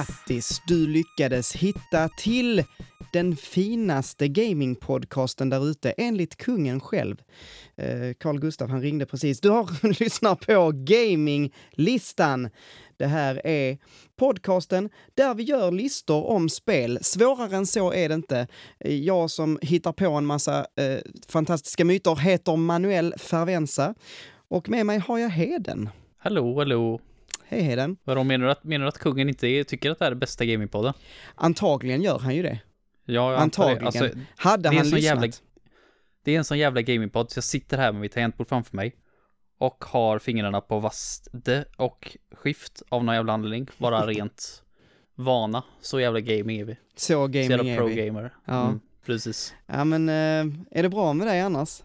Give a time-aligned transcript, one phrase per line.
[0.00, 0.62] Grattis!
[0.66, 2.64] Du lyckades hitta till
[3.12, 7.16] den finaste gamingpodcasten där ute, enligt kungen själv.
[7.76, 9.40] Eh, Carl-Gustaf, han ringde precis.
[9.40, 12.50] Du har lyssnat på Gaminglistan.
[12.96, 13.78] Det här är
[14.16, 16.98] podcasten där vi gör listor om spel.
[17.02, 18.46] Svårare än så är det inte.
[18.78, 20.98] Jag som hittar på en massa eh,
[21.28, 23.94] fantastiska myter heter Manuel Fervenza
[24.48, 25.88] och med mig har jag Heden.
[26.18, 27.00] Hallå, hallå.
[27.50, 27.96] Hej Heden.
[28.04, 30.16] Vadå, menar du att, menar du att kungen inte är, tycker att det här är
[30.16, 30.92] bästa gamingpodden?
[31.34, 32.58] Antagligen gör han ju det.
[33.04, 33.86] Ja, jag Antagligen.
[33.86, 35.00] Alltså, Hade det är han lyssnat?
[35.02, 35.26] jävla-
[36.24, 38.96] det är en sån jävla gamingpodd, så jag sitter här med mitt tangentbord framför mig
[39.58, 43.68] och har fingrarna på vaste och skift av någon jävla anledning.
[43.78, 44.62] Bara rent
[45.14, 45.62] vana.
[45.80, 46.74] Så jävla gaming är vi.
[46.96, 47.76] Så Så gaming jävla är vi.
[47.76, 48.34] pro-gamer.
[48.44, 48.66] Ja.
[48.66, 49.54] Mm, precis.
[49.66, 51.82] Ja men, eh, är det bra med dig annars?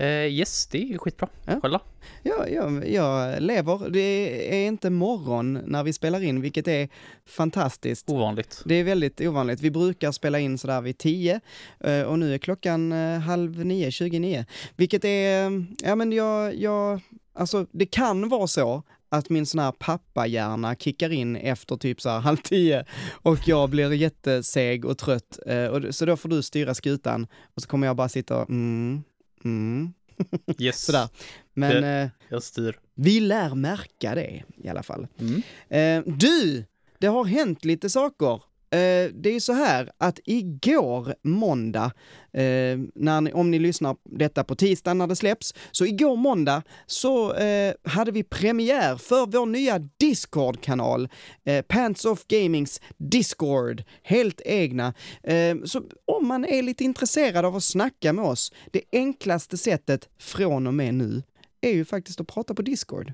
[0.00, 1.28] Eh, yes, det är skitbra.
[1.46, 1.60] Ja.
[1.60, 1.80] Själv då?
[2.22, 2.48] Ja,
[2.86, 3.90] jag, lever.
[3.90, 6.88] Det är inte morgon när vi spelar in, vilket är
[7.26, 8.10] fantastiskt.
[8.10, 8.62] Ovanligt.
[8.64, 9.60] Det är väldigt ovanligt.
[9.60, 11.40] Vi brukar spela in sådär vid tio
[11.80, 14.44] eh, och nu är klockan eh, halv nio, 29.
[14.76, 17.00] Vilket är, ja men jag, jag,
[17.34, 22.08] alltså det kan vara så att min sån här pappahjärna kickar in efter typ så
[22.08, 22.84] här halv tio
[23.22, 25.38] och jag blir jätteseg och trött.
[25.72, 29.02] Och, så då får du styra skutan och så kommer jag bara sitta och mm,
[29.44, 29.92] mm,
[30.58, 30.84] Yes.
[30.84, 31.08] sådär.
[31.54, 32.78] Men eh, Jag styr.
[32.94, 35.06] vi lär märka det i alla fall.
[35.18, 35.42] Mm.
[35.68, 36.64] Eh, du,
[36.98, 38.42] det har hänt lite saker.
[38.72, 41.92] Eh, det är så här att igår måndag,
[42.32, 46.62] eh, när ni, om ni lyssnar detta på tisdag när det släpps, så igår måndag
[46.86, 51.08] så eh, hade vi premiär för vår nya Discord-kanal,
[51.44, 54.94] eh, Pants of Gamings Discord, helt egna.
[55.22, 60.08] Eh, så om man är lite intresserad av att snacka med oss, det enklaste sättet
[60.18, 61.22] från och med nu
[61.60, 63.12] är ju faktiskt att prata på Discord.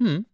[0.00, 0.24] Mm.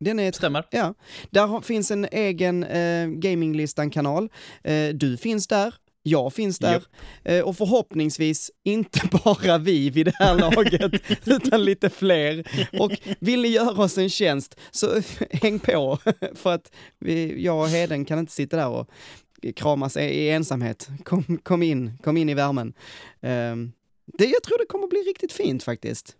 [0.00, 0.64] Den är ett Stämmer.
[0.70, 0.94] Ja,
[1.30, 4.28] där finns en egen eh, Gaminglistan-kanal.
[4.64, 6.82] Eh, du finns där, jag finns där Japp.
[7.24, 10.92] eh, och förhoppningsvis inte bara vi vid det här laget,
[11.26, 12.44] utan lite fler.
[12.80, 15.00] Och vill ni göra oss en tjänst så
[15.30, 15.98] häng på,
[16.34, 18.90] för att vi, jag och Heden kan inte sitta där och
[19.56, 20.88] kramas i- ensamhet.
[21.04, 22.72] Kom, kom in, kom in i värmen.
[23.22, 23.56] Eh,
[24.18, 26.16] det, jag tror det kommer bli riktigt fint faktiskt.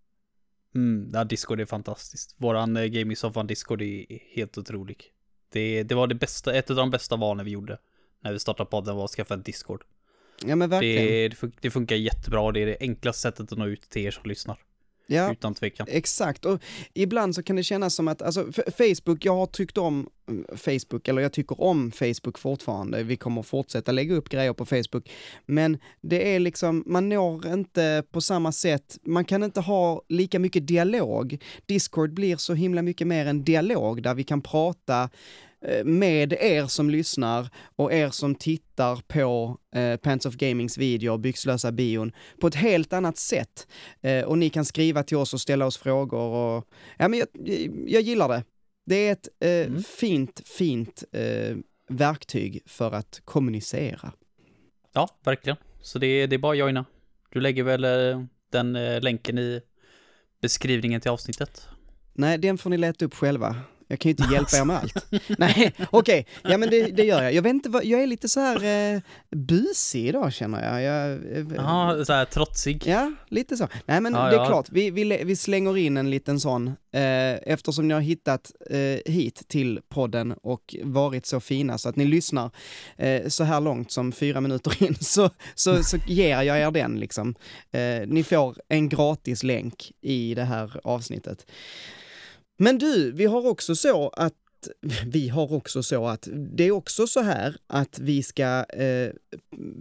[0.75, 2.35] Mm, ja, Discord är fantastiskt.
[2.39, 5.05] Våran eh, gaming soffan Discord är helt otrolig.
[5.53, 7.79] Det, det var det bästa, ett av de bästa valen vi gjorde
[8.23, 9.85] när vi startade podden var att skaffa ett Discord.
[10.45, 11.07] Ja men verkligen.
[11.07, 13.83] Det, det, fun- det funkar jättebra och det är det enklaste sättet att nå ut
[13.83, 14.59] till er som lyssnar.
[15.11, 15.33] Ja.
[15.33, 15.87] Utan tvekan.
[15.91, 16.61] Exakt, och
[16.95, 21.09] ibland så kan det kännas som att, alltså Facebook, jag har tyckt om mm, Facebook,
[21.09, 25.11] eller jag tycker om Facebook fortfarande, vi kommer fortsätta lägga upp grejer på Facebook,
[25.47, 30.39] men det är liksom, man når inte på samma sätt, man kan inte ha lika
[30.39, 31.43] mycket dialog.
[31.67, 35.11] Discord blir så himla mycket mer en dialog där vi kan prata
[35.85, 41.73] med er som lyssnar och er som tittar på eh, Pants of Gamings video, Byxlösa
[41.73, 43.67] bion, på ett helt annat sätt.
[44.01, 46.69] Eh, och ni kan skriva till oss och ställa oss frågor och,
[46.99, 47.29] ja men jag,
[47.87, 48.45] jag gillar det.
[48.87, 49.83] Det är ett eh, Mm.
[49.83, 51.57] fint, fint eh,
[51.89, 54.13] verktyg för att kommunicera.
[54.93, 55.57] Ja, verkligen.
[55.83, 56.85] Så det, det är bara att joina.
[57.33, 59.61] Du lägger väl eh, den eh, länken i
[60.43, 61.69] beskrivningen till avsnittet?
[62.13, 63.57] Nej, den får ni leta upp själva.
[63.91, 65.07] Jag kan ju inte hjälpa er med allt.
[65.39, 67.35] Nej, okej, ja men det, det gör jag.
[67.35, 70.83] Jag vet inte vad, jag är lite så här eh, busig idag känner jag.
[70.83, 72.83] jag eh, Ja, så här trotsig.
[72.87, 73.69] Ja, lite så.
[73.87, 74.47] Nej men Ja, det är ja.
[74.47, 79.13] klart, vi, vi, vi slänger in en liten sån, eh, eftersom ni har hittat eh,
[79.13, 82.51] hit till podden och varit så fina så att ni lyssnar
[82.97, 87.01] eh, så här långt som fyra minuter in, så, så, så ger jag er den
[87.01, 87.35] liksom.
[87.71, 91.47] Eh, ni får en gratis länk i det här avsnittet.
[92.63, 94.35] Men du, vi har också så att
[95.07, 99.11] vi har också så att det är också så här att vi ska eh,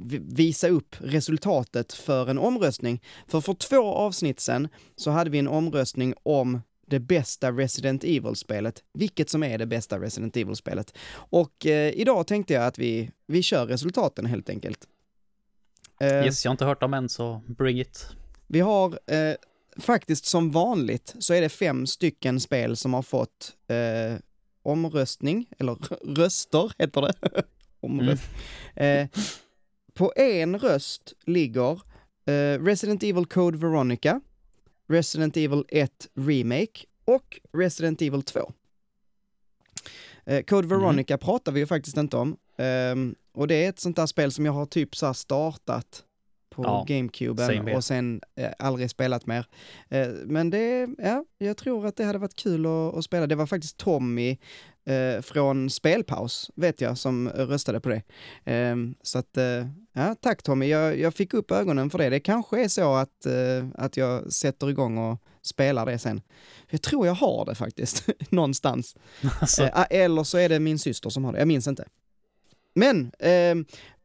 [0.06, 3.02] vi- visa upp resultatet för en omröstning.
[3.28, 8.84] För för två avsnitt sen så hade vi en omröstning om det bästa Resident Evil-spelet,
[8.94, 10.98] vilket som är det bästa Resident Evil-spelet.
[11.12, 14.88] Och eh, idag tänkte jag att vi, vi kör resultaten helt enkelt.
[16.00, 18.06] Eh, Yes, jag har inte hört dem än, så bring it.
[18.48, 19.36] vi har eh,
[19.80, 24.20] faktiskt som vanligt så är det fem stycken spel som har fått eh,
[24.64, 25.74] omröstning, eller
[26.16, 27.14] röster heter det.
[27.80, 28.24] Omröst.
[28.76, 29.08] Eh,
[29.94, 31.82] på en röst ligger
[32.26, 34.22] eh, Resident Evil Code Veronica,
[34.88, 38.54] Resident Evil 1 Remake och Resident Evil 2.
[40.26, 42.38] Eh, Code Veronica pratar vi ju faktiskt inte om.
[42.58, 46.04] Ehm, och det är ett sånt där spel som jag har typ så här startat
[46.64, 49.46] på Ja, GameCuben och sen eh, aldrig spelat mer.
[49.90, 53.28] Eh, men det, ja, jag tror att det hade varit kul att, att spela.
[53.28, 54.38] Det var faktiskt Tommy
[54.86, 58.02] eh, från Spelpaus, vet jag, som röstade på det.
[58.54, 62.10] Eh, så att, eh, ja, tack Tommy, jag, jag fick upp ögonen för det.
[62.10, 66.22] Det kanske är så att, eh, att jag sätter igång och spelar det sen.
[66.70, 68.96] Jag tror jag har det faktiskt, någonstans.
[69.42, 71.86] Alltså, eller så är det min syster som har det, jag minns inte.
[72.76, 73.56] Men eh,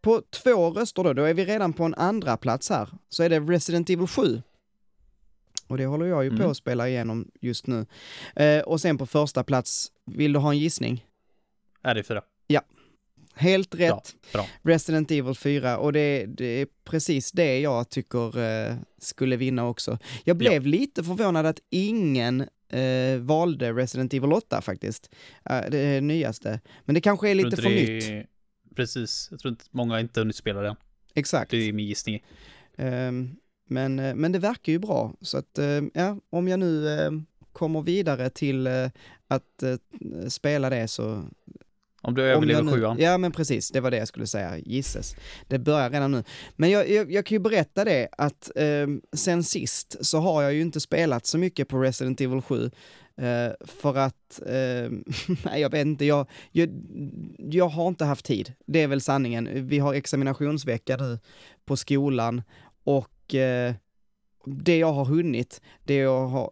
[0.05, 3.29] på två röster då, då är vi redan på en andra plats här, så är
[3.31, 4.43] det Resident Evil 7.
[5.67, 6.51] Och det håller jag ju på Mm.
[6.51, 7.87] att spela igenom just nu.
[8.37, 11.07] Eh, och sen på första plats, vill du ha en gissning?
[11.83, 12.23] är det fyra?
[13.37, 13.79] Helt rätt.
[13.89, 14.03] Bra,
[14.33, 14.47] bra.
[14.63, 19.99] Resident Evil 4 och det, det är precis det jag tycker eh, skulle vinna också.
[20.25, 25.11] Jag blev lite förvånad att ingen eh, valde Resident Evil 8 faktiskt.
[25.51, 26.61] Eh, det nyaste.
[26.85, 27.75] Men det kanske är lite för det-
[28.15, 28.27] nytt.
[28.75, 30.77] Precis, jag tror inte många inte hunnit spela det.
[31.15, 31.51] Exakt.
[31.51, 32.25] Det är min gissning.
[32.77, 33.37] Ehm,
[33.69, 35.15] men, eh, men det verkar ju bra.
[35.21, 37.11] Så att, eh, ja, om jag nu eh,
[37.53, 38.67] kommer vidare till
[39.29, 39.63] att
[40.29, 41.25] spela det så
[42.03, 42.97] Om du överlever sjuan.
[43.01, 43.71] Ja, men precis.
[43.71, 44.59] Det var det jag skulle säga.
[44.59, 45.17] Gisses.
[45.49, 46.25] Det börjar redan nu.
[46.57, 48.87] Men jag, jag, jag kan ju berätta det att eh,
[49.17, 52.71] sen sist så har jag ju inte spelat så mycket på Resident Evil 7.
[53.21, 54.91] Eh, för att, eh,
[55.45, 56.69] nej jag vet inte, jag, jag,
[57.39, 58.53] jag har inte haft tid.
[58.67, 59.67] Det är väl sanningen.
[59.69, 61.19] Vi har examinationsvecka nu
[61.65, 62.43] på skolan
[62.85, 63.75] och eh,
[64.47, 66.51] det jag har hunnit, det jag har,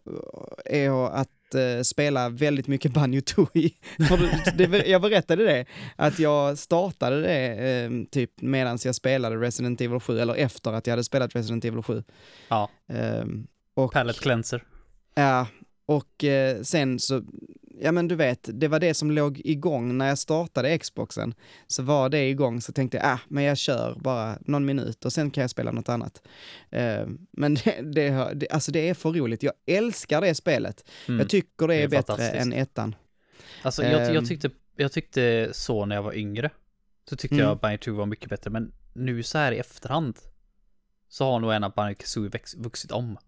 [0.64, 3.70] är att eh, spela väldigt mycket Banjo Tooie.
[4.08, 4.16] För
[4.56, 5.66] det- det, jag berättade det,
[5.96, 10.86] att jag startade det eh, typ medan jag spelade Resident Evil 7, eller efter att
[10.86, 12.02] jag hade spelat Resident Evil 7.
[12.48, 12.70] Ja.
[12.88, 13.24] Eh,
[13.74, 14.64] och, Palette cleanser.
[15.14, 15.46] Ja,
[15.86, 17.22] och eh, sen så,
[17.80, 21.34] ja men du vet, det var det som låg igång när jag startade Xboxen.
[21.66, 25.12] Så var det igång så tänkte jag, ah, men jag kör bara någon minut och
[25.12, 26.22] sen kan jag spela något annat.
[26.70, 27.54] Eh, men
[27.94, 30.84] det, det, alltså det är för roligt, jag älskar det spelet.
[31.08, 31.20] Mm.
[31.20, 32.94] Jag tycker det är, Det är bättre än ettan.
[33.62, 34.14] Alltså jag, Ehm.
[34.14, 36.50] jag, tyckte, jag tyckte så när jag var yngre.
[37.08, 37.46] Så tyckte Mm.
[37.46, 40.18] jag Banjo 2 var mycket bättre, men nu så här i efterhand
[41.08, 43.18] så har nog en av Banjo Kazooie vuxit om.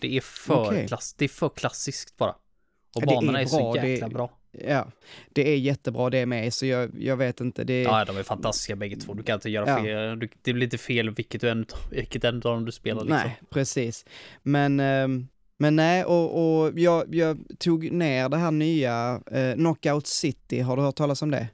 [0.00, 0.86] Det är för, Okej.
[0.88, 2.30] klass, det är för klassiskt bara.
[2.94, 4.30] Och Ja, banorna är är, så bra, det- jäkla bra.
[4.68, 4.86] Ja,
[5.32, 7.82] det är jättebra det med, så jag, jag vet inte, det.
[7.82, 9.14] Ja, de är fantastiska bägge två.
[9.14, 9.82] Du kan inte göra Ja.
[9.84, 10.18] fel.
[10.18, 13.16] Du, det blir inte fel vilket, du än, vilket än av dem du spelar liksom.
[13.16, 14.04] Nej, precis.
[14.42, 15.28] Men, ehm,
[15.58, 20.76] men nej, och, och jag, jag tog ner det här nya eh, Knockout City, har
[20.76, 21.46] du hört talas om det?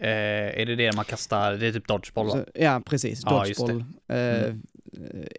[0.00, 1.52] Eh, är det det man kastar?
[1.52, 2.32] Det är typ dodgeball va?
[2.32, 3.20] Så, ja, precis.
[3.24, 3.84] Dodgeball.
[4.08, 4.62] Eh, Mm.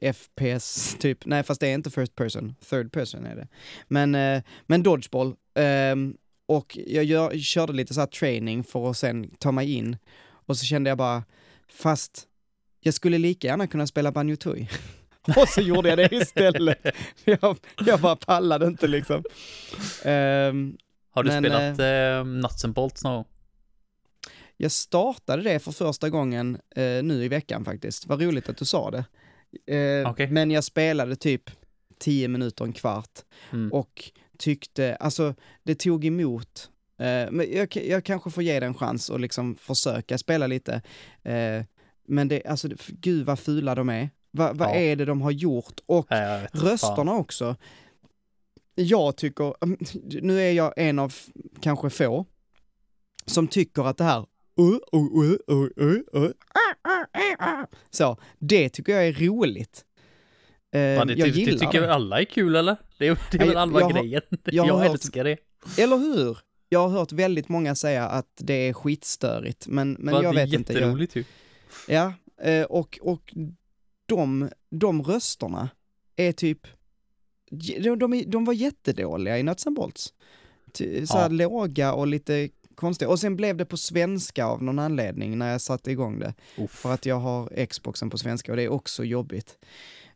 [0.01, 1.25] Eh, FPS, typ.
[1.25, 2.55] Nej, fast det är inte first person.
[2.69, 3.47] Third person är det.
[3.87, 5.35] Men, eh, men dodgeball.
[5.55, 9.97] ehm, och jag gör, körde lite så training för att sen ta mig in.
[10.45, 11.23] Och så kände jag bara,
[11.69, 12.27] fast
[12.79, 14.69] jag skulle lika gärna kunna spela Banjo Tooie.
[15.37, 16.79] och så gjorde jag det istället.
[17.25, 19.23] jag, jag bara pallade inte liksom.
[20.03, 20.77] Ehm,
[21.11, 23.25] Har du men, spelat eh, Nuts and Bolts någon gång?
[24.57, 28.05] Jag startade det för första gången eh, nu i veckan faktiskt.
[28.07, 29.05] Vad roligt att du sa det.
[29.67, 30.27] Eh, Okej.
[30.27, 31.51] Men jag spelade typ
[31.99, 33.19] 10 minuter, en kvart
[33.51, 33.71] Mm.
[33.73, 36.69] och tyckte, alltså det tog emot.
[36.97, 40.81] Eh, men jag, jag kanske får ge det en chans och liksom försöka spela lite.
[41.23, 41.63] Eh,
[42.07, 44.09] men det, alltså gud vad fula de är.
[44.31, 44.75] Va, vad Ja.
[44.75, 45.79] är det de har gjort?
[45.85, 47.07] Och Nej, Rösterna fan.
[47.09, 47.55] också.
[48.75, 49.53] Jag tycker,
[50.21, 51.13] nu är jag en av
[51.61, 52.25] kanske få,
[53.25, 54.25] som tycker att det här
[54.61, 59.85] uh, uh, uh, uh, uh, uh, så, det tycker jag är roligt.
[60.97, 61.93] Fan, det, jag ty- gillar det tycker det.
[61.93, 62.77] alla är kul eller?
[62.97, 64.21] Det är, det är Nej, väl halva grejen.
[64.43, 65.37] jag Jag, hört- älskar det.
[65.77, 66.37] Eller hur?
[66.69, 70.41] Jag har hört väldigt många säga att det är skitstörigt, men, men Va, jag det
[70.41, 70.73] är vet inte.
[70.73, 71.23] Jag, jätteroligt ju.
[71.87, 73.33] ja, eh, och, och
[74.05, 75.69] de, de rösterna
[76.15, 76.67] är typ,
[77.79, 80.13] de, de, är- de var jättedåliga i Nuts and Bolts.
[80.77, 80.83] Så
[81.17, 81.27] här Ja.
[81.27, 83.09] låga och lite konstiga.
[83.09, 86.33] Och sen blev det på svenska av någon anledning när jag satte igång det.
[86.57, 86.71] Uff.
[86.71, 89.57] För att jag har Xboxen på svenska och det är också jobbigt.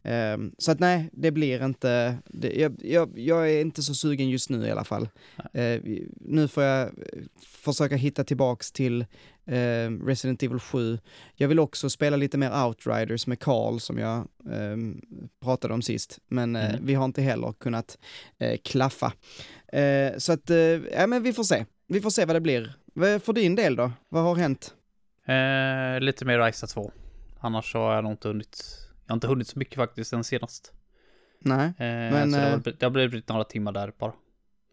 [0.03, 4.29] Ehm, så att nej, det blir inte, det, jag, jag, jag är inte så sugen
[4.29, 5.09] just nu i alla fall.
[5.53, 6.89] Vi- nu får jag
[7.45, 9.01] försöka hitta tillbaks till
[9.45, 10.99] eh, Resident Evil 7.
[11.35, 15.01] Jag vill också spela lite mer Outriders med Carl som jag ehm,
[15.43, 16.85] pratade om sist, men eh, Mm.
[16.85, 17.97] vi har inte heller kunnat
[18.37, 19.13] eh, klaffa.
[20.17, 21.65] Så att, eh, ja men vi får se.
[21.87, 22.73] Vi får se vad det blir.
[23.19, 23.91] För din del då?
[24.09, 24.73] Vad har hänt?
[25.25, 26.91] Eh, lite mer Risa 2.
[27.39, 28.57] Annars så har jag nog inte hunnit.
[29.05, 30.73] Jag har inte hunnit så mycket faktiskt sen senast.
[31.39, 31.65] Nej.
[31.67, 34.13] Eh, Men, så det, eh, har, blivit- det har blivit några timmar där bara.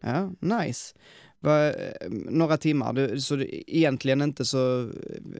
[0.01, 0.95] Ja, nice.
[1.43, 1.73] Va, eh,
[2.09, 4.91] några timmar, du, så det, egentligen inte så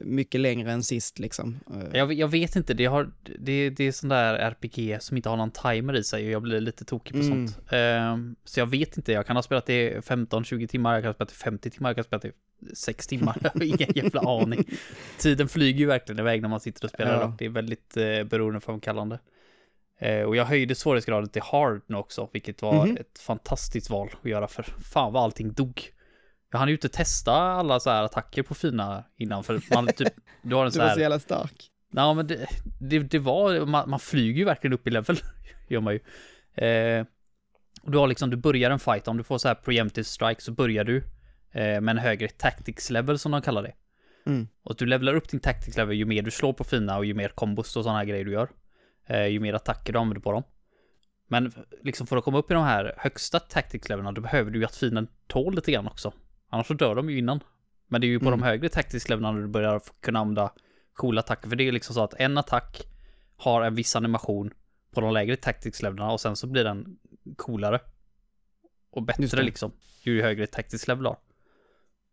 [0.02, 1.58] mycket längre än sist liksom.
[1.74, 5.28] Eh, Jag, jag vet inte, det, har, det, det är sån där RPG som inte
[5.28, 7.48] har någon timer i sig och jag blir lite tokig på Mm.
[7.48, 7.72] sånt.
[7.72, 11.08] Ehm, så jag vet inte, jag kan ha spelat det i 15-20 timmar, jag kan
[11.08, 12.28] ha spelat det i 50 timmar, jag kan ha spelat det
[12.72, 13.36] i 6 timmar.
[13.42, 14.64] Jag har ingen jävla aning.
[15.18, 17.24] Tiden flyger ju verkligen iväg när man sitter och spelar Ja.
[17.24, 19.18] och det är väldigt eh, beroendeframkallande.
[20.00, 22.96] Eh, och jag höjde svårighetsgraden till hard nu också, vilket var Mhm.
[22.96, 25.82] ett fantastiskt val att göra för fan vad allting dog.
[26.54, 30.14] Jag hann ju inte testa alla så här attacker på fina innan för man typ,
[30.42, 31.70] du har en Du så var här så jävla stark.
[31.90, 32.46] Ja, men det,
[32.80, 35.16] det, det var, man, man flyger ju verkligen upp i level,
[35.68, 36.00] gör man ju.
[36.64, 37.06] Eh,
[37.82, 40.40] och du har liksom, du börjar en fight, om du får så här preemptive strike
[40.40, 40.96] så börjar du
[41.52, 43.74] eh, med en högre tactics level som de kallar det.
[44.26, 44.48] Mm.
[44.62, 47.14] Och du levlar upp din tactics level ju mer du slår på fina och ju
[47.14, 48.48] mer kombos och sådana här grejer du gör.
[49.06, 50.42] Eh, ju mer attacker du använder på dem.
[51.28, 54.58] Men liksom för att komma upp i de här högsta tactics levelna då behöver du
[54.58, 56.12] ju att fienden tål lite grann också.
[56.54, 57.40] Annars så dör de ju innan.
[57.88, 58.40] Men det är ju på Mm.
[58.40, 60.52] de högre tactics levelna när du börjar kunna använda
[60.92, 61.48] coola attacker.
[61.48, 62.82] För det är liksom så att en attack
[63.36, 64.50] har en viss animation
[64.94, 66.96] på de lägre tactics levelna och sen så blir den
[67.36, 67.80] coolare.
[68.90, 69.72] Och bättre liksom.
[70.02, 71.16] Ju högre tactics level har.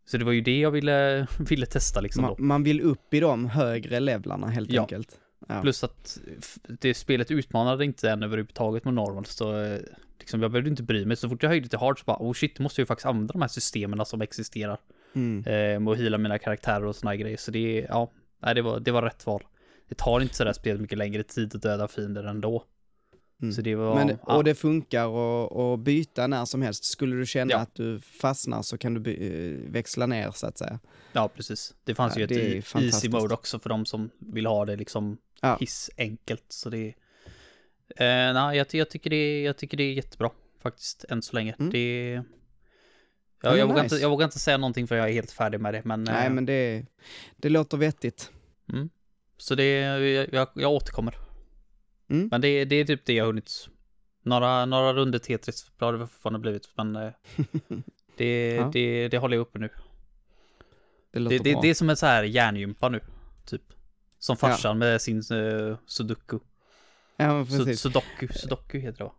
[0.05, 2.43] Så det var ju det jag ville, ville testa liksom Man, då.
[2.43, 4.81] man vill upp i de högre levlarna helt Ja.
[4.81, 5.19] enkelt.
[5.47, 5.61] Ja.
[5.61, 6.17] Plus att
[6.67, 9.79] det spelet utmanade inte än överhuvudtaget med normal så eh,
[10.21, 11.17] liksom jag behövde inte bry mig.
[11.17, 13.31] Så fort jag höjde till hard så bara oh shit, måste jag ju faktiskt använda
[13.31, 14.77] de här systemen som existerar.
[15.13, 15.37] Mm.
[15.45, 17.37] Eh, med att heala mina karaktärer och såna grejer.
[17.37, 18.11] Så det, ja,
[18.41, 19.43] nej, det var, det var rätt val.
[19.89, 22.63] Det tar inte sådär spelet mycket längre tid att döda fiender ändå.
[23.41, 23.53] Mm.
[23.53, 25.05] Så det var, Men, ja, och det funkar
[25.73, 26.83] att byta när som helst.
[26.83, 27.57] Skulle du känna Ja.
[27.57, 30.79] att du fastnar så kan du by, eh, växla ner så att säga.
[31.13, 31.73] ja, precis.
[31.83, 32.29] Det fanns Ja, ju ett
[32.73, 35.57] det easy mode också för de som vill ha det liksom Ja.
[35.59, 36.45] hiss enkelt.
[36.49, 36.93] Så det,
[37.97, 40.31] eh, nej, jag, jag, tycker det, jag tycker det är jättebra
[40.61, 41.55] faktiskt, än så länge.
[41.59, 41.71] Mm.
[41.71, 42.23] Det,
[43.43, 43.95] Ja, Ja, jag, vågar nice.
[43.95, 46.03] inte, jag vågar inte säga någonting för jag är helt färdig med det, men...
[46.03, 46.85] Nej, eh, men det,
[47.37, 48.31] det låter vettigt.
[48.73, 48.89] Mm.
[49.37, 51.15] Så det, jag, jag, jag återkommer.
[52.09, 52.27] Mm.
[52.31, 53.67] Men det, det är typ det jag hunnit.
[54.23, 57.11] Några, några runder Tetris har det fortfarande blivit, men eh,
[58.17, 58.69] det, Ja.
[58.73, 59.69] det, det håller jag uppe nu.
[61.11, 62.99] Det Det, det, det är som en så här hjärngympa nu,
[63.45, 63.61] typ.
[64.19, 66.39] Som farsan med sin uh, sudoku.
[67.23, 67.79] Ja, precis.
[67.81, 69.13] sudoku, sudoku heter det va?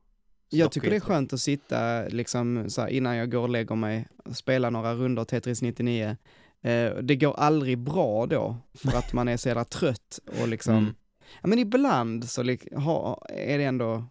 [0.48, 3.74] Jag tycker det är skönt att sitta liksom så här, innan jag går och lägger
[3.74, 6.16] mig spela några runder Tetris 99.
[6.62, 10.74] Eh, det går aldrig bra då för att man är så jävla trött och liksom,
[10.74, 10.94] Mm.
[11.42, 14.04] ja men ibland så ha, är det ändå,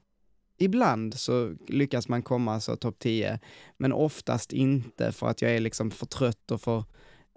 [0.57, 3.39] ibland så lyckas man komma så topp 10,
[3.77, 6.83] men oftast inte för att jag är liksom för trött och för,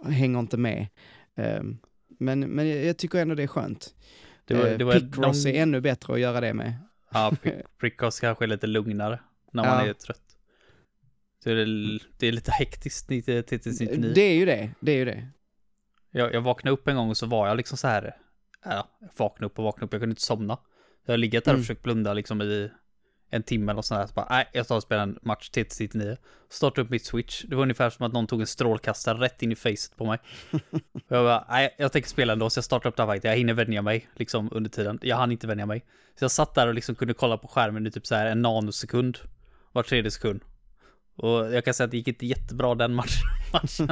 [0.05, 0.87] hänger inte med.
[1.35, 1.63] Eh,
[2.19, 3.95] men, men jag tycker ändå det är skönt.
[4.45, 6.75] Det var, Eh, det var Picross någon- är ännu bättre att göra det med.
[7.13, 9.21] Ja, Prick- Prickos kanske är lite lugnare
[9.53, 9.91] när man Ja.
[9.91, 10.21] är trött.
[11.43, 14.13] Så det, är, det är lite hektiskt Tetris 99.
[14.15, 15.29] Det är ju det, det är ju det.
[16.11, 18.17] Jag, jag vaknade upp en gång och så var jag liksom så här.
[18.65, 20.59] Ja, jag vaknade upp och vaknade upp, jag kunde inte somna.
[21.07, 21.63] Jag har legat där och Mm.
[21.63, 22.71] försökt blunda liksom i
[23.31, 24.07] en timme eller sånt där.
[24.07, 26.17] Så bara, nej, jag tar och spelar en match till 99.
[26.49, 27.45] Startade upp mitt switch.
[27.49, 30.19] Det var ungefär som att någon tog en strålkastare rätt in i facet på mig.
[31.09, 32.51] jag bara, nej, jag tänker spela ändå.
[32.51, 33.25] Så jag startade upp det här faktiskt.
[33.25, 34.99] Jag hinner vänja mig liksom under tiden.
[35.03, 35.85] Jag hann inte vänja mig.
[36.19, 38.43] Så jag satt där och liksom kunde kolla på skärmen i typ så här en
[38.43, 39.19] nanosekund.
[39.73, 40.41] Var tredje sekund.
[41.17, 43.23] Och jag kan säga att det gick inte jättebra den matchen.
[43.53, 43.89] matchen.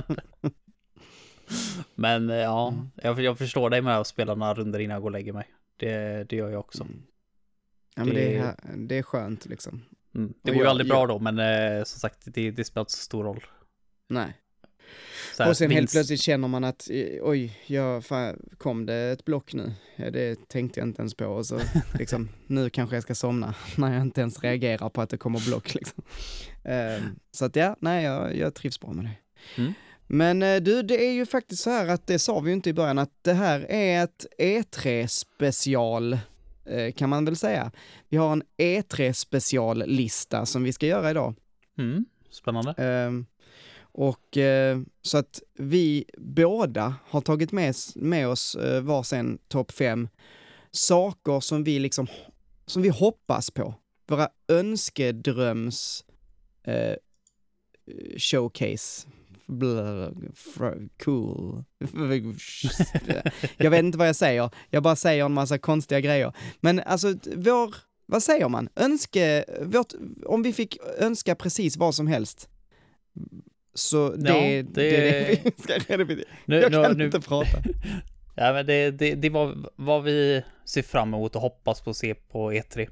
[1.95, 2.91] Men eh, ja, Mm.
[3.03, 5.49] jag, jag förstår dig med att spela några runder innan jag går och lägger mig.
[5.77, 6.83] Det, det gör jag också.
[6.85, 7.03] Mm.
[7.95, 9.85] Ja men det, är, det är skönt liksom.
[10.15, 10.35] Mm.
[10.43, 12.83] Det Och går ju aldrig jag- bra då, men eh, som sagt, det, det spelar
[12.83, 13.45] inte så stor roll.
[14.09, 14.37] Nej.
[15.39, 16.89] Här, och sen helt vinst- plötsligt känner man att
[17.23, 19.73] oj, jag, fan, kom det ett block nu?
[19.97, 21.61] Det tänkte jag inte ens på och så
[21.99, 25.47] liksom, nu kanske jag ska somna när jag inte ens reagerar på att det kommer
[25.49, 26.03] block liksom.
[26.65, 29.17] Ehm, så att ja, nej, jag, jag trivs bra med det.
[29.63, 29.73] Mm.
[30.07, 32.71] Men eh, du, det är ju faktiskt så här att det sa vi ju inte
[32.71, 36.19] i början att det här är ett E3 special
[36.97, 37.71] kan man väl säga.
[38.09, 41.35] Vi har en E3 speciallista som vi ska göra idag.
[41.78, 42.04] Mm.
[42.31, 42.75] Spännande.
[42.78, 43.26] Ehm,
[43.92, 47.52] och eh, så att vi båda har tagit
[47.95, 50.09] med, oss uh, varsin topp fem
[50.71, 52.07] saker som vi liksom,
[52.66, 53.75] som vi hoppas på.
[54.07, 56.04] Våra önskedröms
[56.64, 56.95] eh,
[58.19, 59.09] showcase.
[61.05, 61.65] Cool.
[63.57, 66.33] jag vet inte vad jag säger, jag bara säger en massa konstiga grejer.
[66.61, 67.75] Men alltså, vår,
[68.07, 68.69] vad säger man?
[68.77, 69.93] Önske, vårt,
[70.27, 72.49] om vi fick önska precis vad som helst.
[73.75, 74.63] Så det, Ja, det...
[74.63, 76.29] det- är det vi ska redovisa.
[76.45, 77.63] Nu, Jag nu, kan nu, inte prata.
[78.37, 81.97] ja, men det, det, det var vad vi ser fram emot och hoppas på att
[81.97, 82.89] se på E3.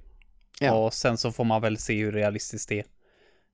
[0.60, 0.72] Ja.
[0.74, 2.84] Och sen så får man väl se hur realistiskt det är.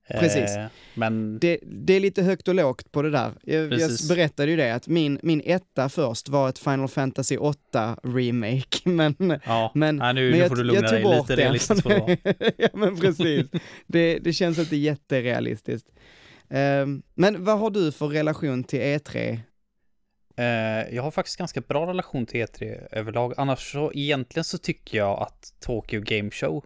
[0.08, 0.56] Precis.
[0.56, 3.32] Eh, men Det, det är lite högt och lågt på det där.
[3.42, 7.98] Jag, jag berättade ju det, att min, min etta först var ett Final Fantasy 8
[8.02, 11.90] remake, men ja, Men- Nej, nu, men nu får du lugna dig lite realistiskt får
[11.90, 13.46] det ja men precis.
[13.86, 15.88] Det, det känns inte jätterealistiskt.
[16.50, 19.38] Ehm, men vad har du för relation till E E3?
[20.38, 23.34] Eh, jag har faktiskt ganska bra relation till E3 överlag.
[23.36, 26.64] Annars så egentligen så tycker jag att Tokyo Game Show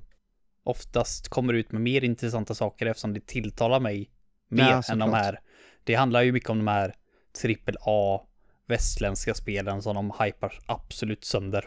[0.62, 4.10] oftast kommer ut med mer intressanta saker eftersom det tilltalar mig
[4.48, 5.40] mer Ja, än de här.
[5.84, 6.94] Det handlar ju mycket om de här
[7.84, 8.20] AAA
[8.66, 11.66] västländska spelen som de hypar absolut sönder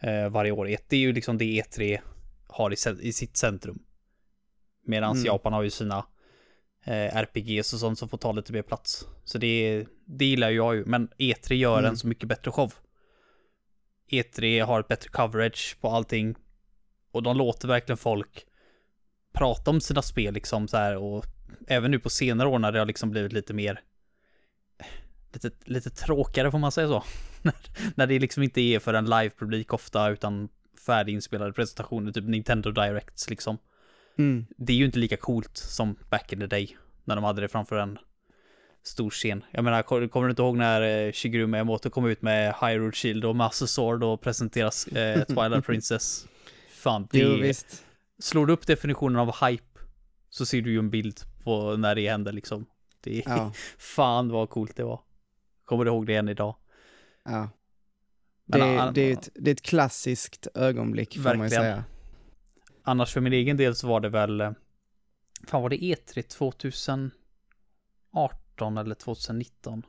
[0.00, 0.64] eh, varje år.
[0.88, 2.00] Det är ju liksom det E3
[2.48, 2.76] har i,
[3.08, 3.82] i sitt centrum.
[4.84, 5.24] Medan Mm.
[5.26, 5.98] Japan har ju sina
[6.84, 9.06] eh, RPGs och sånt som får ta lite mer plats.
[9.24, 11.90] Så det, det gillar jag ju, men E3 gör Mm.
[11.90, 12.72] en så mycket bättre show.
[14.10, 16.34] E3 har ett bättre coverage på allting.
[17.12, 18.46] Och de låter verkligen folk
[19.32, 21.24] prata om sina spel liksom så här och
[21.66, 23.80] även nu på senare år när det har liksom blivit lite mer
[25.32, 27.04] lite, lite tråkigare får man säga så.
[27.94, 30.48] när, det liksom inte är för en live-publik ofta utan
[30.86, 33.58] färdiginspelade presentationer, typ Nintendo Directs liksom
[34.18, 34.46] Mm.
[34.56, 36.76] det är ju inte lika coolt som back in the day.
[37.04, 37.98] När de hade det framför en
[38.82, 39.44] stor scen.
[39.50, 42.92] Jag menar, kommer kommer du inte ihåg när eh, Shigeru Miyamoto kom ut med Hyrule
[42.92, 46.26] Shield och Master Sword och presenteras eh, Twilight Princess?
[46.80, 47.18] Fan, det...
[47.18, 47.86] Jo visst.
[48.18, 49.80] Slår du upp definitionen av hype
[50.28, 52.66] så ser du ju en bild på när det hände liksom.
[53.00, 53.22] Det.
[53.26, 55.00] Ja, Fan vad coolt det var.
[55.64, 56.56] Kommer du ihåg det än idag?
[57.24, 57.48] ja.
[58.44, 61.62] Men, Det, an- det, är ett, det är ett klassiskt ögonblick får man ju Verkligen.
[61.62, 61.84] säga.
[62.82, 64.40] Annars för min egen del så var det väl...
[64.40, 64.50] eh,
[65.46, 69.82] Fan var det E3 2018 eller 2019?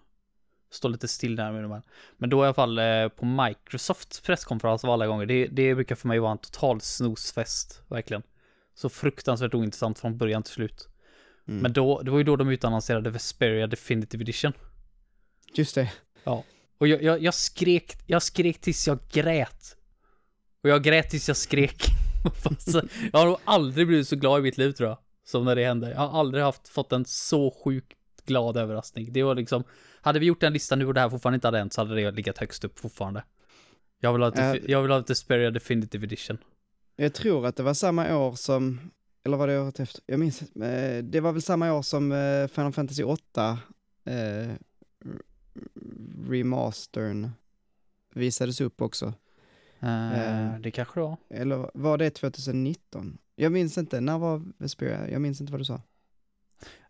[0.71, 1.81] Står lite still där med de.
[2.17, 5.25] Men då i alla fall eh, på Microsofts presskonferens av alla gånger.
[5.25, 8.23] Det, det brukar för mig vara en total snosfest, verkligen.
[8.75, 10.87] Så fruktansvärt ointressant från början till slut.
[11.47, 11.61] Mm.
[11.61, 14.53] Men då, det var ju då de utannonserade Vesperia Definitive Edition.
[15.53, 15.91] Just det.
[16.77, 19.77] Och jag, jag, jag skrek, jag skrek tills jag grät.
[20.63, 21.85] Och jag grät tills jag skrek.
[23.11, 24.97] Jag har nog aldrig blivit så glad i mitt liv tror jag.
[25.25, 25.89] Som när det hände.
[25.89, 29.13] Jag har aldrig haft, fått en så sjukt glad överraskning.
[29.13, 29.63] Det var liksom,
[30.01, 31.95] hade vi gjort den listan nu och det här fortfarande inte hade hänt så hade
[31.95, 33.23] det legat högst upp fortfarande.
[33.99, 34.71] Jag vill ha ett, Äh.
[34.71, 36.37] jag vill ha ett Desperia Definitive Edition.
[36.95, 38.79] Jag tror att det var samma år som,
[39.23, 40.01] eller var det året efter?
[40.05, 43.59] Jag minns eh, Det var väl samma år som eh, Final Fantasy 8
[44.05, 44.51] eh,
[46.29, 47.29] remastern
[48.13, 49.13] visades upp också.
[49.79, 50.19] Eh,
[50.53, 50.59] Eh.
[50.59, 51.17] det kanske det var.
[51.29, 53.17] Eller var det 2019?
[53.35, 55.09] Jag minns inte, när var Vesperia?
[55.09, 55.81] Jag minns inte vad du sa.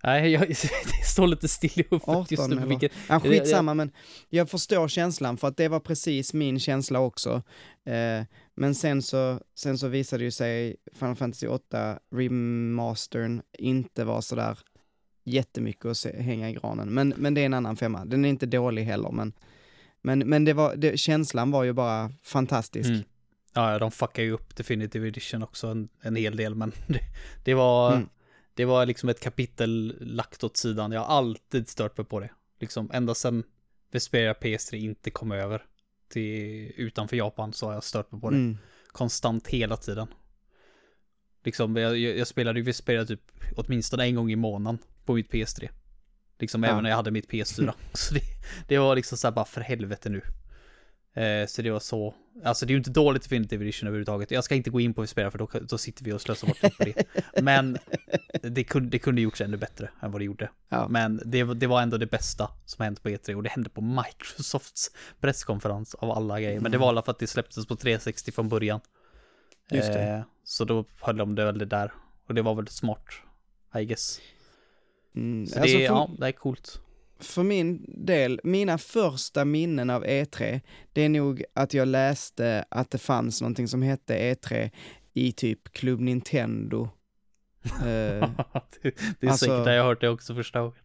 [0.03, 2.55] Nej, jag, det står lite still i huvudet 18 just nu.
[2.55, 2.65] eller?
[2.65, 3.91] Vilket, Ja, det- skitsamma, men
[4.29, 7.41] jag förstår känslan för att det var precis min känsla också.
[7.85, 8.23] Eh,
[8.55, 14.57] men sen så, sen så visade ju sig Final Fantasy 8 remastern inte vara sådär
[15.23, 16.89] jättemycket att se, hänga i granen.
[16.93, 18.05] Men, men det är en annan femma.
[18.05, 19.33] Den är inte dålig heller, men,
[20.01, 22.89] men, men det var, det, känslan var ju bara fantastisk.
[22.89, 23.01] Mm.
[23.53, 26.99] Ja, ja, de fuckar ju upp Definitive Edition också en, en hel del, men det,
[27.43, 28.09] det var Mm.
[28.53, 30.91] Det var liksom ett kapitel lagt åt sidan.
[30.91, 32.29] Jag har alltid stört mig på det.
[32.59, 33.43] Liksom ända sedan
[33.91, 35.65] Vesperia PS3 inte kom över
[36.09, 38.35] till utanför Japan så har jag stört mig på det.
[38.35, 38.57] Mm.
[38.87, 40.07] Konstant hela tiden.
[41.43, 45.69] Liksom, jag, jag spelade ju Vesperia typ åtminstone en gång i månaden på mitt PS3.
[46.39, 46.69] Liksom Ja.
[46.69, 47.73] även när jag hade mitt PS4.
[47.93, 48.21] så det,
[48.67, 50.21] det var liksom så här bara för helvete nu.
[51.13, 54.31] Eh, så det var så, alltså det är ju inte dåligt Definitive Edition överhuvudtaget.
[54.31, 56.61] Jag ska inte gå in på Vesperia för då, då sitter vi och slösar bort
[56.61, 57.03] tid på det.
[57.41, 57.77] Men
[58.41, 60.49] det kunde, det kunde gjorts ännu bättre än vad det gjorde.
[60.69, 60.87] Ja.
[60.87, 63.69] Men det, var- det var ändå det bästa som hänt på E3 och det hände
[63.69, 66.59] på Microsofts presskonferens av alla grejer.
[66.59, 68.79] Men det var alla för att det släpptes på 360 från början.
[69.71, 70.01] Just det.
[70.03, 71.91] Eh, så då höll de det väl det där.
[72.27, 73.05] Och det var väl smart,
[73.79, 74.19] I guess.
[75.15, 75.45] Mm.
[75.47, 76.81] Så Alltså, det, för, ja, det är coolt.
[77.21, 80.61] För min del, mina första minnen av E3,
[80.93, 84.69] det är nog att jag läste att det fanns någonting som hette E3
[85.13, 86.89] i typ Club Nintendo.
[87.63, 88.29] Eh,
[88.81, 90.75] det, det är alltså- säkert där jag har hört det också första gången.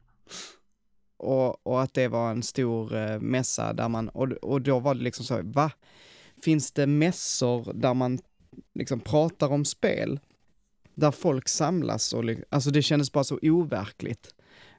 [1.17, 4.95] och, och att det var en stor eh, mässa där man, och, och då var
[4.95, 5.71] det liksom så, va?
[6.43, 8.19] Finns det mässor där man
[8.75, 10.21] liksom pratar om spel?
[10.95, 14.35] Där folk samlas och, alltså det kändes bara så overkligt.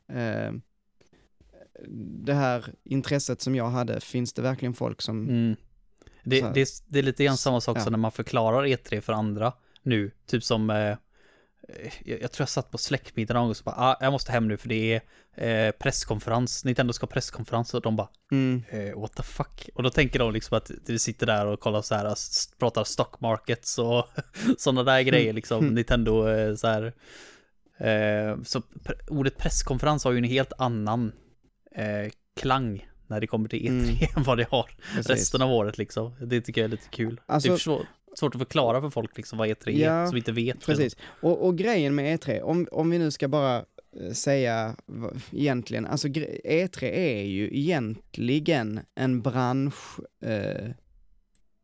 [0.09, 0.51] Eh,
[2.25, 5.55] det här intresset som jag hade, finns det verkligen folk som, Mm.
[6.23, 7.81] Det, det, är- det är lite grann samma sak Ja.
[7.81, 10.11] som när man förklarar E3 för andra nu.
[10.25, 10.97] Typ som, eh,
[12.05, 14.31] jag, jag tror jag satt på släktmiddag någon gång och så bara, ah, jag måste
[14.31, 15.01] hem nu för det
[15.35, 19.69] är eh, presskonferens, Nintendo ska ha presskonferens och de bara, mm, eh, what the fuck?
[19.75, 22.15] Och då tänker de liksom att vi sitter där och kollar så här,
[22.59, 24.05] pratar stock markets och
[24.57, 25.73] sådana där grejer liksom, Mm.
[25.75, 26.93] Nintendo eh, så här
[27.79, 28.61] Eh, så
[29.07, 31.11] ordet presskonferens har ju en helt annan
[31.77, 35.09] eh, klang när det kommer till E3 än vad det har Precis.
[35.09, 36.15] resten av året liksom.
[36.21, 37.21] Det tycker jag är lite kul.
[37.25, 37.85] Alltså- det är svår,
[38.15, 40.65] svårt att förklara för folk liksom vad E3 Ja, är som inte vet.
[40.65, 40.95] Precis.
[41.21, 43.55] Och, och grejen med E3, om, om vi nu ska bara
[44.01, 44.75] eh, säga
[45.31, 50.69] egentligen, alltså gre- E3 är ju egentligen en bransch eh,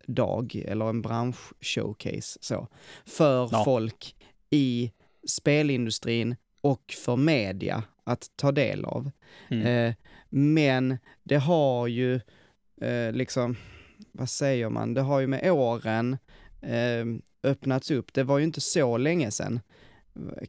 [0.07, 2.67] dag eller en bransch-showcase så,
[3.05, 3.63] för Ja.
[3.65, 4.15] folk
[4.49, 4.91] i
[5.27, 9.11] spelindustrin och för media att ta del av.
[9.49, 9.65] Mm.
[9.67, 9.95] Eh,
[10.35, 12.15] men det har ju
[12.81, 13.55] eh, liksom,
[14.11, 16.17] vad säger man, det har ju med åren
[16.61, 17.05] eh,
[17.43, 18.13] öppnats upp.
[18.13, 19.59] Det var ju inte så länge sedan.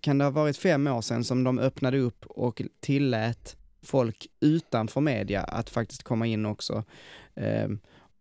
[0.01, 5.01] Kan det ha varit fem år sedan som de öppnade upp och tillät folk utanför
[5.01, 6.85] media att faktiskt komma in också.
[7.35, 7.69] Eh,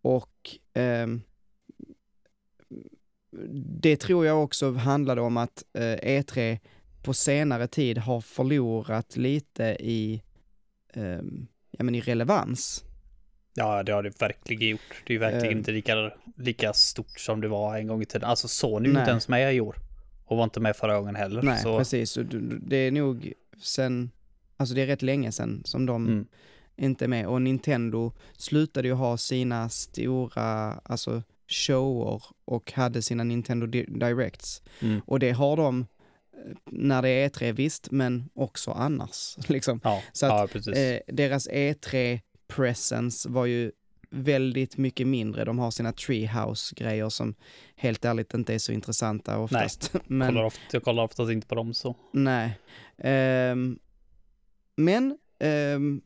[0.01, 1.21] och ehm,
[3.81, 5.81] det tror jag också handlade om att eh,
[6.21, 6.59] E3
[7.03, 10.21] på senare tid har förlorat lite i,
[10.93, 11.47] ehm,
[11.77, 12.83] ja, men i relevans.
[13.55, 15.03] Ja, det har det verkligen gjort.
[15.07, 15.57] Det är ju verkligen Eh.
[15.57, 18.29] inte lika, lika stort som det var en gång i tiden.
[18.29, 19.75] Alltså Sony är inte ens med i år.
[20.25, 21.41] Och var inte med förra gången heller.
[21.41, 22.11] Nej, så, precis.
[22.11, 22.23] Så
[22.61, 24.11] det är nog sen,
[24.57, 26.25] alltså det är rätt länge sedan som de Mm.
[26.75, 27.27] inte är med.
[27.27, 34.61] Och Nintendo slutade ju ha sina stora, alltså shower och hade sina Nintendo Di- Directs.
[34.81, 35.01] Mm.
[35.05, 35.85] Och det har de
[36.71, 39.37] när det är E3 visst, men också annars.
[39.47, 39.79] Liksom.
[39.83, 40.73] Ja, Så att, ja.
[40.73, 43.71] Eh, deras E3 presence var ju
[44.09, 45.45] väldigt mycket mindre.
[45.45, 47.35] De har sina treehouse-grejer som
[47.75, 49.93] helt ärligt inte är så intressanta oftast.
[50.07, 51.95] Men, kollar ofta, jag kollar oftast inte på dem så.
[52.11, 52.59] Nej.
[52.97, 53.79] Ehm,
[54.75, 56.01] men, ehm,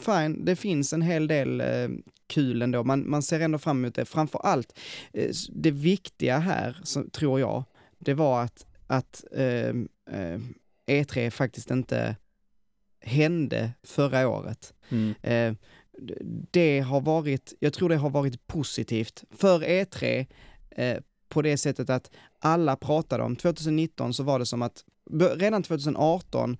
[0.00, 1.88] fine, det finns en hel del eh,
[2.26, 2.84] kul ändå.
[2.84, 4.04] Man, man ser ändå fram emot det.
[4.04, 4.78] Framför allt,
[5.12, 7.64] s- det viktiga här, så, tror jag,
[7.98, 10.54] det var att, att ehm, ehm,
[10.86, 12.16] E3 faktiskt inte
[13.00, 14.74] hände förra året.
[14.88, 15.14] Mm.
[15.22, 15.54] Eh,
[16.52, 20.26] det har varit, jag tror det har varit positivt för E3
[20.70, 20.98] eh,
[21.28, 24.84] på det sättet att alla pratade om, 2019 så var det som att,
[25.36, 26.56] redan 2018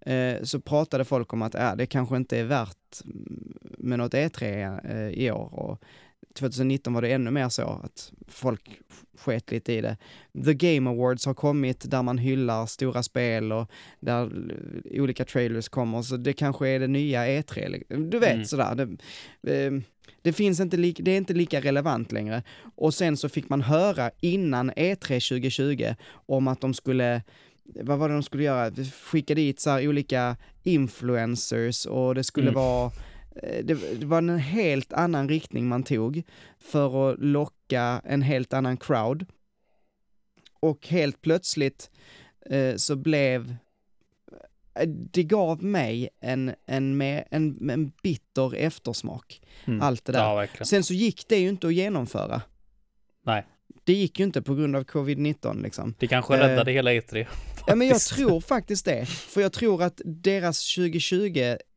[0.00, 3.02] eh, så pratade folk om att äh, det kanske inte är värt
[3.78, 4.42] med något E3
[4.84, 5.82] eh, i år och
[6.34, 8.80] 2019 var det ännu mer så att folk
[9.18, 9.96] sket lite i det.
[10.44, 14.22] The Game Awards har kommit där man hyllar stora spel och där
[14.90, 17.68] eh, olika trailers kommer, så det kanske är det nya E3.
[17.68, 18.44] li- Du vet Mm.
[18.44, 18.74] sådär.
[19.42, 19.72] Det, eh,
[20.22, 22.42] det finns inte, det är inte lika relevant längre.
[22.76, 25.94] Och sen så fick man höra innan E E3 2020
[26.26, 27.22] om att de skulle
[27.82, 28.70] vad var det de skulle göra?
[29.02, 32.54] Skicka dit så här olika influencers och det skulle Mm.
[32.54, 32.90] vara
[33.42, 36.22] det, det var en helt annan riktning man tog
[36.60, 39.26] för att locka en helt annan crowd.
[40.60, 41.90] Och helt plötsligt
[42.50, 43.54] eh, så blev
[44.80, 49.80] eh, det gav mig en, en, en, en bitter eftersmak, Mm.
[49.82, 50.48] allt det där.
[50.58, 50.64] Ja.
[50.64, 52.42] Sen så gick det ju inte att genomföra.
[53.26, 53.46] Nej,
[53.84, 55.94] Det gick ju inte på grund av covid-19 liksom.
[55.98, 57.26] det kanske Eh, räddade hela E E3.
[57.66, 59.06] Ja men jag tror faktiskt det.
[59.06, 60.58] För jag tror att deras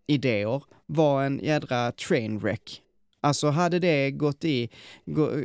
[0.08, 2.82] idéer var en jädra trainwreck.
[3.22, 4.70] Alltså hade det gått i,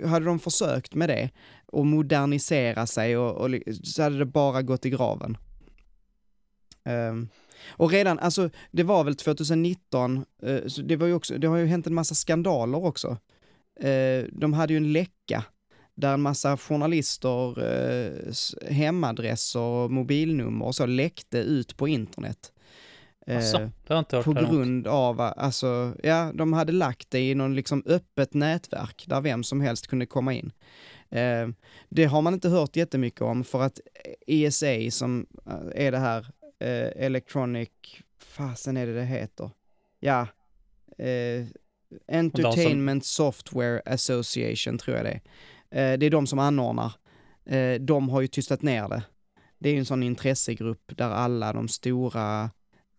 [0.05, 1.31] hade de försökt med det
[1.67, 3.51] och modernisera sig och, och
[3.83, 5.37] så hade det bara gått i graven.
[6.85, 7.29] Um,
[7.69, 11.47] och redan, alltså det var väl 2019, uh, eh, så det var ju också, det
[11.47, 13.17] har ju hänt en massa skandaler också.
[13.85, 15.45] Uh, de hade ju en läcka
[15.95, 18.35] där en massa journalister eh,
[18.71, 22.52] hemadresser och mobilnummer och så läckte ut på internet.
[23.27, 27.21] Alltså, det har jag inte hört på grund av, alltså, ja, de hade lagt det
[27.21, 30.53] i någon liksom öppet nätverk där vem som helst kunde komma in.
[31.11, 31.49] Eh,
[31.89, 33.81] det har man inte hört jättemycket om för att
[34.27, 36.27] ESA som eh, är det här
[36.61, 37.69] eh, Electronic,
[38.19, 39.51] fasen är det det heter?
[40.01, 40.27] Ja,
[40.99, 41.47] eh,
[42.09, 45.21] Entertainment Software Association tror jag det
[45.71, 45.93] är.
[45.93, 46.93] Eh, det är de som anordnar.
[47.81, 49.03] De har ju tystat ner det.
[49.59, 52.51] Det är ju en sån intressegrupp där alla de stora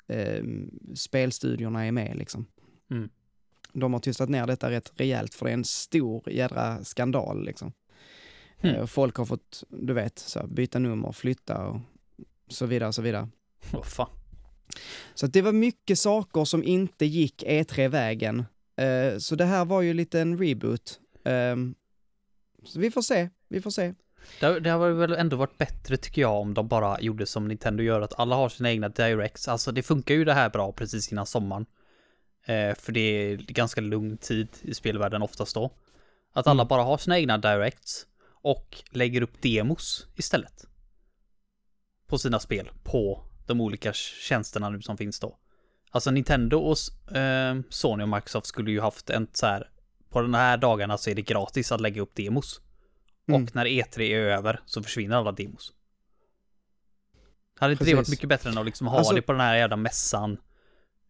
[0.07, 0.43] eh,
[0.95, 2.45] spelstudiorna är med liksom.
[2.91, 3.09] Mm.
[3.73, 7.73] De har tystat ner detta rätt rejält för det är en stor jädra skandal liksom.
[8.61, 8.75] Mm.
[8.75, 11.79] Eh, folk har fått, du vet, så byta nummer, flytta och
[12.47, 13.29] så vidare och så vidare.
[13.73, 14.09] Åh fan.
[15.13, 18.45] Så det var mycket saker som inte gick E3-vägen.
[18.75, 20.99] Eh, så det här var ju lite en reboot.
[21.25, 21.75] Ehm,
[22.63, 23.93] så vi får se, vi får se.
[24.39, 27.83] Det, det har väl ändå varit bättre tycker jag om de bara gjorde som Nintendo
[27.83, 29.47] gör, att alla har sina egna directs.
[29.47, 31.65] Alltså det funkar ju det här bra precis innan sommaren.
[32.45, 35.71] Eh, för det är ganska lugn tid i spelvärlden oftast då.
[36.33, 36.67] Att alla Mm.
[36.67, 38.05] bara har sina egna directs
[38.41, 40.65] och lägger upp demos istället.
[42.07, 45.37] På sina spel på de olika tjänsterna nu som finns då.
[45.91, 49.69] Alltså Nintendo och eh, Sony och Microsoft skulle ju haft en så här,
[50.09, 52.61] på de här dagarna så är det gratis att lägga upp demos.
[53.27, 53.43] Mm.
[53.43, 55.73] Och när E3 är över så försvinner alla demos.
[57.55, 59.55] Hade inte det varit mycket bättre än att liksom ha Alltså- det på den här
[59.55, 60.37] jävla mässan?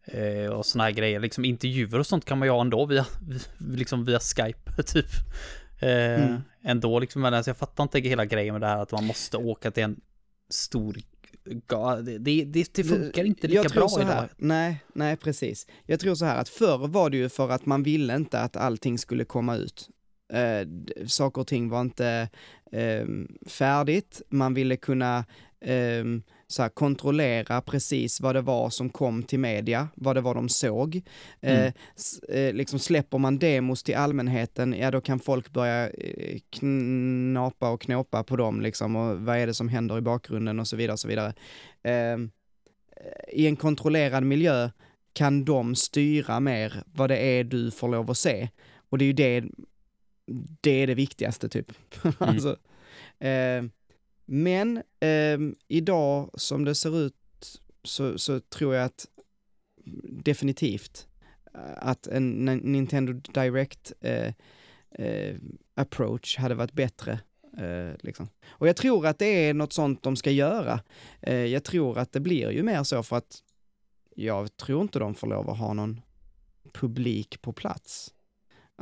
[0.06, 3.06] Eh, och såna här grejer, liksom intervjuer och sånt kan man ju ha ändå via,
[3.58, 5.06] liksom via Skype typ.
[5.80, 6.42] Eh, Mm.
[6.62, 9.36] Ändå liksom, men alltså jag fattar inte hela grejen med det här att man måste
[9.36, 10.00] åka till en
[10.50, 10.96] stor
[12.02, 14.28] det, det, det, funkar inte lika bra så här, idag.
[14.36, 15.66] Nej, nej precis.
[15.86, 18.56] Jag tror så här att förr var det ju för att man ville inte att
[18.56, 19.88] allting skulle komma ut.
[20.34, 20.66] Eh,
[21.06, 22.28] saker och ting var inte
[22.72, 23.06] eh,
[23.46, 25.24] färdigt, man ville kunna
[25.60, 26.04] eh,
[26.46, 30.48] så här, kontrollera precis vad det var som kom till media, vad det var de
[30.48, 31.02] såg.
[31.40, 31.72] Eh, Mm.
[32.28, 37.80] eh, liksom släpper man demos till allmänheten, ja då kan folk börja eh, knapa och
[37.80, 40.92] knåpa på dem liksom och vad är det som händer i bakgrunden och så vidare
[40.92, 41.34] och så vidare.
[41.82, 42.18] Eh,
[43.32, 44.70] i en kontrollerad miljö
[45.12, 48.48] kan de styra mer vad det är du får lov att se.
[48.90, 49.44] Och det är ju det,
[50.60, 51.72] det är det viktigaste typ.
[52.18, 52.56] alltså,
[53.18, 53.64] eh,
[54.24, 57.14] men eh, idag som det ser ut
[57.84, 59.06] så, så tror jag att
[60.08, 61.06] definitivt
[61.54, 64.32] eh, att en Nintendo Direct eh,
[64.90, 65.36] eh,
[65.74, 67.20] approach hade varit bättre.
[67.58, 68.28] Eh, liksom.
[68.48, 70.80] Och jag tror att det är något sånt de ska göra.
[71.20, 73.42] Jag tror att det blir ju mer så för att
[74.16, 76.00] jag tror inte de får lov att ha någon
[76.72, 78.13] publik på plats.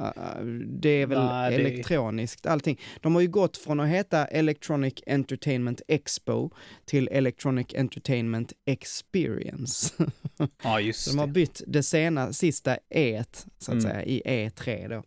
[0.01, 0.45] Uh, uh,
[0.81, 2.81] det är väl det- elektroniskt allting.
[3.01, 6.51] De har ju gått från att heta Electronic Entertainment Expo
[6.85, 9.93] till Electronic Entertainment Experience.
[10.63, 13.25] Ja, just De har bytt det sena, sista E
[13.59, 13.83] så att Mm.
[13.83, 15.03] säga, i E3 då.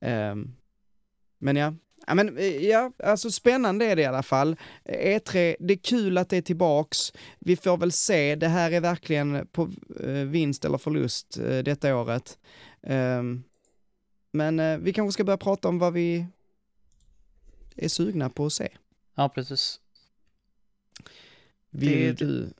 [0.00, 0.54] Ehm,
[1.38, 1.74] men ja,
[2.06, 4.56] ja, men eh, ja, alltså spännande är det i alla fall.
[4.84, 7.12] E3, det är kul att det är tillbaks.
[7.38, 9.70] Vi får väl se, det här är verkligen på
[10.04, 12.38] eh, vinst eller förlust eh, detta året.
[12.82, 13.42] Ehm,
[14.36, 16.26] men eh, vi kanske ska börja prata om vad vi
[17.76, 18.68] är sugna på att se.
[19.14, 19.80] Ja, precis.
[21.70, 22.52] Vill Det- du,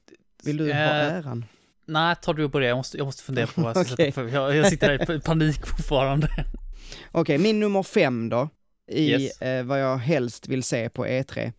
[0.45, 1.45] vill du ha Eh, äran?
[1.85, 2.69] Nej, tar du och börja.
[2.69, 4.13] Jag måste, jag måste fundera på vad jag ska Okej.
[4.13, 4.29] sätta.
[4.29, 6.29] Jag, jag sitter här i panik fortfarande.
[7.13, 8.49] Okej, min nummer fem då,
[8.87, 9.43] i Yes.
[9.43, 11.53] eh, vad jag helst vill se på E3.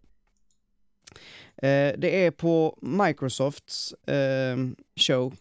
[1.61, 4.57] Eh, det är på Microsofts eh,
[4.95, 5.35] show.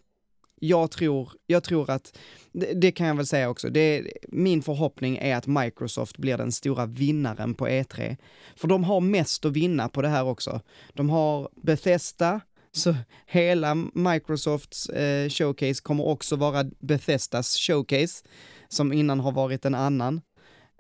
[0.66, 2.18] Jag tror, jag tror att,
[2.52, 6.52] det, det kan jag väl säga också, det, min förhoppning är att Microsoft blir den
[6.52, 8.16] stora vinnaren på E3.
[8.56, 10.60] För de har mest att vinna på det här också.
[10.92, 12.40] De har Bethesda,
[12.72, 12.94] så
[13.26, 18.24] hela Microsofts eh, showcase kommer också vara Bethesdas showcase,
[18.68, 20.20] som innan har varit en annan.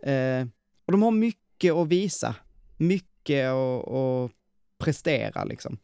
[0.02, 0.46] Eh,
[0.86, 2.34] och de har mycket att visa,
[2.76, 4.30] mycket att,
[4.78, 5.78] prestera liksom.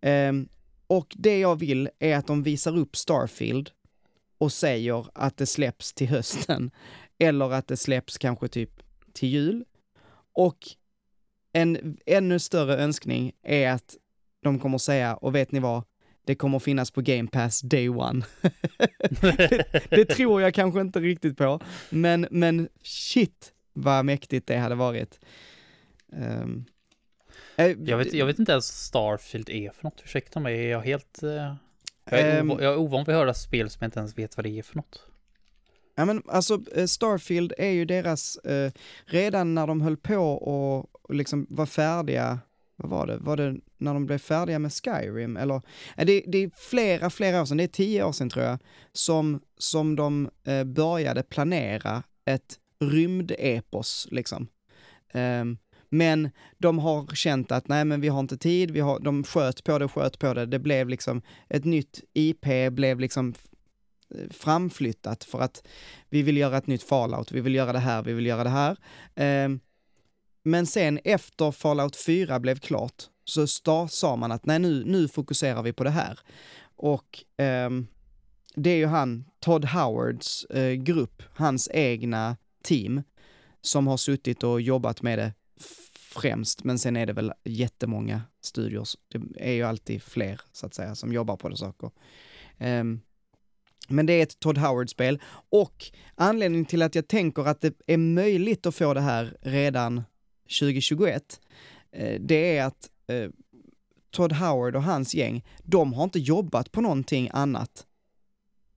[0.00, 0.32] Eh,
[0.86, 3.70] och det jag vill är att de visar upp Starfield
[4.38, 6.70] och säger att det släpps till hösten,
[7.18, 9.64] eller att det släpps kanske typ till jul.
[10.32, 10.58] Och
[11.52, 13.96] en ännu större önskning är att
[14.42, 15.82] de kommer säga, och vet ni vad?
[16.24, 18.24] Det kommer finnas på Game Pass day one.
[19.90, 25.20] det tror jag kanske inte riktigt på, men, men shit vad mäktigt det hade varit.
[26.12, 26.64] Um,
[27.56, 30.00] jag vet, jag vet inte ens Starfield är för något.
[30.04, 31.22] Ursäkta mig, är jag helt...
[31.22, 31.30] eh,
[32.10, 32.50] jag, är Ehm.
[32.50, 34.58] ovan, jag är ovan vid att höra spel som jag inte ens vet vad det
[34.58, 35.00] är för något.
[35.94, 38.72] Ja men alltså eh, Starfield är ju deras, eh,
[39.04, 42.38] redan när de höll på och, och liksom var färdiga,
[42.76, 45.62] vad var det, var det när de blev färdiga med Skyrim eller,
[45.96, 48.58] det, det är flera, flera år sedan, det är tio år sedan tror jag,
[48.92, 54.48] som, som de eh, började planera ett rymdepos liksom.
[55.12, 59.24] Ehm, men de har känt att nej men vi har inte tid, vi har, de
[59.24, 63.34] sköt på det, sköt på det, det blev liksom ett nytt IP, blev liksom
[64.14, 65.66] eh, framflyttat för att
[66.08, 68.50] vi vill göra ett nytt Fallout, vi vill göra det här, vi vill göra det
[68.50, 68.76] här.
[69.14, 69.48] Eh,
[70.42, 75.08] men sen efter Fallout 4 blev klart så sta- sa man att nej nu, nu
[75.08, 76.18] fokuserar vi på det här.
[76.76, 77.70] Och eh,
[78.54, 83.02] det är ju han, Todd Howards eh, grupp, hans egna team,
[83.60, 85.32] som har suttit och jobbat med det
[86.20, 88.98] främst, men sen är det väl jättemånga studios.
[89.08, 91.90] Det är ju alltid fler, så att säga, som jobbar på det saker.
[92.58, 93.00] Um,
[93.88, 97.96] men det är ett Todd Howard-spel och anledningen till att jag tänker att det är
[97.96, 100.02] möjligt att få det här redan
[100.60, 101.40] 2021,
[101.92, 103.30] eh, det är att eh,
[104.10, 107.86] Todd Howard och hans gäng, de har inte jobbat på någonting annat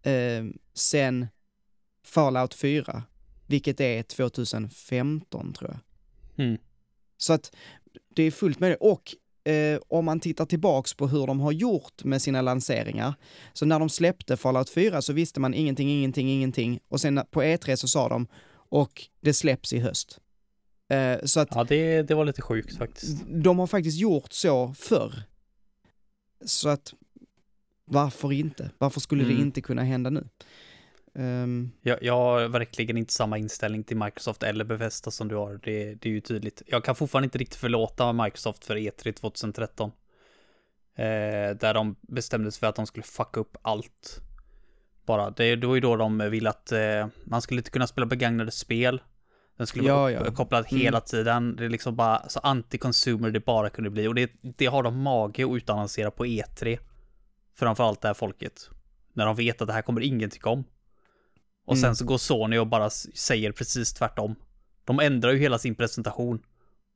[0.03, 1.27] eh, sen
[2.03, 3.03] Fallout 4,
[3.47, 5.79] vilket är 2015 tror jag.
[6.45, 6.57] Mm.
[7.21, 7.51] Så att
[8.15, 8.75] det är fullt det.
[8.75, 9.15] Och
[9.51, 13.13] eh, om man tittar tillbaks på hur de har gjort med sina lanseringar,
[13.53, 16.79] så när de släppte Fallout 4 så visste man ingenting, ingenting, ingenting.
[16.87, 18.27] Och sen på E3 så sa de,
[18.71, 20.19] och det släpps i höst.
[20.91, 23.17] Eh, så att Ja, det, det var lite sjukt faktiskt.
[23.27, 25.23] de har faktiskt gjort så förr.
[26.45, 26.93] Så att
[27.85, 28.71] varför inte?
[28.77, 29.41] Varför skulle det Mm.
[29.43, 30.27] inte kunna hända nu?
[31.15, 35.59] Ehm, Jag, jag har verkligen inte samma inställning till Microsoft eller Bethesda som du har.
[35.63, 36.61] Det, det är ju tydligt.
[36.67, 39.91] Jag kan fortfarande inte riktigt förlåta Microsoft för E3 2013.
[40.95, 41.05] Eh,
[41.59, 44.21] där de bestämde sig för att de skulle fucka upp allt.
[45.05, 45.29] Bara.
[45.31, 48.51] Det, det var ju då de ville att eh, man skulle inte kunna spela begagnade
[48.51, 49.01] spel.
[49.57, 50.33] Den skulle vara Ja, upp, ja.
[50.33, 50.81] kopplad Mm.
[50.81, 51.55] hela tiden.
[51.55, 54.07] Det är liksom bara så anti-consumer det bara kunde bli.
[54.07, 56.79] Och det, det har de mage att utannonsera på E3.
[57.55, 58.69] Framförallt det här folket.
[59.13, 60.63] När de vet att det här kommer ingen tycka om.
[61.69, 61.95] Och sen Mm.
[61.95, 64.35] så går Sony och bara säger precis tvärtom.
[64.85, 66.39] De ändrar ju hela sin presentation.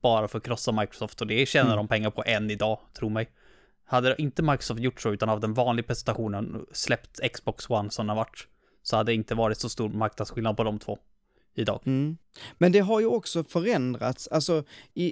[0.02, 1.76] Bara för att krossa Microsoft och det tjänar Mm.
[1.76, 3.28] de pengar på än idag, tro mig.
[3.86, 8.16] Hade inte Microsoft gjort så utan av den vanliga presentationen släppt Xbox One som den
[8.16, 8.46] varit.
[8.82, 10.98] Så hade det inte varit så stor marknadsskillnad på de två.
[11.56, 11.80] Idag.
[11.86, 12.16] Mm.
[12.58, 15.04] Men det har ju också förändrats, alltså i,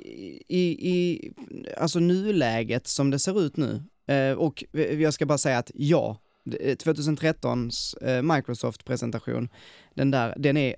[0.48, 1.33] i, i
[1.79, 3.83] alltså nuläget som det ser ut nu.
[4.07, 9.49] Eh, och jag ska bara säga att ja, 2013s eh, Microsoft-presentation,
[9.95, 10.77] den där, den är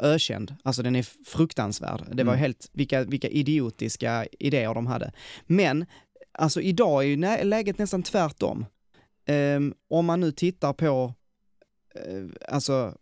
[0.00, 2.04] ökänd, alltså den är fruktansvärd.
[2.12, 2.40] Det var Mm.
[2.42, 5.12] helt, vilka, vilka idiotiska idéer de hade.
[5.46, 5.86] Men,
[6.32, 8.66] alltså idag är ju nä- läget nästan tvärtom.
[9.26, 11.14] Ehm, om man nu tittar på,
[11.94, 12.94] eh, alltså,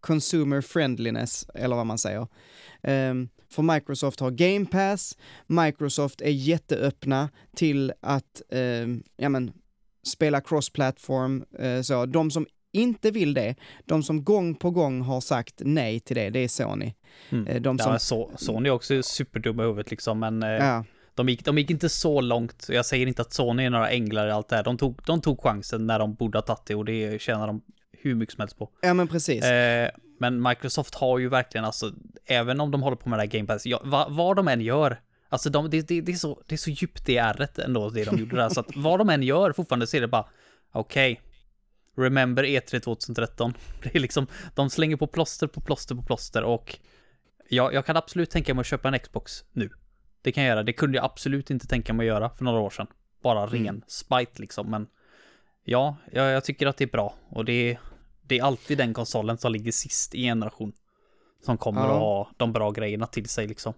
[0.00, 2.26] consumer friendliness, eller vad man säger.
[2.82, 9.52] Um, för Microsoft har Game Pass, Microsoft är jätteöppna till att, um, ja men,
[10.04, 12.06] spela cross-platform, uh, så.
[12.06, 16.30] De som inte vill det, de som gång på gång har sagt nej till det,
[16.30, 16.94] det är Sony.
[17.30, 17.46] Mm.
[17.46, 20.84] Eh, De som, Ja, så, Sony är också superdumma i huvudet liksom, men eh, ja,
[21.14, 22.66] de, gick, de gick inte så långt.
[22.68, 24.62] Jag säger inte att Sony är några änglar i allt det här.
[24.62, 27.62] De tog, de tog chansen när de borde ha tagit det och det tjänar de
[27.92, 28.68] hur mycket som helst på.
[28.82, 29.44] ja men precis.
[29.44, 29.90] Eh,
[30.20, 31.92] men Microsoft har ju verkligen alltså,
[32.26, 34.60] även om de håller på med det här Game Pass, ja, va, vad de än
[34.60, 35.00] gör,
[35.34, 38.04] alltså de, det, det, det, är så, det är så djupt i ärret ändå det
[38.04, 40.28] de gjorde där, så att vad de än gör fortfarande så är det bara,
[40.72, 41.20] okej,
[41.96, 43.54] remember E3 2013.
[43.82, 46.78] Det är liksom, de slänger på plåster på plåster på plåster och
[47.48, 49.70] jag, jag kan absolut tänka mig att köpa en Xbox nu.
[50.22, 52.60] Det kan jag göra, det kunde jag absolut inte tänka mig att göra för några
[52.60, 52.86] år sedan.
[53.22, 53.82] Bara ren Mm.
[53.88, 54.86] spite liksom, men
[55.64, 57.78] ja, jag, jag tycker att det är bra och det är,
[58.22, 60.72] det är alltid den konsolen som ligger sist i generation.
[61.44, 61.86] Som kommer Ja.
[61.92, 63.74] att ha de bra grejerna till sig liksom.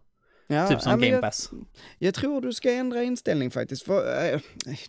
[0.46, 1.50] Ja, typ som ja, Game jag- Pass.
[1.98, 3.82] Jag tror du ska ändra inställning faktiskt.
[3.82, 4.40] För, eh,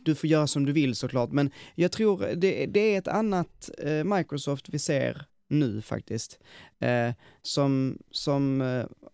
[0.01, 3.69] du får göra som du vill såklart, men jag tror det, det är ett annat
[3.77, 6.39] eh, Microsoft vi ser nu faktiskt.
[6.79, 8.61] Eh, som som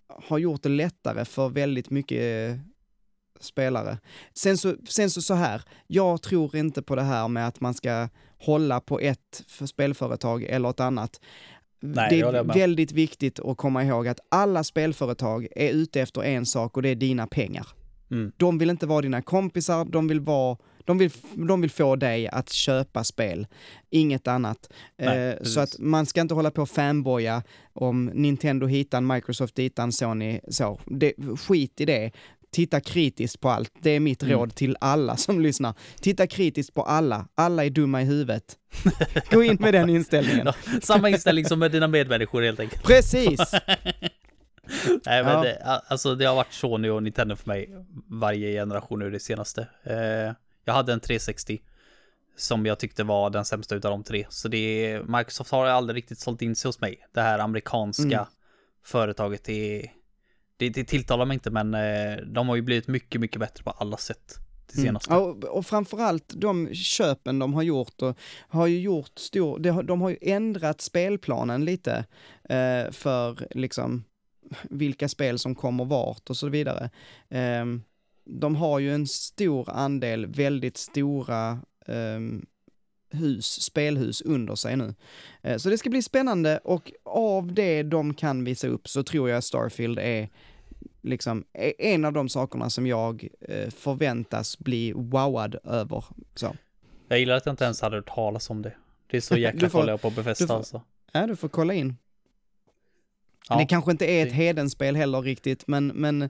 [0.08, 2.60] har gjort det lättare för väldigt mycket
[3.40, 3.98] spelare.
[4.34, 7.74] Sen så, sen så så här, jag tror inte på det här med att man
[7.74, 11.22] ska hålla på ett för spelföretag eller ett annat.
[11.86, 16.46] Nej, det är väldigt viktigt att komma ihåg att alla spelföretag är ute efter en
[16.46, 17.68] sak och det är dina pengar.
[18.12, 18.32] Mm.
[18.38, 22.28] De vill inte vara dina kompisar, de vill vara de vill, de vill få dig
[22.28, 23.48] att köpa spel,
[23.90, 24.70] inget annat.
[24.98, 27.44] Nej, eh, så att man ska inte hålla på och fanboya
[27.74, 30.80] om Nintendo hitan, Microsoft hitan, Sony så.
[30.86, 32.12] Det, skit i det.
[32.54, 33.72] Titta kritiskt på allt.
[33.82, 34.34] Det är mitt Mm.
[34.36, 35.74] råd till alla som lyssnar.
[36.02, 37.28] Titta kritiskt på alla.
[37.36, 38.44] Alla är dumma i huvudet.
[39.32, 40.46] Gå in med den inställningen.
[40.74, 42.84] Ja, samma inställning som med dina medmänniskor helt enkelt.
[42.84, 43.40] Precis!
[45.06, 45.42] Nej men Ja.
[45.44, 47.70] det, alltså det har varit Sony och Nintendo för mig
[48.08, 49.68] varje generation nu det senaste.
[49.84, 50.34] Eh,
[50.66, 51.62] jag hade en 360
[52.38, 54.26] som jag tyckte var den sämsta utav de tre.
[54.30, 57.08] Så det är, Microsoft har aldrig riktigt sålt in sig hos mig.
[57.14, 58.26] Det här amerikanska Mm.
[58.86, 59.90] företaget, det,
[60.58, 63.72] det, det tilltalar mig inte men eh, de har ju blivit mycket, mycket bättre på
[63.72, 64.40] alla sätt.
[64.78, 64.96] Mm.
[65.10, 69.84] Och, och framförallt de köpen de har gjort och har ju gjort stor, de har,
[69.84, 72.06] de har ju ändrat spelplanen lite
[72.50, 74.04] eh, för liksom
[74.64, 76.90] vilka spel som kommer vart och så vidare.
[77.30, 77.84] Ehm,
[78.26, 82.46] de har ju en stor andel väldigt stora ehm,
[83.14, 84.96] hus, spelhus under sig nu.
[85.42, 89.30] Eh, så det ska bli spännande och av det de kan visa upp så tror
[89.30, 90.30] jag Starfield är
[91.02, 96.06] liksom e- en av de sakerna som jag eh, förväntas bli wowad över.
[96.36, 96.56] Så.
[97.08, 98.74] Jag gillar att jag inte ens hade hört talas om det.
[99.08, 100.82] Det är så jäkla får- jag på Befästa får- alltså.
[101.12, 101.96] Ja, du får kolla in.
[103.50, 106.22] Ja, det kanske inte är ett hedenspel heller riktigt, men, men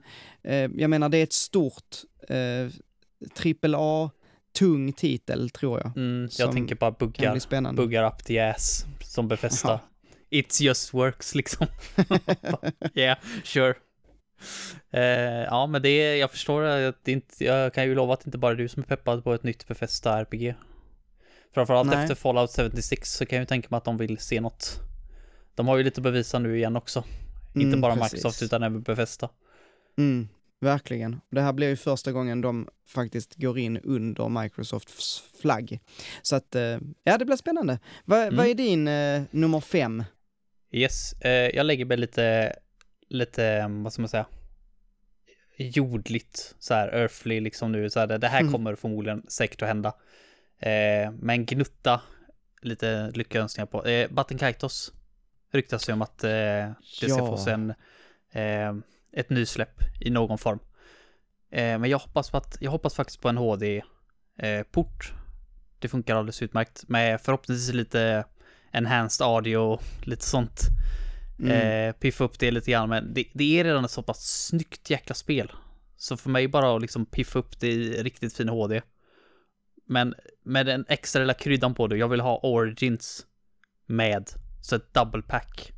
[0.42, 1.96] eh, jag menar det är ett stort
[2.28, 2.68] eh,
[3.34, 4.10] trippel A,
[4.58, 5.96] tung titel tror jag.
[5.96, 7.72] Mm, jag tänker bara buggar.
[7.72, 9.68] buggar up the ass som Befästa.
[9.68, 9.80] Ja.
[10.30, 11.66] It's just works liksom.
[12.94, 13.74] yeah, sure.
[14.90, 15.02] Eh,
[15.44, 18.28] ja, men det är, jag förstår att det inte, jag kan ju lova att det
[18.28, 20.54] inte bara är du som är peppad på ett nytt Befästa RPG.
[21.54, 22.02] Framförallt Nej.
[22.02, 24.80] efter Fallout 76 så kan jag ju tänka mig att de vill se något.
[25.54, 27.04] De har ju lite att bevisa nu igen också.
[27.54, 28.12] inte Mm, bara precis.
[28.12, 29.28] Microsoft utan även Befästa.
[29.98, 30.28] Mm,
[30.64, 31.20] verkligen.
[31.30, 35.80] Det här blir ju första gången de faktiskt går in under Microsofts flagg.
[36.22, 37.78] Så att, eh, ja det blir spännande.
[38.04, 38.36] Va, Mm.
[38.36, 40.04] Vad är din eh, nummer fem?
[40.70, 42.56] Yes, eh, jag lägger mig lite,
[43.08, 44.26] lite, vad ska man säga,
[45.56, 48.52] jordligt, så här earthly liksom nu, så här, det, det här Mm.
[48.52, 49.88] kommer förmodligen säkert att hända.
[50.58, 52.00] Eh, men gnutta
[52.62, 53.84] lite lyckönskningar på.
[53.84, 54.92] Eh, Batten Kaitos
[55.52, 57.16] ryktas ju om att eh, det ska Ja.
[57.26, 57.70] fås en,
[58.32, 58.74] eh,
[59.16, 60.58] ett nysläpp i någon form.
[61.50, 65.12] Eh, men jag hoppas på att, jag hoppas faktiskt på en HD-port.
[65.78, 68.24] det funkar alldeles utmärkt med förhoppningsvis lite
[68.72, 70.60] enhanced audio, lite sånt.
[71.38, 71.50] Mm.
[71.50, 74.90] Eh, piffa upp det lite grann, men det, det är redan ett så pass snyggt
[74.90, 75.52] jäkla spel.
[75.96, 78.82] Så för mig bara att liksom piffa upp det i riktigt fin HD.
[79.86, 83.26] Men med en extra lilla kryddan på det, jag vill ha Origins
[83.86, 84.30] med.
[84.62, 85.72] Så ett double pack.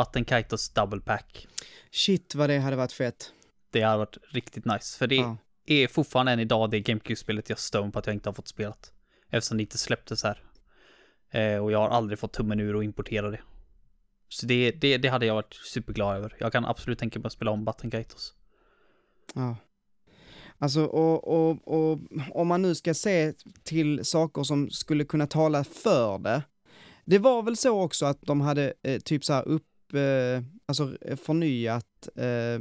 [0.00, 1.46] Button Kaitos double pack.
[1.90, 3.32] Shit vad det hade varit fett.
[3.70, 4.98] Det hade varit riktigt nice.
[4.98, 5.36] För det Ja.
[5.66, 8.92] är fortfarande än idag det GameCube-spelet jag stör på att jag inte har fått spelat.
[9.30, 10.42] Eftersom det inte släpptes här.
[11.30, 13.40] Eh, och jag har aldrig fått tummen ur och importera det.
[14.28, 16.36] Så det, det, det hade jag varit superglad över.
[16.40, 18.34] Jag kan absolut tänka mig att spela om Button Kaitos.
[19.34, 19.56] Ja.
[20.58, 21.98] Alltså, och, och, och
[22.30, 23.32] om man nu ska se
[23.62, 26.42] till saker som skulle kunna tala för det.
[27.04, 30.96] Det var väl så också att de hade eh, typ så här upp, eh, alltså
[31.00, 32.58] eh, förnyat eh, eh,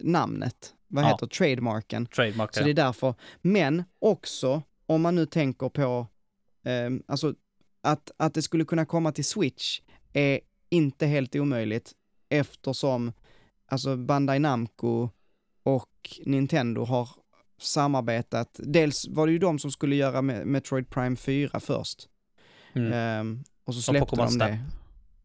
[0.00, 0.74] namnet.
[0.88, 1.08] Vad Ja.
[1.08, 2.06] heter trademarken?
[2.06, 2.54] Trademark.
[2.54, 3.14] Så det är därför.
[3.42, 6.06] Men också om man nu tänker på,
[6.64, 7.34] eh, alltså
[7.80, 9.80] att, att det skulle kunna komma till Switch
[10.12, 11.92] är inte helt omöjligt
[12.28, 13.12] eftersom
[13.66, 15.08] alltså Bandai Namco
[15.62, 17.08] och Nintendo har
[17.60, 18.60] samarbetat.
[18.62, 22.08] Dels var det ju de som skulle göra med Metroid Prime 4 först.
[22.74, 22.92] Mm.
[22.92, 24.58] Ehm, och så Och släppte Pokémon de det.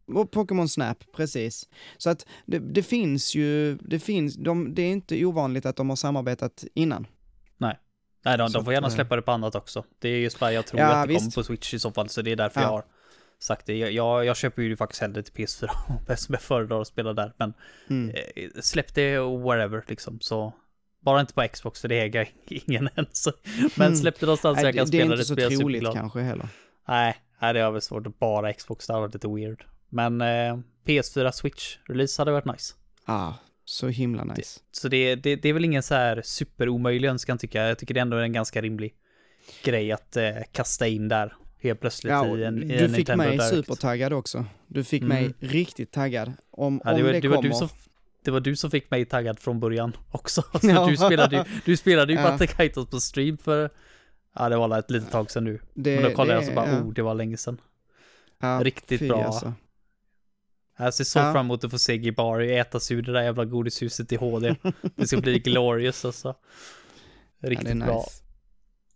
[0.06, 1.68] Och Pokémon Snap, precis.
[1.98, 5.88] Så att det, det finns ju, det finns, de, det är inte ovanligt att de
[5.88, 7.06] har samarbetat innan.
[8.26, 9.84] Nej, de, Så de får gärna eh, släppa det på annat också.
[9.98, 11.34] Det är just bara jag tror Ja, att det kommer visst.
[11.36, 12.66] på Switch i så fall, så det är därför Ja.
[12.66, 12.84] jag har
[13.38, 13.76] sagt det.
[13.78, 15.68] Jag, jag, jag köper ju faktiskt hellre till PS4
[16.08, 17.32] eftersom jag föredrar att spela där.
[17.36, 17.54] Men
[17.90, 18.14] Mm.
[18.36, 20.52] eh, släpp det wherever liksom, så
[21.00, 23.06] bara inte på Xbox för det äger ingen än.
[23.12, 23.32] Så.
[23.76, 23.98] Men Mm.
[23.98, 26.20] släpp det någonstans Nej, jag kan det, det är spela inte det, så troligt kanske
[26.20, 26.48] heller.
[26.88, 29.64] Nej, nej, det har väl svårt bara Xbox, det hade varit lite weird.
[29.94, 32.74] Men eh, PS4 Switch release hade varit nice.
[33.04, 33.32] Ah,
[33.64, 34.60] så himla nice.
[34.72, 37.70] Så det, det, det är väl ingen så här superomöjlig önskan tycker jag.
[37.70, 38.94] Jag tycker det ändå är en ganska rimlig
[39.64, 43.16] grej att eh, kasta in där helt plötsligt Ja, i en, i du en fick
[43.16, 43.48] mig Direct.
[43.48, 44.44] supertaggad också.
[44.66, 45.34] Du fick mig Mm.
[45.40, 46.32] riktigt taggad.
[46.50, 47.48] Om, Ja, om det, var, det, det, var kommer.
[47.48, 47.68] du som,
[48.24, 50.42] det var du som fick mig taggad från början också.
[50.60, 50.86] Så Ja.
[50.86, 52.30] du spelade ju, du spelade ju Ja.
[52.38, 53.70] Battle på stream för,
[54.34, 55.60] ja det var ett litet tag sedan nu.
[55.74, 56.80] det, Men då kollade det, jag så bara, ja.
[56.80, 57.60] oh det var länge sedan.
[58.40, 59.24] Ja, riktigt fy bra.
[59.24, 59.52] Alltså.
[60.76, 61.32] Jag ser så Ja.
[61.32, 64.54] fram emot att få se Gibari äta sig ur det där jävla godishuset i HD.
[64.96, 66.34] Det ska bli glorious alltså.
[67.40, 67.86] Ja, Riktigt är nice.
[67.86, 68.04] bra.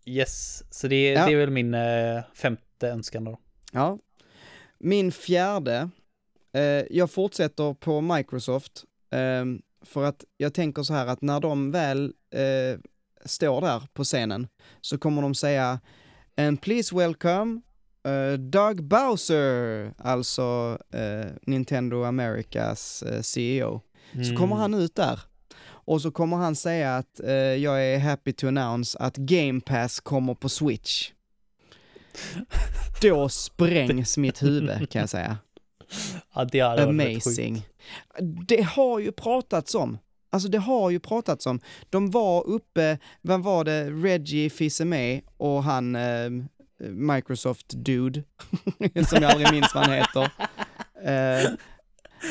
[0.04, 1.26] Yes, så det, Ja.
[1.26, 3.38] det är väl min eh, femte önskan då.
[3.72, 3.98] Ja.
[4.78, 5.90] Min fjärde,
[6.52, 9.44] eh, jag fortsätter på Microsoft, eh,
[9.86, 12.80] för att jag tänker så här att när de väl eh,
[13.24, 14.48] står där på scenen
[14.80, 15.80] så kommer de säga
[16.36, 17.60] And please welcome
[18.08, 23.80] eh, Doug Bowser, alltså eh, Nintendo Americas eh, CEO.
[24.28, 25.20] Så kommer han ut där.
[25.64, 27.20] Och så kommer han säga att
[27.58, 31.10] jag är happy to announce att Game Pass kommer på Switch.
[33.02, 35.38] Då sprängs mitt huvud kan jag säga.
[36.34, 36.88] Ja, det sjukt.
[36.88, 37.66] Amazing.
[38.46, 39.98] Det har ju pratats om.
[40.30, 41.60] Alltså det har ju pratats om.
[41.90, 46.30] De var uppe, vem var det, Reggie Fils-Aimé och han eh,
[46.84, 48.22] Microsoft-dude,
[49.08, 50.22] som jag aldrig minns vad han heter.
[51.02, 51.50] Eh,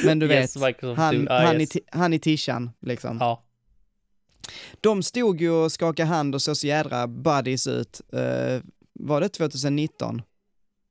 [0.06, 1.26] men du Yes, vet, Microsoft han.
[1.30, 1.76] Ja, han, i, yes.
[1.76, 3.18] ti- han i tishan liksom.
[3.20, 3.44] Ja,
[4.82, 8.02] De stod ju och skakade hand och såg så jädra buddies ut.
[8.14, 8.62] Eh,
[8.94, 10.22] var det 2019?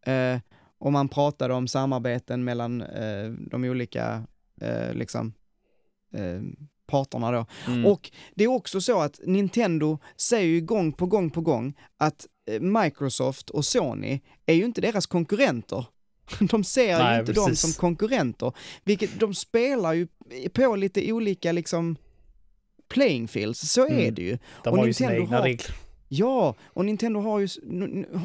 [0.07, 0.39] Eh,
[0.79, 4.23] och man pratade om samarbeten mellan eh, de olika
[4.61, 5.33] eh, liksom,
[6.15, 6.41] eh,
[6.87, 7.47] parterna då.
[7.67, 7.87] mm.
[7.87, 12.27] Och det är också så att Nintendo säger ju gång på gång på gång att
[12.61, 15.87] Microsoft och Sony är ju inte deras konkurrenter.
[16.51, 17.61] De ser Nej, ju inte dem precis.
[17.75, 18.53] som konkurrenter,
[18.85, 20.07] vilket de spelar ju
[20.53, 21.97] på lite olika liksom
[22.89, 24.15] playing fields, så är Mm.
[24.15, 24.39] det ju.
[24.65, 25.77] de och har ju sina Nintendo egna har- regler.
[26.09, 27.49] Ja, och Nintendo har ju,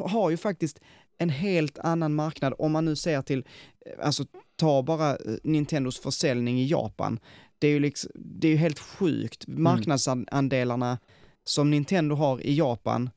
[0.03, 0.79] har ju faktiskt
[1.17, 3.45] en helt annan marknad om man nu ser till,
[3.85, 7.19] eh, alltså ta bara eh, Nintendos försäljning i Japan.
[7.59, 9.47] det är ju liksom, det är ju helt sjukt.
[9.47, 9.63] Mm.
[9.63, 10.97] Marknadsandelarna
[11.43, 13.09] som Nintendo har i Japan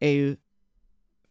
[0.00, 0.36] är ju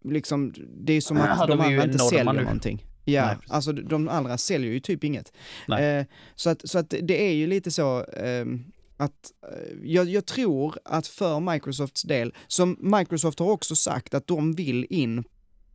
[0.03, 2.41] liksom, det är som att Ja, de, de andra inte säljer nu.
[2.41, 2.86] någonting.
[3.05, 5.34] Ja, Nej, alltså de andra säljer ju typ inget.
[5.80, 6.05] Eh,
[6.36, 8.63] så, att, så att det är ju lite så ehm,
[8.97, 14.28] att eh, jag, jag tror att för Microsofts del, som Microsoft har också sagt att
[14.28, 15.24] de vill in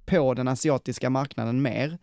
[0.06, 1.98] på den asiatiska marknaden mer.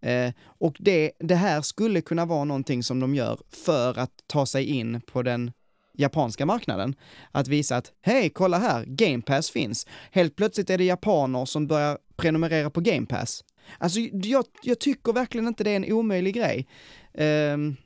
[0.00, 4.46] Eh, och det, det här skulle kunna vara någonting som de gör för att ta
[4.46, 5.52] sig in på den
[5.94, 6.94] japanska marknaden.
[7.32, 9.86] Att visa att, hej, kolla här, Game Pass finns.
[10.10, 13.44] Helt plötsligt är det japaner som börjar prenumerera på Game Pass.
[13.78, 16.68] Alltså, jag, jag tycker verkligen inte det är en omöjlig grej.
[17.14, 17.76] Ehm,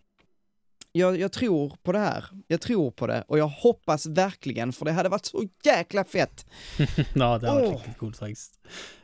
[0.92, 2.24] jag, jag tror på det här.
[2.46, 6.46] Jag tror på det och jag hoppas verkligen, för det hade varit så jäkla fett.
[7.14, 8.60] Ja, det har varit riktigt coolt faktiskt.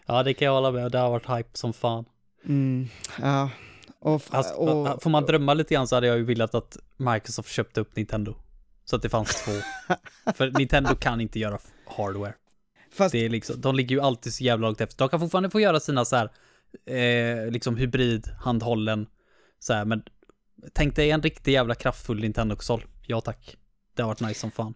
[0.06, 2.04] Ja, det kan jag hålla med Det har varit hype som fan.
[2.44, 2.88] Mm,
[3.20, 3.50] ja.
[4.00, 7.48] Och, Alltså, och, får man drömma lite grann så hade jag ju velat att Microsoft
[7.50, 8.34] köpte upp Nintendo.
[8.84, 9.52] Så att det fanns två.
[10.34, 12.34] För Nintendo kan inte göra hardware.
[12.92, 14.98] fast, Det är liksom, de ligger ju alltid så jävla långt efter.
[14.98, 16.30] De kan fortfarande få göra sina så här,
[16.86, 19.06] eh, liksom hybrid-handhållen.
[19.58, 20.02] Så här, men
[20.72, 22.84] tänk dig en riktig jävla kraftfull Nintendo-konsol.
[23.06, 23.56] Ja tack.
[23.96, 24.74] Det har varit nice som fan.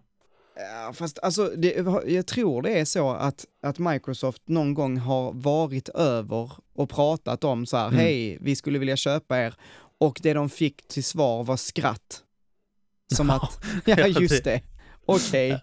[0.57, 1.75] Ja, fast alltså, det,
[2.07, 7.45] jag tror det är så att, att Microsoft någon gång har varit över och pratat
[7.45, 7.99] om så här, Mm.
[8.01, 9.55] hej, vi skulle vilja köpa er.
[10.01, 12.23] Och det de fick till svar var skratt.
[13.15, 14.61] Som att, ja just det,
[15.07, 15.49] okej.
[15.49, 15.61] Ja,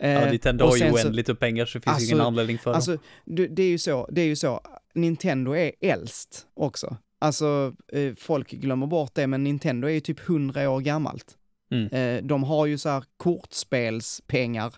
[0.00, 2.72] Eh, Nintendo och har ju oändligt med pengar så det finns Alltså- ingen anledning för.
[2.72, 4.60] Alltså, det, det är ju så, det är ju så,
[4.94, 6.96] Nintendo är äldst också.
[7.20, 11.36] Alltså, eh, folk glömmer bort det, men Nintendo är ju typ 100 år gammalt.
[11.70, 11.86] Mm.
[11.88, 14.74] Eh, de har ju så här kortspelspengar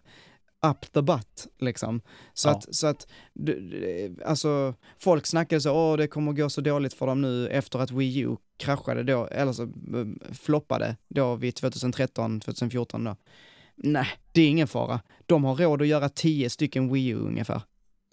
[0.66, 2.00] up the butt, liksom.
[2.34, 2.52] Så Ja.
[2.52, 7.06] att, så att, d- alltså, folk snackade så, åh, det kommer gå så dåligt för
[7.06, 12.40] dem nu efter att Wii U kraschade då, eller så eh, floppade då vid 2013,
[12.40, 13.16] 2014 då.
[13.76, 15.00] Nej, det är ingen fara.
[15.26, 17.62] De har råd att göra 10 stycken Wii U ungefär.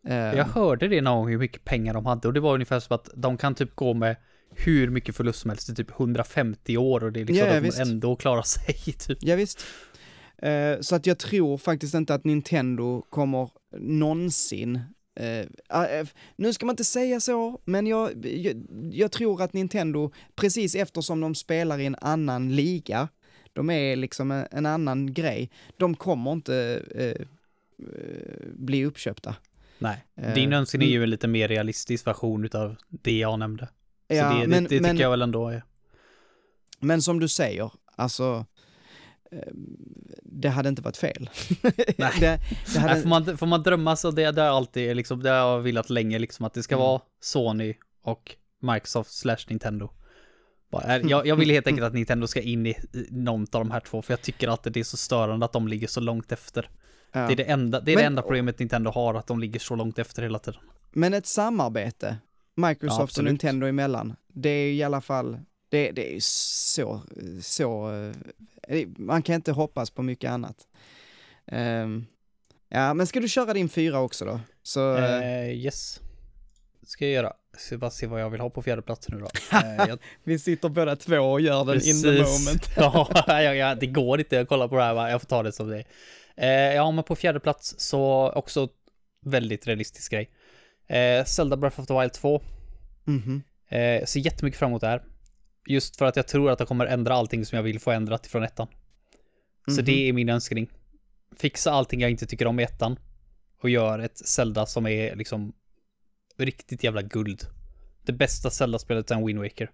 [0.08, 2.80] Eh, Jag hörde det någon gång hur mycket pengar de hade och det var ungefär
[2.80, 4.16] som att de kan typ gå med
[4.52, 7.60] hur mycket förlust som helst i typ 150 år och det är liksom Ja, de
[7.60, 7.78] visst.
[7.78, 9.18] kommer ändå klara sig typ.
[9.22, 9.64] Ja, visst.
[10.38, 14.80] Eh, så att jag tror faktiskt inte att Nintendo kommer någonsin
[15.16, 20.12] eh, eh, nu ska man inte säga så, men jag, jag, jag tror att Nintendo,
[20.36, 23.08] precis eftersom de spelar i en annan liga,
[23.54, 27.26] de är liksom en, en annan grej, de kommer inte eh,
[28.54, 29.36] bli uppköpta.
[29.80, 30.94] Nej, din önskan är mm.
[30.94, 33.66] ju en lite mer realistisk version utav det jag nämnde.
[34.08, 35.64] Så Ja, det, men, det, det men, tycker jag väl ändå är.
[36.80, 38.46] men som du säger, alltså,
[40.24, 41.30] det hade inte varit fel.
[41.98, 42.12] Nej.
[42.20, 42.40] det,
[42.74, 45.30] det hade, Nej, får, man, får man drömma så det, det är alltid liksom, det
[45.30, 46.88] har jag velat länge liksom att det ska Mm.
[46.88, 49.90] vara Sony och Microsoft slash Nintendo.
[50.72, 53.48] Bara, är- Jag, jag vill helt enkelt att Nintendo ska in i, i någon av
[53.52, 56.00] de här två, för jag tycker att det är så störande att de ligger så
[56.00, 56.70] långt efter.
[57.12, 57.28] ja.
[57.28, 59.60] Det är det enda, det är Men- det enda problemet Nintendo har, att de ligger
[59.60, 60.60] så långt efter hela tiden.
[60.92, 62.18] Men ett samarbete,
[62.56, 63.26] Microsoft Ja, och.
[63.26, 65.38] Nintendo emellan, det är i alla fall,
[65.70, 67.02] det, det är så,
[67.42, 68.12] så, eh,
[68.98, 70.68] man kan inte hoppas på mycket annat.
[71.48, 72.06] Ehm,
[72.70, 74.40] ja, men ska du köra din fyra också då?
[74.64, 76.02] Så, eh, Eh, yes.
[76.86, 77.34] Ska jag göra.
[77.58, 79.28] Ska bara se vad jag vill ha på fjärde plats nu då.
[79.58, 82.70] Eh, jag, vi sitter båda två och gör den in the moment.
[82.76, 85.10] ja, ja, ja, det går inte att kolla på det här va?
[85.10, 85.86] Jag får ta det som det är.
[86.70, 88.70] Eh, ja, men på fjärde plats så också
[89.26, 90.30] väldigt realistisk grej.
[90.88, 92.42] Eh, Zelda Breath of the Wild 2.
[93.04, 93.44] Mhm.
[93.70, 95.04] Eh, jag ser jättemycket fram emot det här.
[95.70, 98.26] Just för att jag tror att de kommer ändra allting som jag vill få ändrat
[98.26, 98.68] ifrån ettan.
[99.66, 99.86] Så Mhm.
[99.86, 100.70] det är min önskning.
[101.36, 103.00] Fixa allting jag inte tycker om i ettan.
[103.62, 105.54] Och gör ett Zelda som är liksom
[106.38, 107.44] riktigt jävla guld.
[108.06, 109.72] Det bästa Zelda-spelet sen Wind Waker.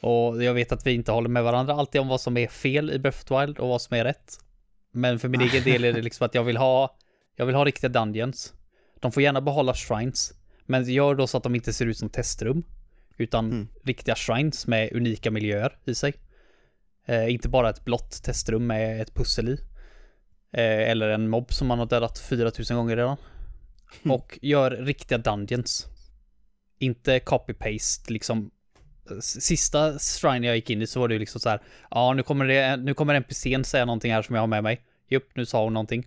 [0.00, 2.90] Och jag vet att vi inte håller med varandra alltid om vad som är fel
[2.90, 4.38] i Breath of Wild och vad som är rätt.
[4.92, 6.96] Men för min egen del är det liksom att jag vill ha,
[7.36, 8.54] jag vill ha riktiga dungeons.
[9.00, 10.32] De får gärna behålla shrines.
[10.66, 12.62] Men gör då så att de inte ser ut som testrum.
[13.16, 13.68] Utan Mm.
[13.82, 16.14] riktiga shrines med unika miljöer i sig.
[17.06, 19.52] Eh, inte bara ett blått testrum med ett pussel i.
[20.52, 23.16] Eh, eller en mobb som man har dödat 4000 gånger redan.
[24.04, 24.14] Mm.
[24.14, 25.86] Och gör riktiga dungeons.
[26.78, 28.50] Inte copy-paste liksom.
[29.20, 31.60] Sista shrine jag gick in i så var det ju liksom så här.
[31.90, 34.80] Ja, nu kommer det, nu kommer NPCn säga någonting här som jag har med mig.
[35.08, 36.06] Jupp, nu sa hon någonting.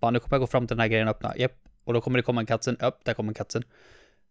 [0.00, 1.36] Bara, nu kommer jag gå fram till den här grejen och öppna.
[1.36, 1.52] Japp.
[1.84, 2.76] Och då kommer det komma en katten.
[2.76, 3.62] Upp, där kommer en katten.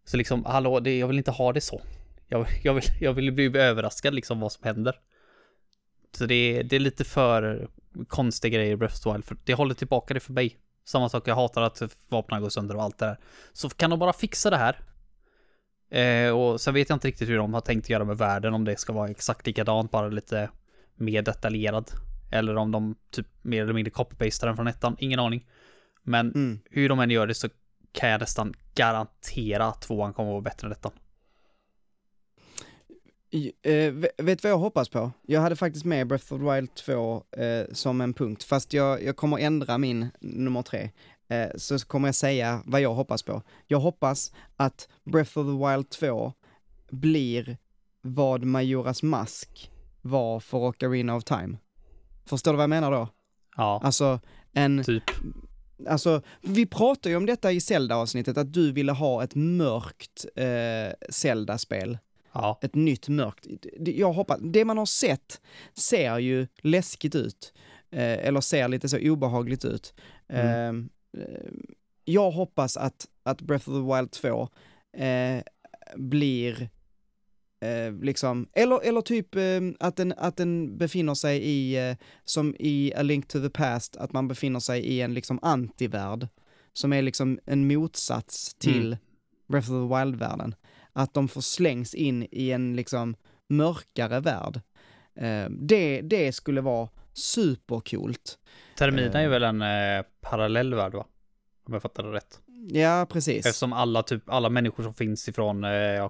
[0.05, 1.81] Så liksom, hallå, det, jag vill inte ha det så.
[2.27, 4.95] Jag, jag, vill, jag vill bli överraskad liksom vad som händer.
[6.11, 7.67] Så det, är- det är lite för
[8.07, 10.57] konstiga grejer i Breath of the Wild, för det håller tillbaka det för mig.
[10.85, 13.17] Samma sak, jag hatar att vapnen går sönder och allt det där.
[13.53, 14.79] Så kan de bara fixa det här.
[15.89, 18.65] Eh, och sen vet jag inte riktigt hur de har tänkt göra med världen, om
[18.65, 20.49] det ska vara exakt likadant, bara lite
[20.95, 21.91] mer detaljerad.
[22.31, 25.45] Eller om de typ mer eller mindre copy-pastar den från ettan, ingen aning.
[26.03, 26.59] Men Mm.
[26.71, 27.49] hur de än gör det så
[27.91, 30.91] kan jag nästan garantera att tvåan kommer att vara bättre än ettan.
[33.63, 35.11] Eh, ve- vet vad jag hoppas på?
[35.21, 39.03] Jag hade faktiskt med Breath of the Wild 2 eh, som en punkt, fast jag,
[39.03, 40.89] jag kommer ändra min nummer tre.
[41.29, 43.41] Eh, så kommer jag säga vad jag hoppas på.
[43.67, 46.33] Jag hoppas att Breath of the Wild 2
[46.91, 47.57] blir
[48.01, 49.71] vad Majoras Mask
[50.01, 51.57] var för Ocarina of Time.
[52.25, 53.07] Förstår du vad jag menar då?
[53.57, 54.19] Ja, Alltså,
[54.53, 55.03] en, typ.
[55.87, 60.93] Alltså, vi pratade ju om detta i Zelda-avsnittet, att du ville ha ett mörkt eh,
[61.09, 61.97] Zelda-spel.
[62.33, 63.47] Ja, Ett nytt mörkt.
[63.79, 65.41] Jag hoppas, det man har sett
[65.73, 67.53] ser ju läskigt ut.
[67.91, 69.93] Eh, eller ser lite så obehagligt ut.
[70.29, 70.73] Eh, eh,
[72.05, 74.49] jag hoppas att, att Breath of the Wild 2
[74.97, 75.43] eh,
[75.95, 76.69] blir
[77.61, 82.55] eh, liksom, eller, eller typ eh, att, den, att den befinner sig i, eh, som
[82.59, 86.27] i A Link to the Past, att man befinner sig i en liksom antivärld,
[86.73, 88.97] som är liksom en motsats till Mm.
[89.47, 90.55] Breath of the Wild-världen.
[90.97, 93.15] Att de får slängs in i en liksom
[93.49, 94.61] mörkare värld.
[95.15, 98.39] Eh, det, det skulle vara supercoolt.
[98.77, 99.29] Termina är Eh.
[99.29, 101.05] väl en eh, parallell värld va?
[101.67, 102.39] Om jag fattar det rätt.
[102.71, 103.45] Ja, precis.
[103.45, 106.09] Eftersom alla, typ, alla människor som finns ifrån eh,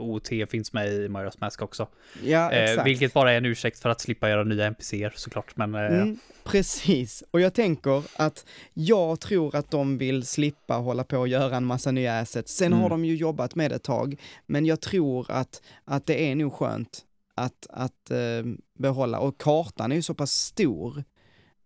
[0.00, 1.88] OT finns med i Majora's Mask också.
[2.24, 2.86] Ja, Eh, exakt.
[2.86, 5.56] vilket bara är en ursäkt för att slippa göra nya NPCer såklart.
[5.56, 11.04] Men eh, Mm, precis, och jag tänker att jag tror att de vill slippa hålla
[11.04, 12.56] på och göra en massa nya assets.
[12.56, 12.78] Sen Mm.
[12.82, 16.34] har de ju jobbat med det ett tag, men jag tror att, att det är
[16.34, 18.18] nog skönt att, att eh,
[18.78, 21.04] behålla, och kartan är ju så pass stor.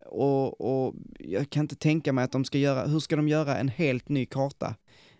[0.07, 3.59] Och, och jag kan inte tänka mig att de ska göra, hur ska de göra
[3.59, 4.74] en helt ny karta?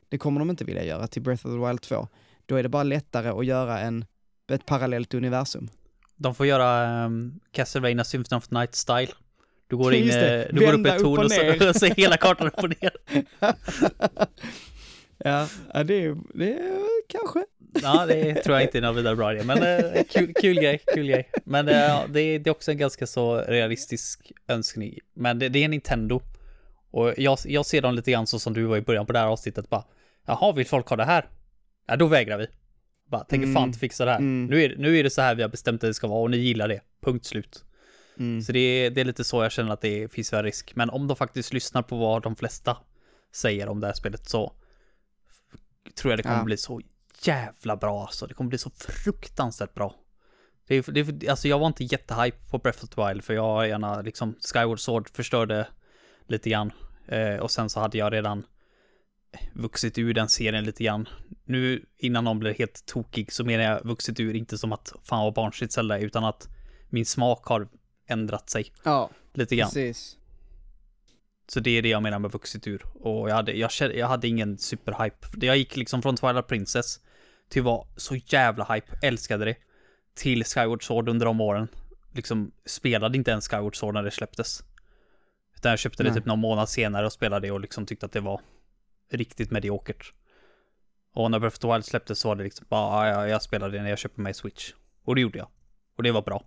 [0.09, 2.09] Det kommer de inte vilja göra till Breath of the Wild 2.
[2.53, 4.05] Då är det bara lättare att göra en,
[4.53, 5.69] ett parallellt universum.
[6.17, 9.13] de får göra um, Castlevania Symphony of Night style.
[9.67, 12.17] Du går in, eh, du går upp vända ett torn och och och så hela
[12.17, 12.93] kartan upp och ner.
[15.19, 17.45] ja, ja, det är, det är kanske.
[17.83, 20.81] Ja, det tror jag inte är någon vidare bra idé, men eh, kul, kul grej,
[20.95, 21.31] kul grej.
[21.45, 24.99] Men eh, ja, det, är, det är också en ganska så realistisk önskning.
[25.15, 26.21] Men det, det är Nintendo.
[26.91, 29.19] Och jag, jag ser dem lite grann så som du var i början på det
[29.19, 29.85] här avsnittet bara.
[30.27, 31.27] Jaha, vill folk ha det här?
[31.87, 32.47] Ja, då vägrar vi.
[33.07, 33.55] Bara, tänker Mm.
[33.55, 34.19] fan inte fixa det här.
[34.19, 34.47] Mm.
[34.47, 36.31] Nu, är, nu är det så här vi har bestämt att det ska vara och
[36.31, 36.81] ni gillar det.
[37.03, 37.65] Punkt slut.
[38.19, 38.43] Mm.
[38.43, 40.73] Så det är, det är lite så jag känner att det finns väl risk.
[40.77, 42.77] Men om de faktiskt lyssnar på vad de flesta
[43.35, 44.53] säger om det här spelet så
[45.95, 46.45] tror jag det kommer Ja.
[46.45, 46.81] bli så
[47.23, 48.27] jävla bra alltså.
[48.27, 49.95] Det kommer bli så fruktansvärt bra.
[50.67, 53.35] Det är, det är, alltså jag var inte jättehype på Breath of the Wild för
[53.35, 55.67] jag gärna liksom Skyward Sword förstörde
[56.27, 56.73] lite grann.
[57.09, 58.47] Eh, och sen så hade jag redan
[59.53, 61.09] vuxit ur den serien lite grann.
[61.45, 65.25] Nu innan någon blir helt tokig så menar jag vuxit ur inte som att fan
[65.25, 66.49] vad barnsligt Zelda utan att
[66.89, 67.69] min smak har
[68.07, 69.69] ändrat sig Ja, lite grann.
[69.69, 70.17] precis.
[71.49, 72.83] Så det är det jag menar med vuxit ur.
[72.95, 75.47] Och jag hade, jag, jag hade ingen superhype.
[75.47, 77.01] Jag gick liksom från Twilight Princess
[77.49, 79.57] till vara så jävla hype, älskade det.
[80.15, 81.69] Till Skyward Sword under de åren.
[82.15, 84.63] Liksom spelade inte ens Skyward Sword när det släpptes.
[85.57, 86.19] Utan jag köpte det Nej.
[86.19, 88.41] typ någon månad senare och spelade det och liksom tyckte att det var
[89.15, 90.13] riktigt mediokert.
[91.15, 93.77] Och när Breath of the Wild släpptes så var det liksom bara, ja, jag spelade
[93.77, 94.73] det när jag köpte mig Switch.
[95.05, 95.49] Och det gjorde jag.
[95.97, 96.45] Och det var bra.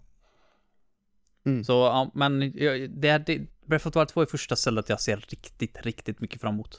[1.45, 1.63] Mm.
[1.63, 5.01] Så, ja, men det, är- det, Breath of the Wild 2 är första stället jag
[5.01, 6.78] ser riktigt, riktigt mycket fram emot.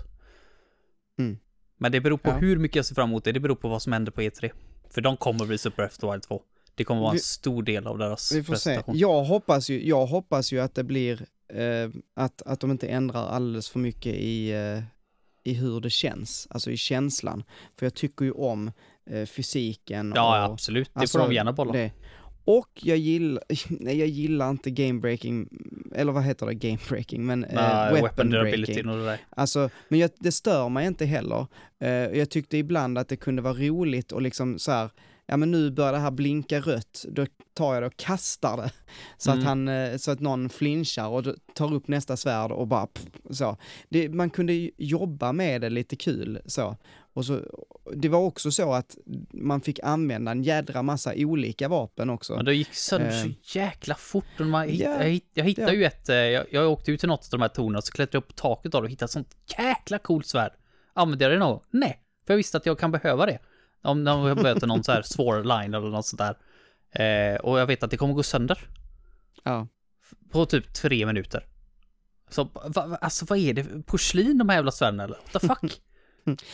[1.18, 1.39] Mm.
[1.78, 2.37] Men det beror på Ja.
[2.37, 4.51] hur mycket jag ser fram emot det, det beror på vad som händer på E3.
[4.91, 6.43] För de kommer visa upp Breath of the Wild 2.
[6.74, 8.70] Det kommer vara en Vi- stor del av deras Vi får se.
[8.70, 8.99] presentation.
[8.99, 13.26] Jag hoppas ju, jag hoppas ju att det blir, eh, att, att de inte ändrar
[13.28, 14.82] alldeles för mycket i, eh,
[15.47, 17.44] i hur det känns, alltså i känslan.
[17.78, 18.72] För jag tycker ju om
[19.11, 20.53] eh, fysiken Ja, och...
[20.53, 20.90] absolut.
[20.94, 21.72] Det alltså, får de gärna bolla.
[21.72, 21.90] det.
[22.44, 25.49] Och jag gillar, nej jag gillar inte game breaking,
[25.94, 28.88] eller vad heter det, game breaking, men eh, Nej, weapon, weapon breaking.
[28.88, 29.18] och det där.
[29.30, 31.47] Alltså, men jag, det stör mig inte heller.
[31.80, 34.90] Eh, jag tyckte ibland att det kunde vara roligt och liksom så här,
[35.27, 38.70] ja men nu börjar det här blinka rött, då tar jag det och kastar det.
[39.18, 39.41] Så, Mm.
[39.41, 41.24] att, han, eh, så att någon flinchar och
[41.55, 42.87] tar upp nästa svärd och bara
[43.31, 43.57] så.
[43.89, 46.77] Det, man kunde jobba med det lite kul så.
[47.14, 47.41] Och så.
[47.95, 48.97] Det var också så att
[49.33, 52.37] man fick använda en jädra massa olika vapen också.
[52.37, 53.22] Men det gick sönder Eh.
[53.22, 54.39] så jäkla fort.
[54.39, 55.79] Man, hitt, Ja, jag, jag hittade ja.
[55.79, 57.93] ju ett, eh, jag, jag åkte ut till något av de här tornen och så
[57.93, 60.53] klättrade jag upp på taket av det och hittade ett sånt jäkla coolt svärd.
[60.93, 61.62] Använde jag det någon gång?
[61.70, 63.39] Nej, för jag visste att jag kan behöva det.
[63.83, 66.37] Om, jag möter någon så här svår line eller något sånt där.
[66.91, 68.59] Eh, och jag vet att det kommer gå sönder.
[69.43, 69.68] Ja.
[70.31, 71.47] På typ tre minuter.
[72.29, 73.87] Så, va, va, alltså vad är det?
[73.87, 75.16] Porslin de här jävla svärden eller?
[75.33, 75.81] What the fuck?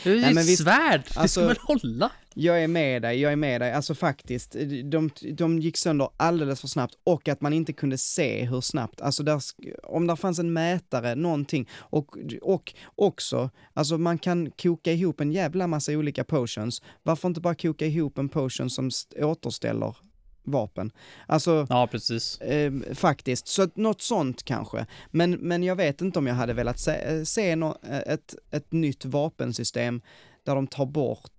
[0.03, 1.01] Det är ju Nej, men visst, svärd!
[1.05, 2.11] Det ska alltså- väl hålla?
[2.35, 3.71] Jag är med dig, jag är med dig.
[3.73, 8.45] Alltså faktiskt, de, de gick sönder alldeles för snabbt och att man inte kunde se
[8.45, 9.41] hur snabbt, alltså där,
[9.83, 15.31] om där fanns en mätare, någonting, och, och också, alltså man kan koka ihop en
[15.31, 16.81] jävla massa olika potions.
[17.03, 19.95] Varför inte bara koka ihop en potion som st- återställer
[20.43, 20.91] vapen?
[21.27, 22.41] Alltså, Ja, precis.
[22.41, 24.85] Eh, faktiskt, så att något sånt kanske.
[25.11, 29.05] Men, men jag vet inte om jag hade velat se, se nå- ett, ett nytt
[29.05, 30.01] vapensystem
[30.43, 31.31] där de tar bort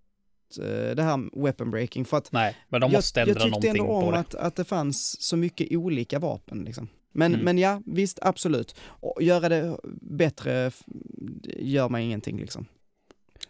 [0.60, 3.50] eh, det här weapon breaking för att Nej, men de jag, måste jag ändra tyckte
[3.50, 6.88] någonting ändå om att, att det fanns så mycket olika vapen liksom.
[7.16, 7.44] Men, Mm.
[7.44, 8.74] men ja, visst, absolut.
[8.84, 10.70] Och göra det bättre
[11.58, 12.66] gör mig ingenting liksom.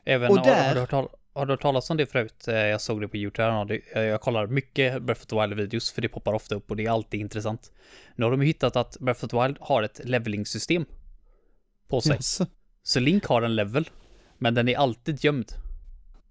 [0.04, 2.48] Även, och har, där- har, tal- har du hört talas om det förut?
[2.48, 3.64] Eh, Jag såg det på YouTube.
[3.94, 6.86] Det- Jag, kollar mycket Breath of the Wild-videos för det poppar ofta upp och det
[6.86, 7.72] är alltid intressant.
[8.16, 10.84] Nu har de hittat att Breath of the Wild har ett leveling-system
[11.88, 12.14] på sig.
[12.16, 12.46] Jaså?
[12.82, 13.90] Så Link har en level,
[14.38, 15.52] men den är alltid gömd.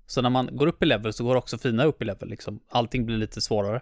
[0.05, 2.59] Så när man går upp i level så går också fina upp i level liksom.
[2.69, 3.81] Allting blir lite svårare.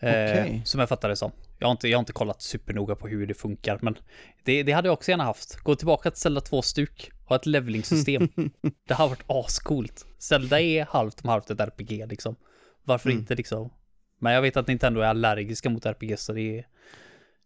[0.00, 0.62] Eh, Okej.
[0.64, 1.32] Som jag fattar det som.
[1.58, 3.98] Jag har, inte, jag har inte kollat supernoga på hur det funkar, men
[4.44, 5.56] det, det hade jag också gärna haft.
[5.56, 8.28] Gå tillbaka till Zelda 2 stuk, ha ett leveling-system.
[8.88, 10.06] det har varit ascoolt.
[10.18, 12.36] Zelda är halvt om halvt ett RPG liksom.
[12.84, 13.20] Varför Mm.
[13.20, 13.70] inte liksom?
[14.18, 16.66] Men jag vet att Nintendo är allergiska mot RPG, så det är...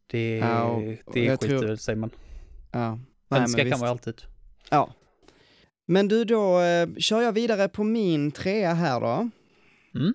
[0.06, 2.10] Det, Ja, det skiter tror- sig, men
[2.72, 2.98] Ja.
[3.28, 4.22] Nej, men kan man ju alltid.
[4.70, 4.94] Ja.
[5.86, 9.30] Men du, då eh, kör jag vidare på min trea här då.
[9.94, 10.14] Mm.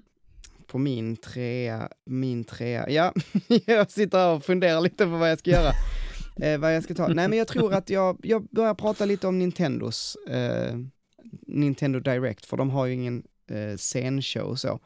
[0.68, 3.14] På min trea, min trea, ja,
[3.66, 5.72] jag sitter här och funderar lite på vad jag ska göra.
[6.42, 7.08] Eh, vad jag ska ta.
[7.08, 10.78] Nej men jag tror att jag, jag börjar prata lite om Nintendos, eh,
[11.48, 14.80] Nintendo Direct, för de har ju ingen eh, scenshow så.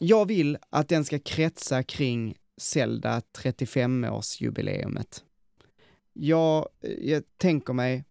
[0.00, 5.22] Jag vill att den ska kretsa kring Zelda 35-årsjubileumet.
[6.12, 6.68] Jag,
[6.98, 8.04] jag tänker mig,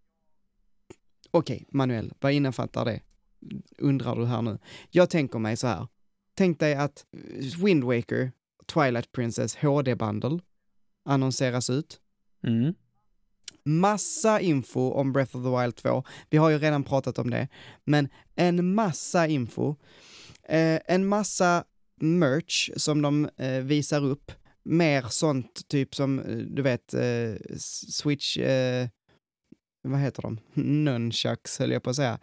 [1.31, 3.01] okej Manuel, vad innefattar det?
[3.77, 4.57] Undrar du här nu.
[4.89, 5.87] Jag tänker mig så här,
[6.33, 7.05] tänk dig att
[7.63, 8.31] Wind Waker,
[8.65, 10.39] Twilight Princess HD Bundle
[11.05, 11.99] annonseras ut.
[12.47, 12.73] Mm.
[13.63, 16.03] Massa info om Breath of the Wild 2.
[16.29, 17.47] Vi har ju redan pratat om det,
[17.83, 19.75] men en massa info.
[20.49, 21.63] Eh, en massa
[22.01, 24.31] merch som de eh, visar upp.
[24.63, 27.57] Mer sånt typ som, eh, du vet, eh,
[27.91, 28.87] Switch, eh,
[29.83, 30.39] vad heter de?
[30.83, 32.19] Nunchucks höll jag på att säga.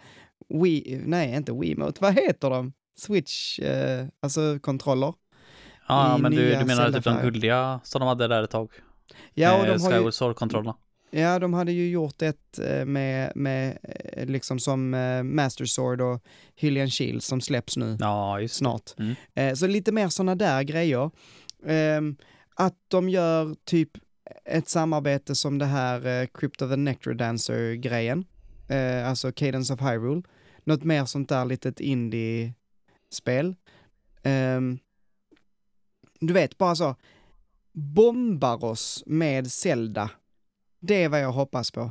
[0.48, 2.72] Wii, nej inte Wiimote, vad heter de?
[2.96, 5.14] Switch, eh, alltså kontroller.
[5.88, 8.70] Ja, men du, du menar typ de guldiga som de hade där ett tag?
[9.34, 10.76] Ja, och Eh, de har ju, Sword-kontrollerna.
[11.10, 14.90] Ja, de hade ju gjort ett eh, med, med eh, liksom som
[15.24, 16.24] Master Sword och
[16.56, 18.90] Hylian Shield som släpps nu Ja, just snart.
[18.98, 19.56] Mm.
[19.56, 21.10] Så lite mer sådana där grejer.
[21.66, 22.16] Ehm,
[22.54, 23.90] att de gör typ
[24.44, 28.24] ett samarbete som det här Crypt of the Nectar Dancer-grejen,
[28.68, 30.22] eh, alltså Cadence of Hyrule.
[30.64, 33.54] Något mer sånt där litet indie-spel.
[34.22, 34.78] Ehm,
[36.20, 36.96] du vet, bara så,
[37.74, 40.10] bombar oss med Zelda.
[40.80, 41.90] Det är vad jag hoppas på.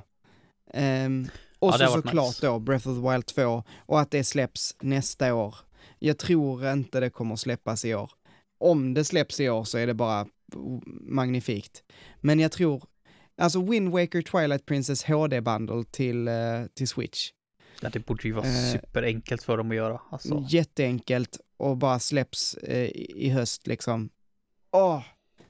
[0.73, 1.27] Ehm,
[1.59, 2.45] och Ja, så såklart nice.
[2.47, 5.55] då Breath of the Wild 2 och att det släpps nästa år.
[5.99, 8.11] Jag tror inte det kommer släppas i år.
[8.57, 10.27] Om det släpps i år så är det bara
[11.01, 11.83] magnifikt.
[12.21, 12.83] Men jag tror,
[13.37, 16.33] alltså Wind Waker Twilight Princess HD-bundle till, eh,
[16.73, 17.31] till Switch.
[17.81, 20.01] Ja, det borde ju vara Eh, superenkelt för dem att göra.
[20.11, 20.45] Alltså.
[20.49, 24.09] Jätteenkelt och bara släpps eh, i höst liksom.
[24.71, 25.01] Åh,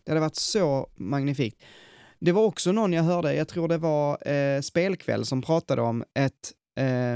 [0.03, 1.63] det hade varit så magnifikt.
[2.19, 6.03] Det var också någon jag hörde, jag tror det var eh, Spelkväll som pratade om
[6.13, 7.13] ett eh,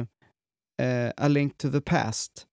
[0.88, 2.48] eh, A Link to the Past,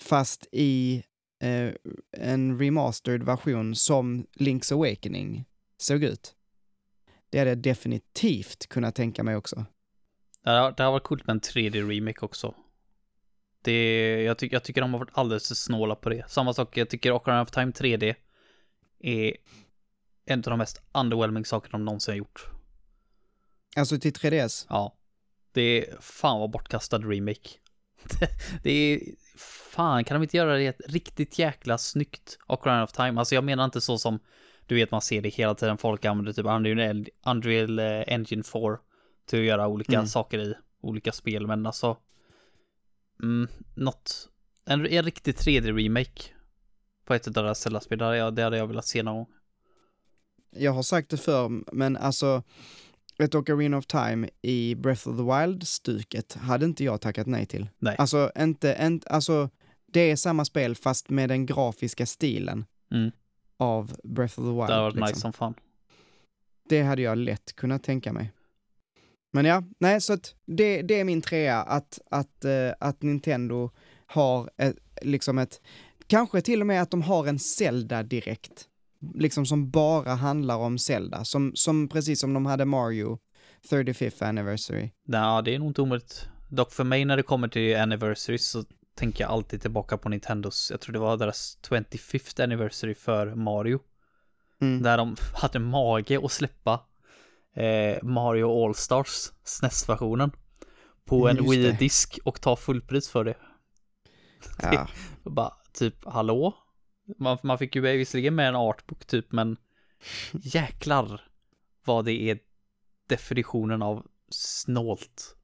[0.00, 1.02] fast i
[1.42, 1.70] eh,
[2.12, 5.44] en remastered version som Link's Awakening
[5.76, 6.34] såg ut.
[7.30, 9.64] Det hade jag definitivt kunnat tänka mig också.
[10.44, 12.54] Det, har, det har varit coolt med en 3D-remake också.
[13.62, 16.30] Det, jag, ty, jag tycker de har varit alldeles för snåla på det.
[16.30, 18.14] Samma sak, jag tycker Ocarina of Time 3D
[19.04, 19.36] är
[20.26, 22.46] en av de mest underwhelming sakerna de någonsin har gjort.
[23.76, 24.66] Alltså till 3DS.
[24.68, 24.96] Ja.
[25.52, 27.50] Det är fan vad bortkastad remake.
[28.62, 29.00] Det, är,
[29.38, 33.18] fan kan de inte göra det riktigt jäkla snyggt Ocarina of Time?
[33.20, 34.18] Alltså jag menar inte så som,
[34.66, 38.78] du vet man ser det hela tiden, folk använder typ Unreal, Unreal eh, Engine 4
[39.26, 40.06] till att göra olika Mm.
[40.06, 41.96] saker i olika spel, men alltså,
[43.22, 44.28] mm, något,
[44.64, 46.33] en, en riktig 3D-remake
[47.04, 49.26] på ett av deras Zelda-spel, det hade jag, det hade jag velat se någon gång.
[50.50, 52.42] jag har sagt det förr, men alltså
[53.18, 57.68] ett Ocarina of Time i Breath of the Wild-stuket hade inte jag tackat nej till.
[57.78, 57.96] Nej.
[57.98, 59.50] Alltså inte, inte, alltså
[59.86, 63.10] det är samma spel fast med den grafiska stilen Mm.
[63.56, 64.66] av Breath of the Wild.
[64.66, 65.08] Det hade varit liksom.
[65.08, 65.54] nice som fan.
[66.68, 68.32] Det hade jag lätt kunnat tänka mig.
[69.32, 73.70] Men ja, nej så att det, det är min trea, att, att, eh, att Nintendo
[74.06, 75.60] har ett, liksom ett,
[76.06, 78.68] kanske till och med att de har en Zelda direkt.
[79.14, 83.18] Liksom som bara handlar om Zelda, som, som precis som de hade Mario
[83.70, 84.90] 35th anniversary.
[85.06, 86.28] Ja, det är nog inte omöjligt.
[86.48, 90.70] Dock för mig när det kommer till anniversary så tänker jag alltid tillbaka på Nintendos,
[90.70, 93.80] jag tror det var deras 25th anniversary för Mario.
[94.60, 94.82] Mm.
[94.82, 96.80] Där de hade mage att släppa
[97.56, 100.32] eh, Mario All-Stars SNES-versionen
[101.04, 101.56] på en Just det.
[101.56, 103.36] Wii-disk och ta fullpris för det.
[104.62, 104.88] Ja.
[105.22, 106.54] Bara typ, hallå?
[107.18, 109.56] Man, man fick ju visserligen med en artbook typ, men
[110.32, 111.20] jäklar
[111.84, 112.38] vad det är
[113.08, 115.36] definitionen av snålt.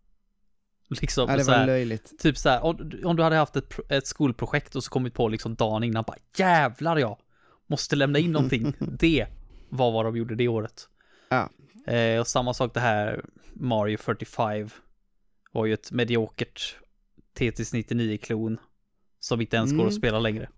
[0.88, 2.18] Liksom ja, det var här, löjligt.
[2.18, 5.28] typ så här, om, om du hade haft ett, ett skolprojekt och så kommit på
[5.28, 7.18] liksom dagen innan, bara jävlar jag
[7.66, 8.72] måste lämna in någonting.
[8.78, 9.26] det
[9.68, 10.88] var vad de gjorde det året.
[11.28, 11.50] Ja.
[11.92, 14.68] Eh, och samma sak det här Mario 45
[15.52, 16.76] var ju ett mediokert
[17.34, 18.58] Tetris 99-klon
[19.20, 19.88] som inte ens går Mm.
[19.88, 20.48] att spela längre.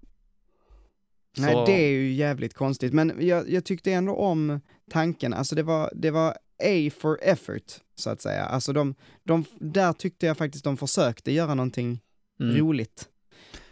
[1.36, 4.60] Nej, Så- det är ju jävligt konstigt, men jag, jag tyckte ändå om
[4.90, 6.30] tanken, alltså det var, det var
[6.64, 8.44] A for effort, så att säga.
[8.44, 8.94] Alltså de,
[9.24, 12.00] de, där tyckte jag faktiskt de försökte göra någonting
[12.40, 12.56] Mm.
[12.56, 13.08] roligt.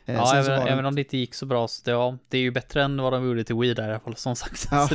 [0.04, 2.42] Eh, Ja, även, även om det inte gick så bra så det, ja, det är
[2.42, 4.68] ju bättre än vad de gjorde till Wii där i alla fall som sagt.
[4.70, 4.88] Ja,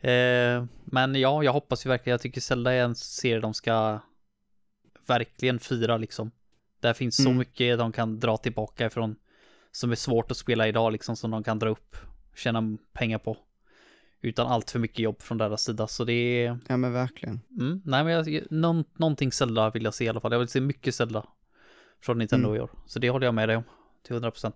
[0.00, 0.10] det,
[0.56, 3.98] eh, men ja, jag hoppas ju verkligen, jag tycker Zelda är en serie de ska
[5.06, 6.30] verkligen fira liksom.
[6.84, 7.38] Där finns så Mm.
[7.38, 9.16] mycket de kan dra tillbaka ifrån
[9.70, 11.96] som är svårt att spela idag liksom som de kan dra upp,
[12.34, 13.36] tjäna pengar på.
[14.20, 17.40] Utan allt för mycket jobb från deras sida, så det är, ja men verkligen.
[17.60, 20.32] mm, nej men jag, någon, någonting Zelda vill jag se i alla fall.
[20.32, 21.26] Jag vill se mycket Zelda
[22.02, 22.56] från Nintendo Mm.
[22.56, 22.70] i år.
[22.86, 23.64] Så det håller jag med dig om,
[24.06, 24.52] till 100%.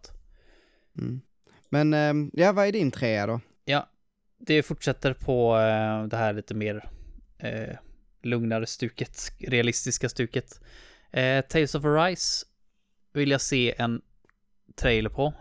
[0.99, 1.21] Mm.
[1.69, 3.41] Men ehm, ja, vad är din trea då?
[3.65, 3.89] Ja,
[4.39, 6.89] det fortsätter på eh, det här lite mer
[7.39, 7.77] eh,
[8.23, 10.61] lugnare stuket, realistiska stuket.
[11.11, 12.47] Eh, Tales of Arise
[13.13, 14.03] vill jag se en
[14.75, 15.35] trailer på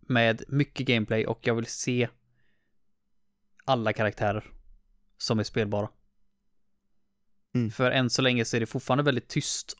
[0.00, 2.08] med mycket gameplay och jag vill se
[3.64, 4.44] alla karaktärer
[5.18, 5.88] som är spelbara.
[7.54, 7.70] Mm.
[7.70, 9.76] För än så länge så är det fortfarande väldigt tyst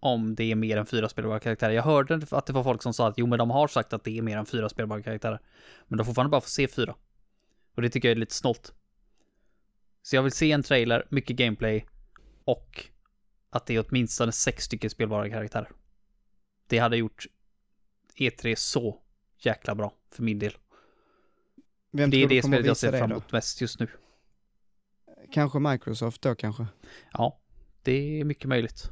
[0.00, 1.72] om det är mer än fyra spelbara karaktärer.
[1.72, 4.04] Jag hörde att det var folk som sa att jo, men de har sagt att
[4.04, 5.40] det är mer än fyra spelbara karaktärer.
[5.88, 6.94] Men de fortfarande bara får se fyra.
[7.74, 8.74] Och det tycker jag är lite snålt.
[10.02, 11.86] Så jag vill se en trailer, mycket gameplay
[12.44, 12.84] och
[13.50, 15.68] att det är åtminstone sex stycken spelbara karaktärer.
[16.66, 17.26] Det hade gjort
[18.16, 18.98] E3 så
[19.38, 20.52] jäkla bra för min del.
[21.92, 23.88] Vem det är det spelet jag ser fram emot mest just nu.
[25.32, 26.66] Kanske Microsoft då kanske?
[27.12, 27.40] Ja,
[27.82, 28.90] det är mycket möjligt.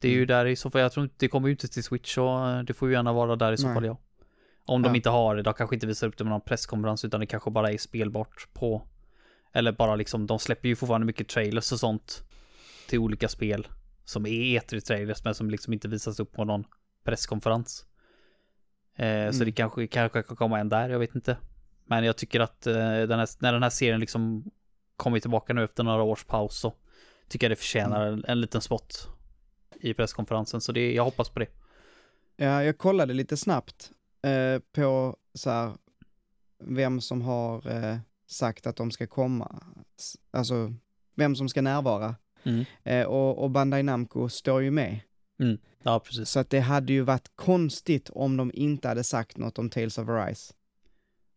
[0.00, 0.28] Det är ju Mm.
[0.28, 2.62] där i så fall, jag tror inte, det kommer ju inte till Switch så eh,
[2.62, 3.74] det får ju gärna vara där i så Nej.
[3.74, 3.98] fall ja.
[4.64, 4.96] Om de Ja.
[4.96, 7.50] inte har det, de kanske inte visar upp det med någon presskonferens utan det kanske
[7.50, 8.88] bara är spelbart på
[9.52, 12.22] Eller bara liksom, de släpper ju fortfarande mycket trailers och sånt
[12.88, 13.66] Till olika spel
[14.08, 16.64] Som är E3-trailers men som liksom inte visas upp på någon
[17.04, 17.86] presskonferens
[18.96, 19.44] eh, Så Mm.
[19.44, 21.36] det kanske, kanske kan komma en där, jag vet inte
[21.84, 24.50] Men jag tycker att eh, den här, när den här serien liksom
[24.96, 26.74] Kommer tillbaka nu efter några års paus så
[27.28, 28.18] Tycker jag det förtjänar Mm.
[28.18, 29.08] en, en liten spot
[29.80, 31.48] I presskonferensen, så det, jag hoppas på det
[32.36, 33.90] Ja, jag kollade lite snabbt
[34.22, 35.72] eh, på så här,
[36.64, 37.96] vem som har eh,
[38.26, 39.62] sagt att de ska komma.
[40.30, 40.74] Alltså,
[41.14, 42.14] vem som ska närvara.
[42.44, 42.64] Mm.
[42.84, 45.00] Eh, och, och Bandai Namco står ju med.
[45.82, 49.58] Ja, precis Så att det hade ju varit konstigt om de inte hade sagt något
[49.58, 50.54] om Tales of Arise.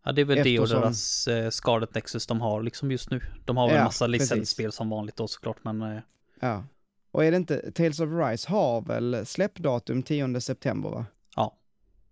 [0.06, 3.12] Ja, det är väl det och Eftersom- deras eh, Scarlet Nexus de har liksom just
[3.12, 3.22] nu.
[3.46, 6.00] De har väl Ja, en massa licensspel som vanligt då såklart, men eh,
[6.42, 6.64] Ja.
[7.12, 11.06] Och är det inte, Tales of Arise har väl släppdatum 10 september va?
[11.36, 11.58] ja.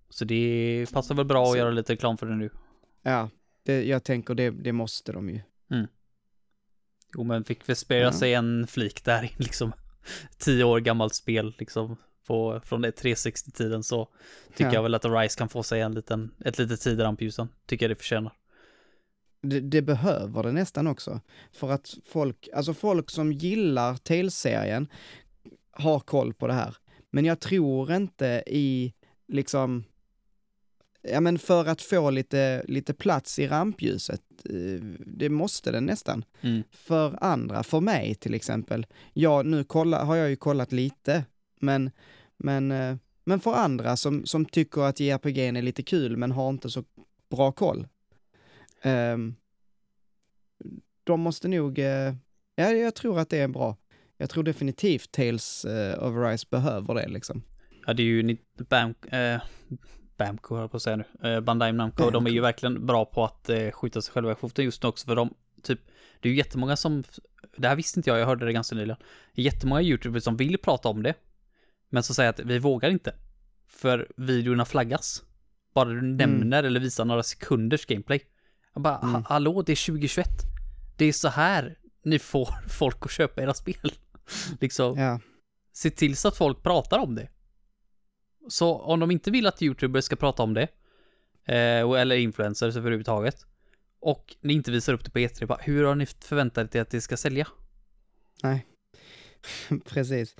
[0.10, 2.50] Så det passar väl bra Så- att göra lite reklam för det nu.
[3.02, 3.30] Ja,
[3.64, 5.42] det, jag tänker det, det måste de ju.
[7.16, 8.12] Jo, men fick väl spela Ja.
[8.14, 9.72] sig en flik där i liksom
[10.38, 11.96] tio år gammalt spel liksom
[12.28, 14.08] på, från det 360-tiden så
[14.52, 14.74] tycker Ja.
[14.74, 17.50] jag väl att Arise kan få sig en liten, ett litet tid i rampljusen.
[17.66, 18.34] Tycker jag det förtjänar.
[19.42, 21.22] Det, det behöver det nästan också.
[21.52, 24.88] För att folk, alltså folk som gillar Tales-serien
[25.72, 26.76] har koll på det här.
[27.12, 28.94] Men jag tror inte i,
[29.28, 29.84] liksom,
[31.02, 36.26] ja men för att få lite, lite plats i rampljuset, eh, det måste den nästan.
[36.42, 36.64] Mm.
[36.72, 41.26] För andra, för mig till exempel, ja nu kolla, har jag ju kollat lite,
[41.60, 41.92] men,
[42.38, 46.50] men, eh, men för andra som, som tycker att JRPG är lite kul men har
[46.50, 46.84] inte så
[47.30, 47.88] bra koll,
[48.82, 49.36] ehm,
[51.04, 52.14] de måste nog, eh,
[52.56, 53.78] ja jag tror att det är bra.
[54.18, 55.66] Jag tror definitivt Tales
[55.98, 57.44] of Arise behöver det liksom.
[57.88, 58.38] Ja, det är ju
[58.70, 59.42] Bam, eh,
[60.20, 61.30] Bamco höll jag på att säga nu.
[61.30, 62.46] Eh, Bandai Namco, de är ju Bamco.
[62.48, 65.34] verkligen bra på att eh, skjuta sig själva i foten just nu också, för de,
[65.64, 65.80] typ,
[66.20, 67.04] det är ju jättemånga som,
[67.58, 68.98] det här visste inte jag, jag hörde det ganska nyligen.
[69.34, 71.14] Jättemånga YouTubers som vill prata om det.
[71.90, 73.14] Men som säger att vi vågar inte.
[73.68, 75.24] För videorna flaggas.
[75.74, 78.22] Bara du nämner eller visar några sekunders gameplay.
[78.74, 79.14] Jag bara, Mm.
[79.16, 80.30] "Ha- hallå, det är 2021.
[80.98, 83.92] Det är så här ni får folk att köpa era spel.
[84.62, 85.20] liksom, Ja,
[85.74, 87.28] se till så att folk pratar om det.
[88.48, 90.68] Så om de inte vill att YouTubers ska prata om det,
[91.54, 93.46] eh, och- eller influencers överhuvudtaget,
[94.00, 96.90] och ni inte visar upp det på E3, bara, hur har ni förväntat er att
[96.90, 97.48] det ska sälja?
[98.44, 98.66] nej.
[99.86, 100.36] Precis.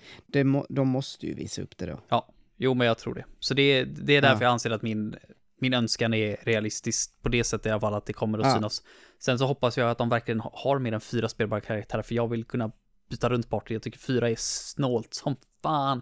[0.46, 2.00] Må, de måste ju visa upp det då.
[2.10, 3.26] Ja, jo men jag tror det.
[3.40, 4.48] Så det, det är därför Ja.
[4.48, 5.16] jag anser att min,
[5.60, 8.56] min önskan är realistisk på det sättet i alla fall att det kommer att Ja.
[8.56, 8.84] synas.
[9.20, 12.16] Sen så hoppas jag att de verkligen ha- har mer än fyra spelbara karaktärer för
[12.16, 12.72] jag vill kunna
[13.10, 13.74] byta runt party.
[13.74, 16.02] Jag tycker fyra är snålt som fan.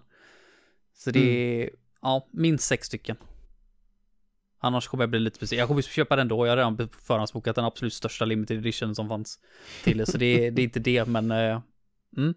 [0.93, 1.75] Så det Mm.
[2.07, 3.17] Ja, minst sex stycken.
[4.59, 5.59] Annars kommer jag bli lite besviken.
[5.59, 6.45] Jag kommer köpa den då.
[6.45, 9.39] Jag har redan förhandsbokat den absolut största limited edition som fanns
[9.83, 10.05] till det.
[10.05, 11.61] Så det, det är inte det, men eh,
[12.17, 12.33] mm.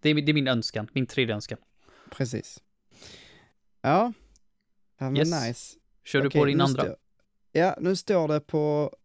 [0.00, 0.88] det, är, det är min önskan.
[0.92, 1.58] Min tredje önskan.
[2.10, 2.62] Precis.
[3.80, 4.12] Ja.
[4.98, 5.46] Ja men Yes.
[5.46, 5.78] nice.
[6.04, 6.96] Kör du Okej, på din andra?
[7.52, 8.96] Ja, nu står det på...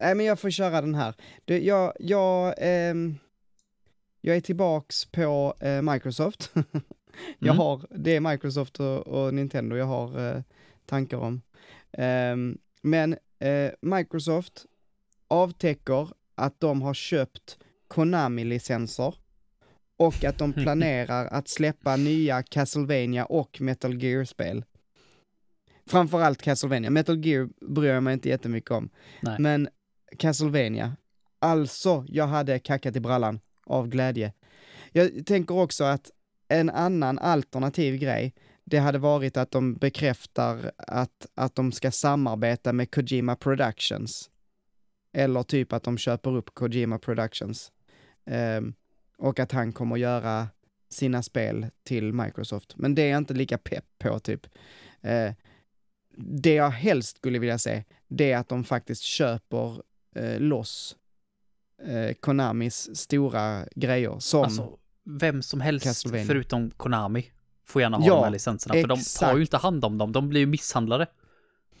[0.00, 1.14] Nej, men jag får köra den här.
[1.44, 3.18] Du, jag, jag, ehm,
[4.20, 6.52] jag är tillbaks på eh, Microsoft.
[7.38, 7.56] jag Mm.
[7.58, 10.42] har, det är Microsoft och, och Nintendo jag har eh,
[10.86, 11.42] tankar om.
[11.92, 14.64] Ehm, men eh, Microsoft
[15.28, 17.58] avtäcker att de har köpt
[17.88, 19.14] Konami-licenser
[19.96, 24.64] och att de planerar att släppa nya Castlevania och Metal Gear-spel.
[25.86, 26.90] Framförallt Castlevania.
[26.90, 28.88] Metal Gear bryr jag mig inte jättemycket om.
[29.22, 29.36] Nej.
[29.38, 29.68] Men
[30.18, 30.96] Castlevania,
[31.38, 34.32] alltså jag hade kackat i brallan av glädje.
[34.92, 36.10] Jag tänker också att
[36.48, 38.34] en annan alternativ grej,
[38.64, 44.30] det hade varit att de bekräftar att, att de ska samarbeta med Kojima Productions.
[45.12, 47.72] Eller typ att de köper upp Kojima Productions.
[48.30, 48.74] Um,
[49.18, 50.48] och att han kommer göra
[50.88, 52.76] sina spel till Microsoft.
[52.76, 54.46] Men det är jag inte lika pepp på typ.
[55.04, 55.32] Uh,
[56.16, 59.82] det jag helst skulle vilja se, det är att de faktiskt köper
[60.16, 60.96] eh, loss
[61.82, 64.42] eh, Konamis stora grejer som...
[64.44, 67.26] Alltså, vem som helst förutom Konami
[67.66, 68.74] får gärna ha Ja, de här licenserna.
[68.74, 69.20] För de exakt.
[69.30, 70.12] tar ju inte hand om dem.
[70.12, 71.06] De blir ju misshandlade.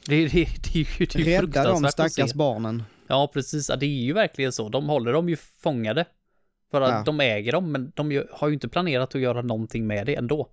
[0.06, 2.82] Det, är- det, det ju det är ju rädda de stackars barnen.
[3.06, 3.68] Ja, precis.
[3.68, 4.68] Ja, det är ju verkligen så.
[4.68, 6.04] De håller dem ju fångade.
[6.70, 7.02] För att Ja.
[7.06, 10.50] de äger dem, men de har ju inte planerat att göra någonting med det ändå.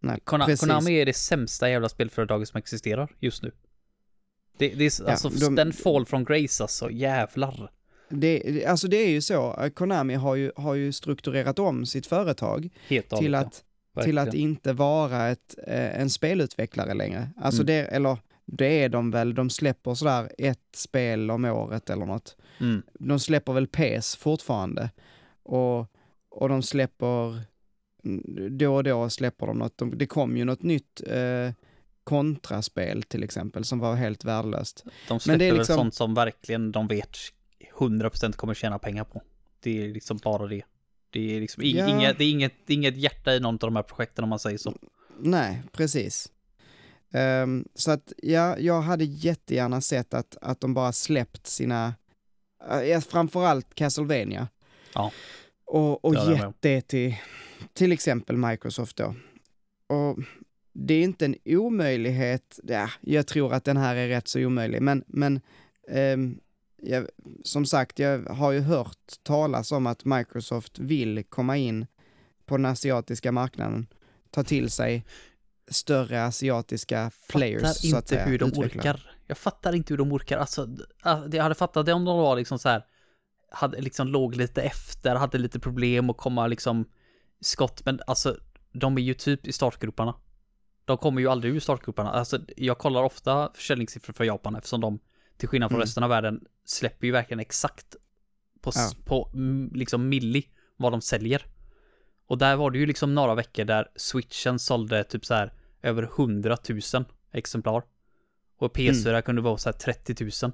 [0.00, 0.60] Nej, precis.
[0.60, 3.52] Konami är det sämsta jävla spelföretaget som existerar just nu.
[4.58, 7.70] Det, det är Ja, alltså de- den fall från Grace alltså, jävlar.
[8.10, 12.06] Det, alltså det är ju så, eh, Konami har ju, har ju strukturerat om sitt
[12.06, 14.02] företag Helt till att, ja.
[14.02, 17.30] till att inte vara ett, eh, en spelutvecklare längre.
[17.36, 17.66] Alltså Mm.
[17.66, 22.36] det, eller det är de väl, de släpper sådär ett spel om året eller något.
[22.60, 22.82] Mm.
[22.98, 24.90] De släpper väl PS fortfarande.
[25.42, 25.86] Och,
[26.30, 27.40] och de släpper,
[28.50, 31.52] då och då släpper de något, de, det kom ju något nytt eh,
[32.04, 34.84] kontraspel till exempel som var helt värdelöst.
[35.08, 37.16] De släpper det är väl liksom- sånt som verkligen de vet
[37.80, 39.22] 100% kommer tjäna pengar på.
[39.60, 40.62] Det är liksom bara det.
[41.10, 41.88] Det är liksom Ja.
[41.88, 44.58] inget, det är inget, inget hjärta i någon av de här projekten om man säger
[44.58, 44.74] så.
[45.18, 46.32] Nej, precis.
[47.12, 51.94] Ehm, så att ja, jag hade jättegärna sett att, att de bara släppt sina,
[52.94, 54.48] uh, framförallt Castlevania.
[54.94, 55.12] Ja.
[55.64, 57.16] Och, och med gett det till
[57.72, 59.14] till exempel Microsoft då.
[59.86, 60.18] Och
[60.72, 64.82] det är inte en omöjlighet, ja, jag tror att den här är rätt så omöjlig,
[64.82, 65.40] men, men
[65.88, 66.40] ehm,
[66.82, 67.06] jag,
[67.44, 71.86] som sagt, jag har ju hört talas om att Microsoft vill komma in
[72.46, 73.86] på den asiatiska marknaden,
[74.30, 75.04] ta till sig
[75.68, 78.26] större asiatiska players, fattar så att inte säga.
[78.26, 78.94] hur de utvecklare.
[78.94, 79.10] orkar.
[79.26, 80.38] Jag fattar inte hur de orkar.
[80.38, 80.68] Alltså,
[81.02, 82.84] ah, jag hade fattat det om de var liksom så här,
[83.50, 86.88] hade liksom låg lite efter, hade lite problem att komma liksom
[87.40, 88.36] skott, men alltså,
[88.72, 90.14] de är ju typ i startgroparna.
[90.84, 92.10] De kommer ju aldrig ur startgroparna.
[92.10, 94.98] Alltså, jag kollar ofta försäljningssiffror för Japan eftersom de,
[95.40, 95.84] till skillnad från Mm.
[95.86, 97.96] resten av världen, släpper ju verkligen exakt
[98.60, 98.90] på, Ja.
[99.04, 101.46] på mm, liksom milli vad de säljer.
[102.26, 106.02] Och där var det ju liksom några veckor där switchen sålde typ så här över
[106.02, 107.82] 100 000 exemplar.
[108.56, 110.52] Och PS4 kunde vara så här 30 000.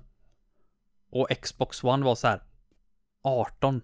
[1.10, 2.42] Och Xbox One var så här
[3.22, 3.80] 18.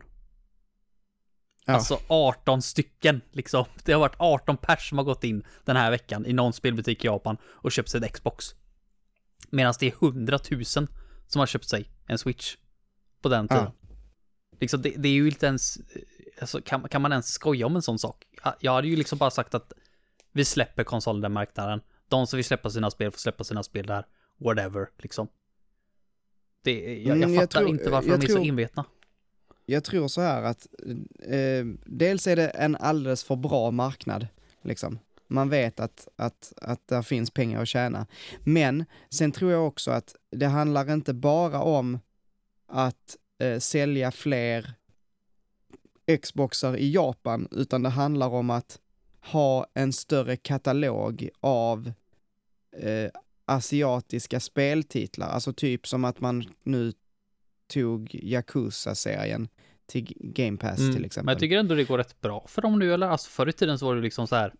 [1.64, 1.72] Ja.
[1.74, 3.64] Alltså 18 stycken liksom.
[3.84, 7.04] Det har varit 18 pers som har gått in den här veckan i någon spelbutik
[7.04, 8.54] i Japan och köpt sig ett Xbox.
[9.50, 10.86] Medan det är 100 000 som
[11.38, 12.56] har köpt sig en Switch
[13.22, 13.56] på den Ja.
[13.56, 13.72] tiden.
[14.60, 15.78] Liksom det, det är ju inte ens,
[16.40, 18.24] alltså kan, kan man ens skoja om en sån sak?
[18.60, 19.72] Jag hade ju liksom bara sagt att
[20.32, 21.80] vi släpper konsolen marknaden.
[22.08, 24.06] De som vill släppa sina spel får släppa sina spel där.
[24.38, 25.28] Whatever, liksom.
[26.62, 28.84] Det, jag, Mm, jag jag fattar tror- inte varför de är så tror- envetna.
[29.66, 30.66] Jag tror så här att
[31.22, 34.26] eh, dels är det en alldeles för bra marknad,
[34.64, 34.98] liksom.
[35.32, 38.06] Man vet att, att, att där finns pengar att tjäna.
[38.44, 41.98] Men sen tror jag också att det handlar inte bara om
[42.66, 44.72] att eh, sälja fler
[46.22, 48.78] Xboxar i Japan, utan det handlar om att
[49.20, 51.92] ha en större katalog av
[52.76, 53.10] eh,
[53.44, 55.28] asiatiska speltitlar.
[55.28, 56.92] Alltså typ som att man nu
[57.66, 59.48] tog Yakuza-serien
[59.86, 61.04] till Game Pass till Mm.
[61.04, 61.24] exempel.
[61.24, 63.06] Men jag tycker ändå det går rätt bra för dem nu eller?
[63.08, 64.54] Alltså förr i tiden så var det liksom så här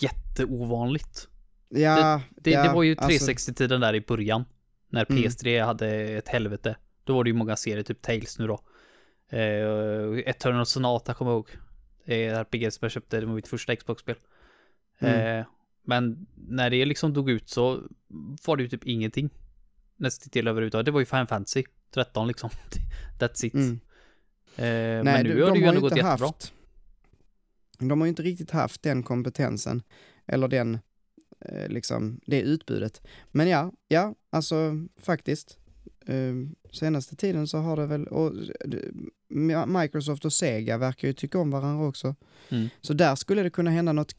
[0.00, 1.28] jätteovanligt.
[1.68, 4.44] ja, Det, ja, det var ju alltså, 360-tiden där i början.
[4.88, 5.22] När Mm.
[5.22, 6.76] PS3 hade ett helvete.
[7.04, 8.60] Då var det ju många serier, typ Tales nu då.
[9.36, 11.48] Eh, Eternal Sonata kommer jag ihåg.
[12.04, 14.16] Det är RPG som jag köpte, det var mitt första Xbox-spel.
[14.98, 15.38] Mm.
[15.40, 15.46] Eh,
[15.84, 17.82] men när det liksom dog ut så
[18.46, 19.30] var det ju typ ingenting.
[19.96, 20.84] Nästan till överhuvudtaget.
[20.86, 21.64] Det var ju Final Fantasy
[21.94, 22.50] 13 liksom.
[23.18, 23.54] That's it.
[23.54, 23.80] Mm.
[24.56, 26.32] Eh, Nej, men nu de, har det de ju ändå gått inte jättebra.
[27.88, 29.82] De har ju inte riktigt haft den kompetensen,
[30.26, 30.78] eller den,
[31.40, 33.02] eh, liksom, det utbudet.
[33.30, 35.58] Men ja, ja, alltså faktiskt.
[36.06, 36.34] Eh,
[36.72, 38.32] senaste tiden så har det väl, och
[39.66, 42.14] Microsoft och Sega verkar ju tycka om varandra också.
[42.48, 42.68] Mm.
[42.80, 44.16] Så där skulle det kunna hända något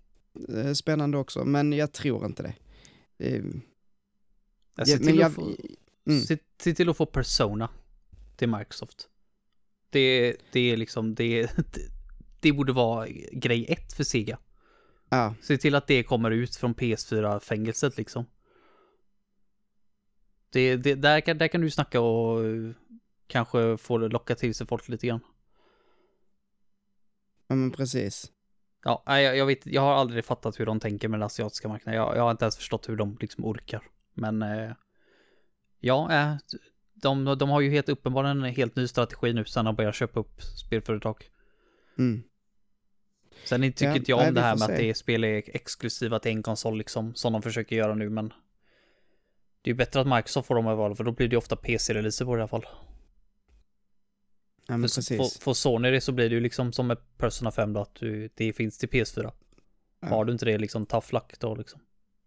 [0.50, 2.54] eh, spännande också, men jag tror inte det.
[3.18, 3.44] Eh,
[4.76, 5.56] Jag ja, men jag, få,
[6.08, 6.22] mm.
[6.22, 7.70] se, se till att få Persona
[8.36, 9.10] till Microsoft.
[9.90, 11.82] Det, det är liksom, det, det,
[12.44, 14.38] det borde vara grej ett för Sega.
[15.10, 18.26] ja, Se till att det kommer ut från PS4-fängelset liksom.
[20.50, 22.72] Det, det, där, kan, där kan du snacka och eh,
[23.28, 25.20] kanske få det locka till sig folk lite grann.
[27.48, 28.32] ja men precis.
[28.84, 32.02] Ja, jag, jag vet, jag har aldrig fattat hur de tänker med den asiatiska marknaden.
[32.02, 33.84] Jag, jag har inte ens förstått hur de liksom orkar.
[34.14, 34.72] Men eh,
[35.80, 36.36] ja, eh,
[36.94, 40.20] de, de har ju helt uppenbarligen en helt ny strategi nu sen de börjar köpa
[40.20, 41.30] upp spelföretag.
[41.98, 42.24] Mm.
[43.44, 44.78] Sen tycker Ja, inte jag nej, om vi det här med att se.
[44.78, 48.28] det är spel är exklusiva till en konsol liksom, som de försöker göra nu, men
[49.62, 51.56] det är ju bättre att Microsoft får dem överallt, för då blir det ju ofta
[51.56, 52.66] PC-releaser på det i alla fall.
[54.68, 57.74] Ja För, får, får Sony det så blir det ju liksom som med Persona 5
[57.74, 59.32] då, att du, det finns till PS4.
[60.00, 60.08] Ja.
[60.08, 61.80] Har du inte det liksom, tough luck då liksom.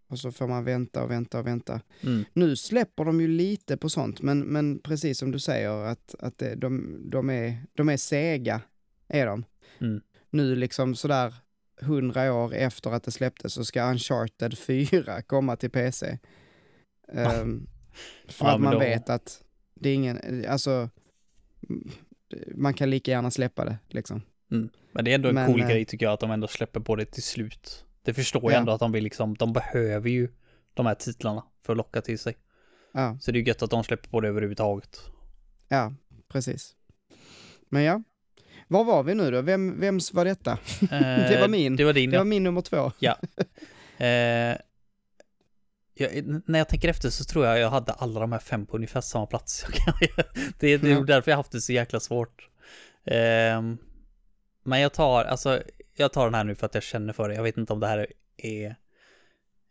[0.08, 1.80] Och så får man vänta och vänta och vänta.
[2.00, 2.24] Mm.
[2.32, 6.42] Nu släpper de ju lite på sånt, men, men precis som du säger att, att
[6.56, 8.60] de, de, är, de är sega,
[9.08, 9.44] är de.
[9.80, 10.00] Mm.
[10.30, 11.34] Nu liksom sådär
[11.80, 16.18] hundra år efter att det släpptes så ska Uncharted 4 komma till PC.
[17.12, 17.66] Ehm,
[18.28, 19.42] för Ja, att man då- vet att
[19.74, 20.70] det är ingen, alltså,
[21.68, 21.90] mm,
[22.54, 24.22] man kan lika gärna släppa det liksom.
[24.92, 26.80] Men det är ändå en Men, cool eh, grej tycker jag att de ändå släpper
[26.80, 27.84] på det till slut.
[28.02, 28.58] Det förstår jag Ja.
[28.58, 30.28] ändå att de vill liksom, de behöver ju
[30.74, 32.36] de här titlarna för att locka till sig.
[32.92, 35.00] Ja, Så det är ju gött att de släpper på det överhuvudtaget.
[35.68, 35.92] ja,
[36.28, 36.76] precis.
[37.68, 38.02] Men ja,
[38.68, 39.40] var var vi nu då?
[39.42, 40.58] Vem, vems var detta?
[41.28, 41.76] Det var min.
[41.76, 42.20] Det var din Det ja.
[42.20, 42.92] var min nummer två.
[43.98, 44.56] Eh,
[45.94, 48.76] jag, när jag tänker efter så tror jag jag hade alla de här fem på
[48.76, 49.66] ungefär samma plats.
[50.58, 50.94] det, är- Ja.
[50.94, 52.48] nog därför jag haft det så jäkla svårt.
[53.04, 53.78] Ehm,
[54.64, 55.62] men jag tar, alltså,
[55.96, 57.34] jag tar den här nu för att jag känner för det.
[57.34, 58.06] Jag vet inte om det här
[58.36, 58.76] är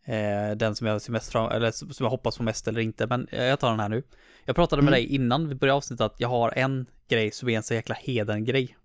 [0.04, 3.06] eh, den som jag ser mest fram, eller som jag hoppas på mest eller inte,
[3.06, 4.02] men eh, jag tar den här nu.
[4.44, 4.98] Jag pratade med Mm.
[4.98, 7.94] dig innan vi började avsnittet att jag har en grej som är en så jäkla
[7.94, 8.76] heden-grej.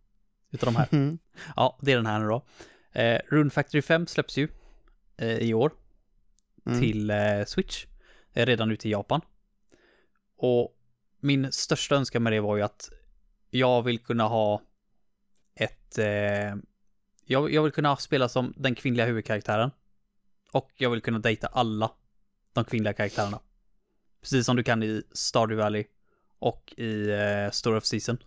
[0.51, 0.87] Utav de här.
[0.91, 1.19] Mm.
[1.55, 2.45] Ja, det är den här nu då.
[2.91, 4.47] Eh, Rune Factory 5 släpps ju
[5.17, 5.71] eh, i år
[6.65, 6.79] Mm.
[6.79, 7.85] till eh, Switch.
[8.33, 9.21] Är redan ute i Japan.
[10.37, 10.77] Och
[11.19, 12.89] min största önskan med det var ju att
[13.49, 14.61] jag vill kunna ha
[15.55, 15.97] ett...
[15.97, 16.55] Eh,
[17.25, 19.71] jag, jag vill kunna spela som den kvinnliga huvudkaraktären.
[20.51, 21.91] Och jag vill kunna dejta alla
[22.53, 23.39] de kvinnliga karaktärerna.
[24.21, 25.85] Precis som du kan i Stardew Valley
[26.39, 28.17] och i eh, Story of Season.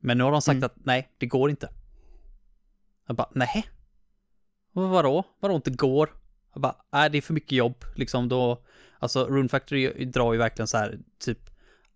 [0.00, 0.64] Men nu har de sagt Mm.
[0.66, 1.68] att nej, det går inte.
[3.06, 3.66] Jag bara, nej.
[4.72, 5.24] Vadå?
[5.40, 6.14] Vadå inte går?
[6.52, 7.84] Jag bara, nej det är för mycket jobb.
[7.96, 8.64] Liksom då,
[8.98, 11.38] alltså Rune Factory drar ju verkligen så här, typ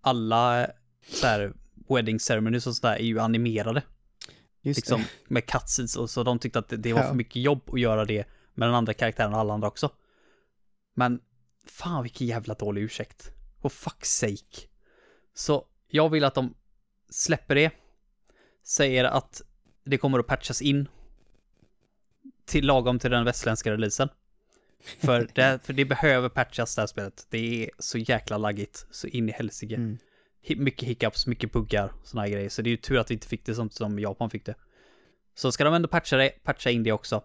[0.00, 0.66] alla
[1.08, 1.52] så här
[1.88, 3.82] wedding ceremonies och sådär är ju animerade.
[4.62, 5.06] Just Liksom det.
[5.34, 7.08] med cutscenes och så de tyckte att det, var Ja.
[7.08, 8.24] för mycket jobb att göra det
[8.54, 9.90] med den andra karaktären och alla andra också.
[10.94, 11.20] Men
[11.66, 13.30] fan vilken jävla dålig ursäkt.
[13.62, 14.68] For fuck's sake.
[15.34, 16.54] Så jag vill att de
[17.10, 17.70] släpper det.
[18.64, 19.42] Säger att
[19.84, 20.88] det kommer att patchas in.
[22.44, 24.08] Till lagom till den västländska releasen.
[24.98, 27.26] För det, för det behöver patchas det här spelet.
[27.30, 28.86] Det är så jäkla laggigt.
[28.90, 29.74] Så in i helsike.
[29.74, 29.98] Mm.
[30.56, 32.48] Mycket hiccups, mycket buggar, såna här grejer.
[32.48, 34.54] Så det är ju tur att vi inte fick det som, som Japan fick det.
[35.34, 37.24] Så ska de ändå patcha det, patcha in det också.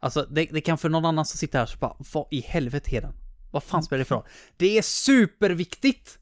[0.00, 2.96] Alltså det, det kan för någon annan som sitter här så bara, vad i helvete
[2.96, 3.12] är den?
[3.52, 4.24] Vad fan spelar det för roll?
[4.56, 6.18] Det är superviktigt!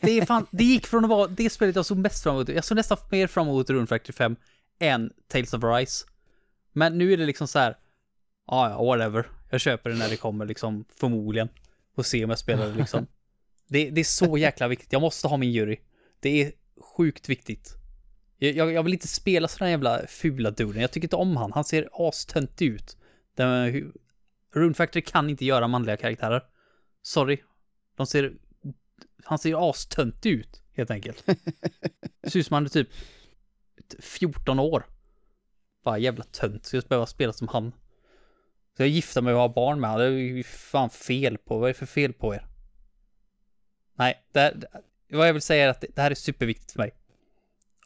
[0.00, 2.48] Det, är fan, det gick från att vara det spelet jag såg mest fram emot.
[2.48, 4.36] Jag såg nästan mer fram emot Rune Factory 5
[4.78, 6.06] än Tales of Rise.
[6.72, 7.76] Men nu är det liksom så här,
[8.46, 9.26] ja, ja, whatever.
[9.50, 11.48] Jag köper det när det kommer liksom, förmodligen.
[11.94, 13.06] Och se om jag spelar det liksom.
[13.68, 14.92] Det, det är så jäkla viktigt.
[14.92, 15.76] Jag måste ha min jury.
[16.20, 16.52] Det är
[16.96, 17.74] sjukt viktigt.
[18.38, 20.82] Jag, jag vill inte spela sådana jävla fula duden.
[20.82, 21.52] Jag tycker inte om han.
[21.52, 22.96] Han ser astöntig ut.
[23.36, 23.92] Den,
[24.54, 26.42] Rune Factory kan inte göra manliga karaktärer.
[27.02, 27.38] Sorry.
[27.96, 28.32] De ser...
[29.24, 31.26] Han ser astöntig ut, helt enkelt.
[32.20, 32.88] Det ser ut som han är typ
[33.98, 34.86] 14 år.
[35.84, 36.66] Bara jävla tönt.
[36.66, 37.72] Ska jag behöva spela som han?
[38.74, 40.06] Ska jag gifta mig och ha barn med honom?
[40.06, 41.58] Det är ju fan fel på.
[41.58, 42.46] Vad är det för fel på er?
[43.94, 44.54] Nej, det, här,
[45.10, 46.94] vad jag vill säga är att det här är superviktigt för mig.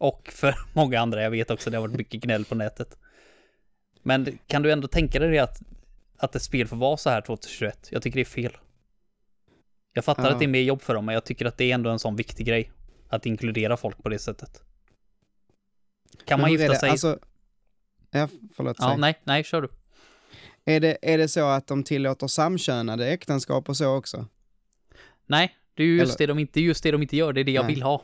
[0.00, 1.22] Och för många andra.
[1.22, 2.98] Jag vet också det har varit mycket gnäll på nätet.
[4.02, 5.62] Men kan du ändå tänka dig att,
[6.16, 7.88] att ett spel får vara så här 2021?
[7.90, 8.56] Jag tycker det är fel.
[9.96, 10.30] Jag fattar Ja.
[10.32, 11.98] att det är mer jobb för dem, men jag tycker att det är ändå en
[11.98, 12.70] sån viktig grej.
[13.08, 14.62] Att inkludera folk på det sättet.
[16.26, 16.90] Kan man Men hur gifta sig?
[16.90, 17.18] Alltså,
[18.10, 18.76] ja, förlåt.
[18.80, 18.98] ja, säg.
[18.98, 19.68] nej, nej, kör du.
[20.64, 24.26] Är, det, är det så att de tillåter samkönade äktenskap och så också?
[25.26, 27.40] Nej, det är ju just, Eller- det de inte, just det de inte gör, det
[27.40, 27.74] är det jag Nej.
[27.74, 28.02] vill ha.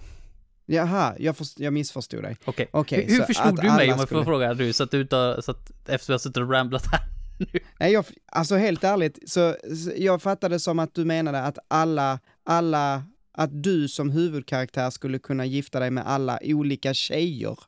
[0.67, 2.37] Jaha, jag, först, jag missförstod dig.
[2.45, 2.69] Okej.
[2.71, 4.91] Okej, hur hur så förstod du mig om jag skulle- får fråga du, så att
[4.91, 7.01] du inte, så att efter jag har suttit och ramblat här.
[7.81, 12.19] Nej, jag, alltså helt ärligt, så, så jag fattade som att du menade att alla,
[12.45, 17.59] alla, att du som huvudkaraktär skulle kunna gifta dig med alla olika tjejer.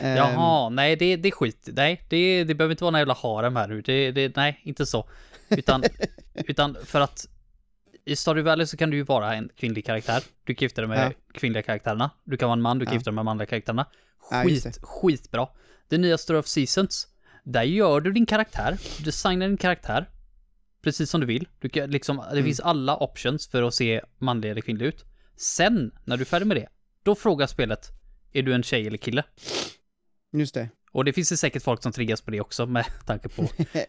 [0.00, 1.68] Jaha, nej det, det skit.
[1.72, 3.82] Nej, det, det behöver inte vara någon jävla harem här nu.
[3.82, 5.08] Det, det, nej, inte så.
[5.48, 5.82] Utan,
[6.34, 7.28] utan för att
[8.04, 10.22] i Stardew Valley så kan du ju vara en kvinnlig karaktär.
[10.44, 11.12] Du kan gifta dig med Ja.
[11.38, 12.10] kvinnliga karaktärerna.
[12.24, 12.98] Du kan vara en man, du kan Ja.
[12.98, 13.86] gifta dig med manliga karaktärerna.
[14.30, 15.48] Ja, Skit, skitbra.
[15.88, 17.08] Det nya Story of Seasons,
[17.46, 20.10] där gör du din karaktär, du designar din karaktär,
[20.82, 21.48] precis som du vill.
[21.60, 22.44] Du kan liksom, det Mm.
[22.44, 25.04] finns alla options för att se manlig eller kvinnlig ut.
[25.36, 26.68] Sen, när du är färdig med det,
[27.02, 27.88] då frågar spelet,
[28.32, 29.22] är du en tjej eller kille?
[30.32, 30.68] Just det.
[30.92, 33.42] Och det finns det säkert folk som triggas på det också med tanke på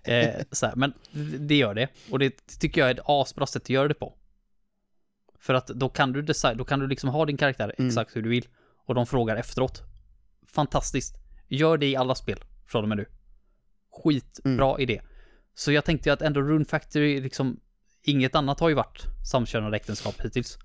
[0.03, 0.93] eh, så här, men
[1.39, 1.87] det gör det.
[2.11, 4.13] Och det tycker jag är ett asbra sätt att göra det på.
[5.39, 7.87] För att då kan du design, då kan du liksom ha din karaktär Mm.
[7.89, 8.47] exakt hur du vill.
[8.85, 9.81] Och de frågar efteråt.
[10.47, 11.15] Fantastiskt.
[11.47, 13.05] Gör det i alla spel från och med nu.
[14.03, 14.81] Skitbra Mm.
[14.81, 15.01] idé.
[15.53, 17.59] Så jag tänkte ju att ändå Rune Factory liksom,
[18.03, 20.57] inget annat har ju varit samkönade äktenskap hittills.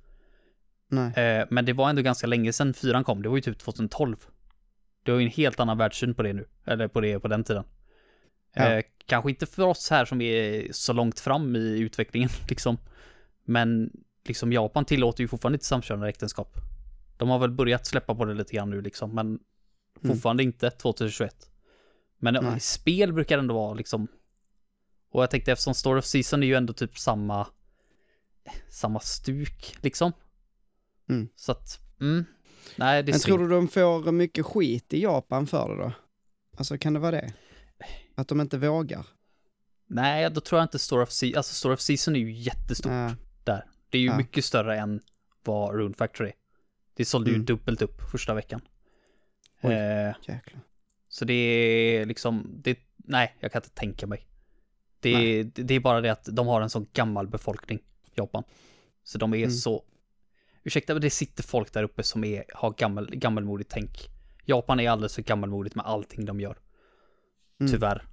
[1.17, 3.23] Eh, men det var ändå ganska länge sedan fyran kom.
[3.23, 4.17] Det var ju typ 2012.
[5.03, 6.47] Du har ju en helt annan världssyn på det nu.
[6.67, 7.65] Eller på det på den tiden.
[8.55, 8.73] Ja.
[8.73, 12.79] Eh, kanske inte för oss här som är så långt fram i utvecklingen liksom.
[13.45, 13.91] Men
[14.25, 16.57] liksom Japan tillåter ju fortfarande inte samkönade äktenskap.
[17.17, 19.15] De har väl börjat släppa på det lite grann nu liksom.
[19.15, 19.39] Men
[20.07, 21.51] fortfarande inte 2021.
[22.23, 22.61] Men Nej.
[22.61, 24.09] spel brukar ändå vara liksom.
[25.13, 27.47] Och jag tänkte eftersom Story of Season är ju ändå typ samma.
[28.69, 30.13] Samma stuk liksom.
[31.09, 31.29] Mm.
[31.37, 32.25] Så att, mm.
[32.77, 35.93] Nej, det är Men tror du de får mycket skit i Japan för det då?
[36.57, 37.33] Alltså kan det vara det?
[38.15, 39.07] Att de inte vågar?
[39.87, 42.93] Nej, då tror jag inte Story of Season, alltså Story of Season är ju jättestort
[42.93, 43.15] Ja.
[43.45, 43.67] där.
[43.91, 44.17] Det är ju Ja.
[44.17, 45.01] mycket större än
[45.45, 46.33] vad Rune Factory.
[46.95, 47.47] Det sålde ju Mm.
[47.47, 48.61] dubbelt upp första veckan.
[49.63, 49.73] Oj.
[49.73, 50.63] Eh, Jäklar.
[51.13, 54.27] Så det är liksom, det, nej, jag kan inte tänka mig.
[55.01, 57.79] Det, är- det är bara det att de har en så gammal befolkning,
[58.15, 58.45] Japan.
[59.05, 59.51] Så de är Mm.
[59.51, 59.85] så,
[60.63, 64.09] ursäkta men det sitter folk där uppe som är, har gammel, gammalmodigt tänk.
[64.45, 66.59] Japan är alldeles för gammalmodigt med allting de gör.
[67.61, 67.73] Mm.
[67.73, 68.05] Tyvärr.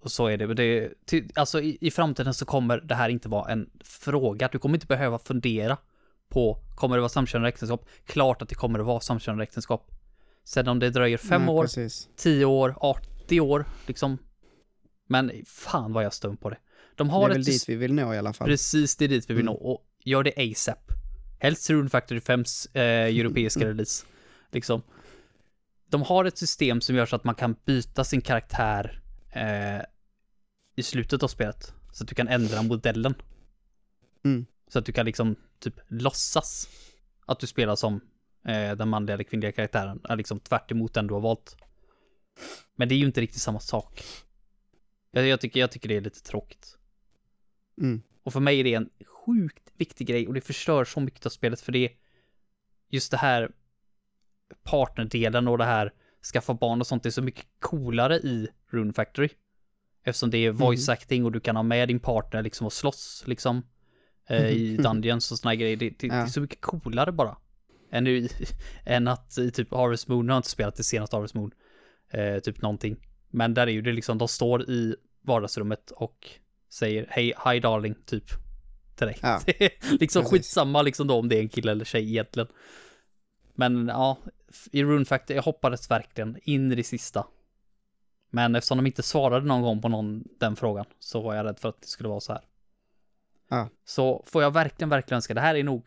[0.00, 0.46] Och så är det.
[0.46, 4.48] Men det ty, alltså i, i framtiden så kommer det här inte vara en fråga.
[4.52, 5.78] Du kommer inte behöva fundera
[6.28, 7.88] på, kommer det vara samkönade äktenskap?
[8.04, 9.90] Klart att det kommer att vara samkönade äktenskap.
[10.44, 12.08] Sen om det dröjer fem Nej, år, Precis.
[12.16, 14.18] 10 år, 80 år, liksom.
[15.08, 16.58] Men fan vad jag är stum på det.
[16.96, 18.48] De Det har är väl ett dit vi vill nå i alla fall.
[18.48, 19.54] Precis, det är dit vi vill Mm.
[19.54, 19.58] nå.
[19.60, 20.78] Och gör det ASAP.
[21.38, 24.06] Helst Rune Factory 5s eh, europeiska release.
[24.52, 24.82] Liksom.
[25.90, 29.02] De har ett system som gör så att man kan byta sin karaktär
[29.32, 29.84] eh,
[30.76, 31.72] i slutet av spelet.
[31.92, 33.14] Så att du kan ändra modellen.
[34.24, 34.46] Mm.
[34.68, 36.68] Så att du kan liksom typ låtsas
[37.26, 38.00] att du spelar som
[38.44, 40.00] eh, den manliga eller kvinnliga karaktären.
[40.04, 41.56] Är liksom tvärt emot den du har valt.
[42.76, 44.02] Men det är ju inte riktigt samma sak.
[45.10, 46.76] Jag, jag, tycker, jag tycker det är lite tråkigt.
[47.80, 48.02] Mm.
[48.22, 51.30] Och för mig är det en sjukt viktig grej och det förstör så mycket av
[51.30, 51.90] spelet för det är
[52.90, 53.50] just det här
[54.62, 55.92] partnerdelen och det här
[56.32, 59.28] skaffa barn och sånt är så mycket coolare i Rune Factory.
[60.04, 63.24] Eftersom det är voice acting och du kan ha med din partner liksom och slåss
[63.26, 63.62] liksom
[64.28, 65.76] eh, i Dungeons och såna grejer.
[65.76, 66.26] Det, det, det är Ja.
[66.28, 67.36] så mycket coolare bara.
[67.94, 68.28] Än, i,
[68.84, 71.50] än att i typ Harvest Moon, jag har inte spelat det senaste Harvest Moon,
[72.10, 72.96] eh, typ någonting.
[73.30, 76.30] Men där är ju det liksom, de står i vardagsrummet och
[76.68, 78.24] säger hej, hi darling, typ.
[78.96, 79.18] till dig.
[79.22, 80.30] Ja, Det är liksom precis.
[80.30, 82.48] skitsamma liksom då om det är en kille eller tjej egentligen.
[83.54, 84.18] Men ja,
[84.72, 87.26] i Rune Factor, jag hoppades verkligen in i det sista.
[88.30, 91.58] Men eftersom de inte svarade någon gång på någon, den frågan så var jag rädd
[91.58, 92.42] för att det skulle vara så här.
[93.48, 93.68] Ja.
[93.84, 95.84] Så får jag verkligen, verkligen önska, det här är nog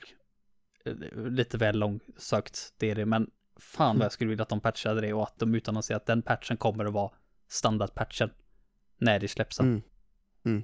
[1.16, 5.02] lite väl långsökt, det är det, men fan vad jag skulle vilja att de patchade
[5.02, 7.12] det och att de utannonserade att den patchen kommer att vara
[7.48, 8.30] standardpatchen
[8.98, 9.60] när det släpps.
[9.60, 9.82] Mm.
[10.46, 10.64] Mm.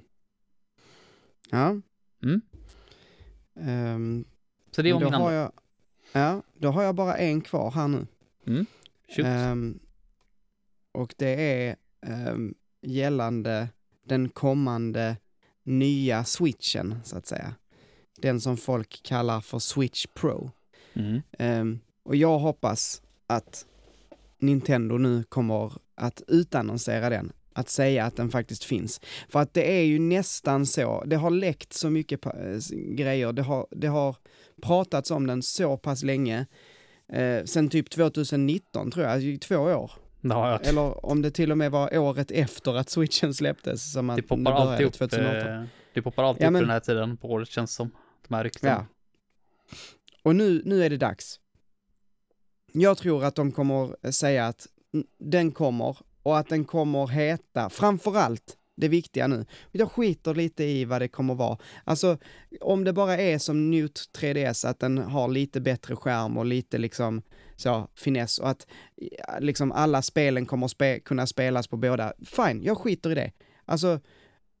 [1.50, 1.80] Ja.
[2.22, 2.40] Mm.
[3.60, 4.24] Ehm,
[4.70, 5.52] Så det är om då min har jag,
[6.12, 8.06] Ja, då har jag bara en kvar här nu.
[9.08, 9.26] Shoot.
[9.26, 9.78] Ehm,
[10.92, 11.76] och det är
[12.06, 13.68] ehm, gällande
[14.04, 15.16] den kommande
[15.62, 17.54] nya switchen, så att säga.
[18.18, 20.50] Den som folk kallar för Switch Pro.
[20.94, 21.22] Mm.
[21.38, 23.66] Ehm, och jag hoppas att
[24.38, 29.00] Nintendo nu kommer att utannonsera den, att säga att den faktiskt finns.
[29.28, 32.32] För att det är ju nästan så, det har läckt så mycket eh,
[32.72, 34.16] grejer, det har, det har
[34.62, 36.46] pratats om den så pass länge,
[37.12, 39.90] eh, sen typ 2019 tror jag, två år.
[40.20, 40.66] Jag.
[40.66, 44.52] Eller om det till och med var året efter att switchen släpptes som Det poppar
[44.52, 45.52] alltid upp, 2018.
[45.52, 45.64] eh,
[45.94, 47.90] det poppar alltid Ja, upp den här tiden på året känns som.
[48.28, 48.50] De här.
[48.60, 48.86] Ja.
[50.22, 51.40] Och nu, nu är det dags.
[52.72, 54.66] Jag tror att de kommer säga att
[55.18, 60.84] den kommer och att den kommer heta, framförallt det viktiga nu, jag skiter lite i
[60.84, 61.58] vad det kommer vara.
[61.84, 62.18] Alltså,
[62.60, 66.78] om det bara är som Newt 3DS, att den har lite bättre skärm och lite
[66.78, 67.22] liksom
[67.56, 68.66] så finess och att
[69.40, 73.32] liksom alla spelen kommer spe kunna spelas på båda, fine, jag skiter i det.
[73.64, 74.00] Alltså,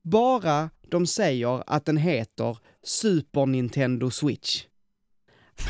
[0.02, 4.64] bara de säger att den heter Super Nintendo Switch.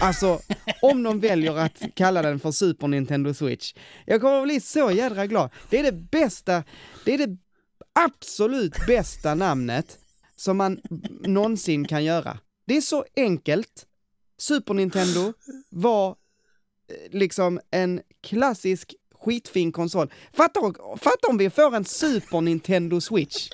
[0.01, 0.41] Alltså,
[0.83, 3.75] om de väljer att kalla den för Super Nintendo Switch,
[4.07, 5.51] jag kommer att bli så jädra glad.
[5.71, 6.65] Det är det bästa,
[7.05, 7.37] det är det
[7.93, 9.99] absolut bästa namnet
[10.37, 10.81] som man
[11.21, 12.39] någonsin kan göra.
[12.67, 13.87] Det är så enkelt.
[14.39, 15.33] Super Nintendo
[15.71, 20.13] var eh, liksom en klassisk skitfin konsol.
[20.33, 20.61] Fatta,
[20.99, 23.51] fatta om vi får en Super Nintendo Switch.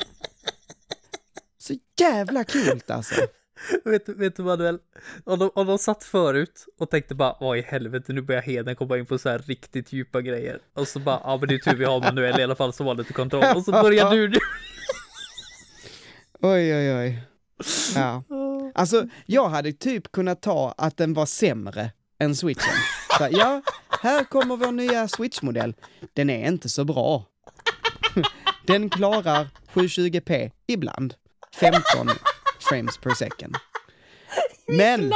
[1.62, 3.14] Så jävla kul alltså.
[3.84, 4.78] Vet, vet du Manuel?
[5.24, 8.76] Om de, om de satt förut och tänkte bara vad i helvete nu börjar Heden
[8.76, 10.58] komma in på så här riktigt djupa grejer.
[10.74, 12.86] Och så bara, ja men det är tur vi har Manuel i alla fall som
[12.86, 13.44] var lite kontroll.
[13.56, 14.36] Och så börjar du nu.
[16.42, 17.22] Oj, oj, oj.
[17.94, 18.22] Ja.
[18.74, 22.74] Alltså, jag hade typ kunnat ta att den var sämre än switchen.
[23.18, 23.62] Så, ja,
[24.02, 25.74] här kommer vår nya switch-modell.
[26.12, 27.26] Den är inte så bra.
[28.66, 31.14] Den klarar 720p ibland.
[31.60, 32.08] 15
[32.58, 33.56] frames per second.
[34.66, 35.12] Men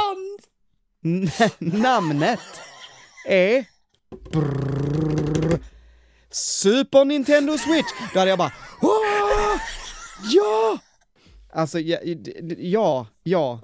[1.59, 2.39] namnet
[3.27, 3.65] är
[4.31, 5.59] brrrr,
[6.31, 7.87] Super Nintendo Switch.
[8.13, 8.51] Då hade jag bara
[8.81, 9.61] Åh!
[10.31, 10.77] Ja!
[11.53, 11.99] Alltså, ja,
[12.57, 13.59] ja, ja.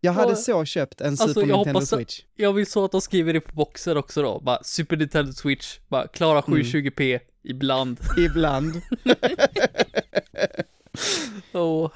[0.00, 2.20] Jag hade så köpt en Super Alltså, Nintendo att- Switch.
[2.36, 4.40] Jag vill så att de skriver det på boxen också då.
[4.40, 8.00] Bara Super Nintendo Switch, bara klara 720p ibland.
[8.18, 8.82] Ibland.
[11.52, 11.92] Och,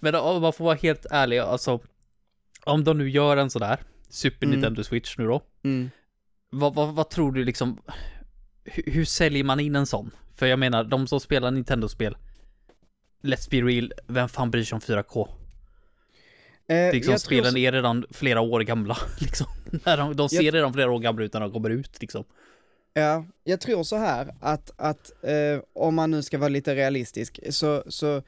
[0.00, 1.80] men om man får vara helt ärlig, alltså
[2.64, 3.78] om de nu gör en sådär
[4.08, 4.50] Super Mm.
[4.54, 5.90] Nintendo Switch nu då, Mm.
[6.50, 7.82] vad, vad, vad tror du liksom,
[8.64, 10.10] hur, hur säljer man in en sån?
[10.36, 12.16] För jag menar, de som spelar Nintendo-spel,
[13.22, 15.28] let's be real, vem fan bryr sig om 4K?
[16.68, 19.46] Eh, liksom, spelen så- är redan flera år gamla, liksom.
[19.84, 22.24] När de, de ser Jag- redan flera år gamla ut när de kommer ut, liksom.
[22.94, 27.38] Ja, jag tror så här att, att eh, om man nu ska vara lite realistisk,
[27.50, 28.22] så, så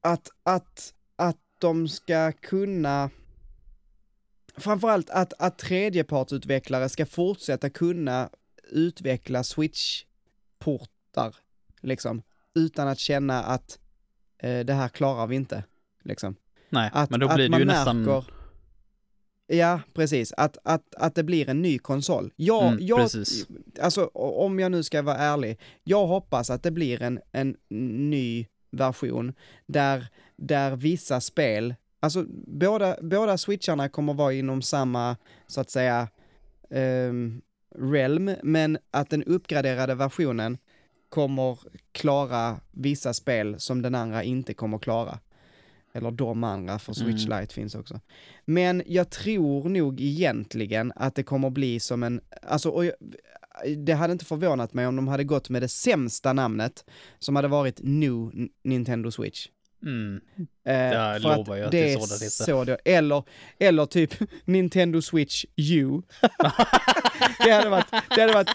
[0.00, 3.10] att, att, att de ska kunna
[4.56, 8.30] framförallt att, att tredjepartsutvecklare ska fortsätta kunna
[8.70, 11.34] utveckla switch-portar,
[11.80, 12.22] liksom,
[12.54, 13.78] utan att känna att
[14.38, 15.64] eh, det här klarar vi inte,
[16.02, 16.36] liksom.
[16.68, 18.24] Nej, Att, men då blir det ju nästan...
[19.52, 20.32] Ja, precis.
[20.36, 22.32] Att, att, att det blir en ny konsol.
[22.36, 23.46] Jag, Mm, jag, precis.
[23.80, 27.56] alltså om jag nu ska vara ärlig, jag hoppas att det blir en, en
[28.08, 29.32] ny version
[29.66, 30.06] där,
[30.36, 35.16] där vissa spel, alltså båda, båda switcharna kommer vara inom samma,
[35.46, 36.08] så att säga,
[36.70, 37.42] ehm,
[37.78, 40.58] realm, men att den uppgraderade versionen
[41.08, 41.58] kommer
[41.92, 45.18] klara vissa spel som den andra inte kommer klara.
[45.92, 47.40] Eller de andra, för Switch Mm.
[47.40, 48.00] Lite finns också.
[48.44, 52.94] Men jag tror nog egentligen att det kommer bli som en, alltså, jag,
[53.76, 56.84] det hade inte förvånat mig om de hade gått med det sämsta namnet,
[57.18, 58.30] som hade varit New
[58.64, 59.46] Nintendo Switch.
[59.82, 60.20] Mm.
[60.66, 62.44] Eh, Jag för lovar att det är så det heter.
[62.44, 63.22] så då, eller,
[63.58, 64.14] eller typ
[64.44, 66.02] Nintendo Switch U.
[67.44, 68.50] det hade varit, det hade varit,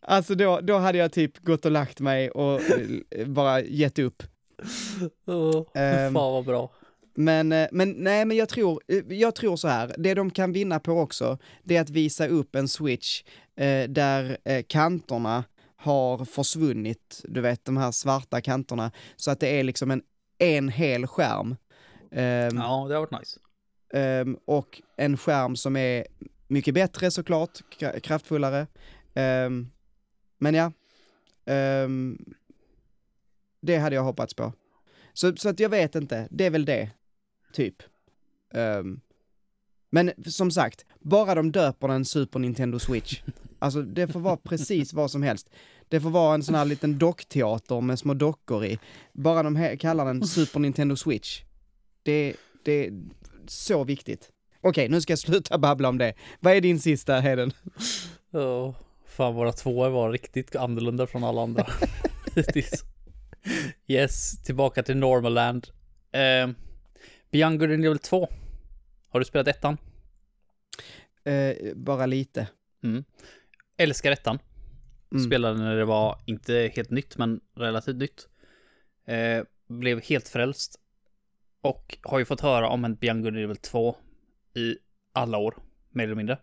[0.00, 2.60] alltså då, då hade jag typ gått och lagt mig och
[3.10, 4.22] eh, bara gett upp.
[5.26, 5.64] Oh,
[6.12, 6.70] fan vad bra.
[7.14, 10.52] Men, eh, men nej, men jag tror, eh, jag tror så här, det de kan
[10.52, 13.22] vinna på också, det är att visa upp en switch
[13.56, 15.44] eh, där eh, kanterna
[15.76, 20.02] har försvunnit, du vet de här svarta kanterna, så att det är liksom en,
[20.38, 21.56] en hel skärm.
[22.12, 23.40] Ehm, Ja, det har varit nice.
[23.94, 26.06] ehm, och en skärm som är
[26.48, 28.66] mycket bättre såklart, kra- kraftfullare.
[29.14, 29.70] Ehm,
[30.38, 30.72] men ja,
[31.46, 32.18] ehm,
[33.60, 34.52] det hade jag hoppats på.
[35.12, 36.90] Så, så att jag vet inte, det är väl det,
[37.52, 37.82] typ.
[38.54, 39.00] Ehm,
[39.90, 43.20] men som sagt, bara de döper den Super Nintendo Switch.
[43.62, 45.50] Alltså det får vara precis vad som helst.
[45.88, 48.78] Det får vara en sån här liten dockteater med små dockor i.
[49.12, 51.42] Bara de kallar den Super Nintendo Switch.
[52.02, 53.02] Det, det är
[53.46, 54.30] så viktigt.
[54.60, 56.14] Okej, nu ska jag sluta babbla om det.
[56.40, 57.52] Vad är din sista, Heden?
[58.32, 58.74] Oh,
[59.06, 61.66] fan, våra tvåor var riktigt annorlunda från alla andra.
[62.34, 62.84] Hittills.
[63.90, 65.68] Yes, tillbaka till Normalland.
[66.16, 66.54] Uh,
[67.30, 68.28] Beyond Good and Evil 2.
[69.08, 69.76] Har du spelat ettan?
[71.24, 72.48] Eh, bara lite.
[72.82, 73.04] Mm.
[73.76, 74.38] Älskar ettan.
[75.12, 75.24] Mm.
[75.24, 78.28] Spelade när det var inte helt nytt, men relativt nytt.
[79.06, 80.80] Eh, blev helt frälst.
[81.60, 83.96] Och har ju fått höra om en Beyond Good and Evil 2
[84.54, 84.76] i
[85.12, 85.54] alla år,
[85.90, 86.38] mer eller mindre.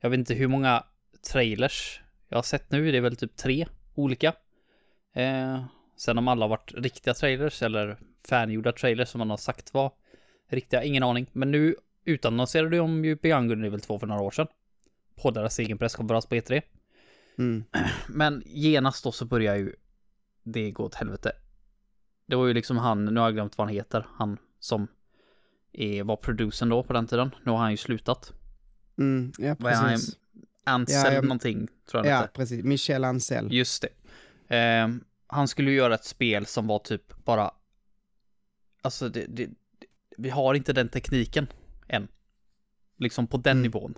[0.00, 0.84] Jag vet inte hur många
[1.32, 4.34] trailers jag har sett nu, det är väl typ tre olika.
[5.14, 5.64] Eh,
[6.00, 7.96] sen om alla har varit riktiga trailers eller
[8.28, 9.92] fangjorda trailers som man har sagt var
[10.48, 11.26] riktiga, ingen aning.
[11.32, 11.74] Men nu
[12.04, 14.46] utannonserade de ju Beyond Good Evil 2 för några år sedan.
[15.22, 16.62] På deras egen presskonferens på E3.
[17.38, 17.64] Mm.
[18.08, 19.74] Men genast då så börjar ju
[20.42, 21.32] det gå åt helvete.
[22.26, 24.88] Det var ju liksom han, nu har jag glömt vad han heter, han som
[25.72, 27.34] är, var producern då på den tiden.
[27.44, 28.32] Nu har han ju slutat.
[28.98, 29.32] Mm.
[29.38, 30.16] Ja, precis.
[30.64, 32.64] Ansel Ja, jag- någonting, tror jag Ja, precis.
[32.64, 33.52] Michel Ancel.
[33.52, 33.82] Just
[34.48, 34.56] det.
[34.56, 34.88] Eh,
[35.32, 37.50] han skulle ju göra ett spel som var typ bara...
[38.82, 39.86] Alltså det, det, det,
[40.16, 41.46] vi har inte den tekniken
[41.88, 42.08] än.
[42.96, 43.62] Liksom på den Mm.
[43.62, 43.94] nivån.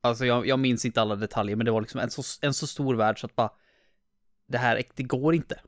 [0.00, 2.66] Alltså jag, jag minns inte alla detaljer, men det var liksom en så, en så
[2.66, 3.50] stor värld så att bara...
[4.46, 5.60] Det här, det går inte.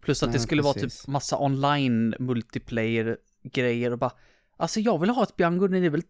[0.00, 1.00] Plus att det Nej, skulle vara precis.
[1.00, 4.12] typ massa online multiplayer grejer och bara...
[4.56, 6.02] Alltså jag vill ha ett and Evil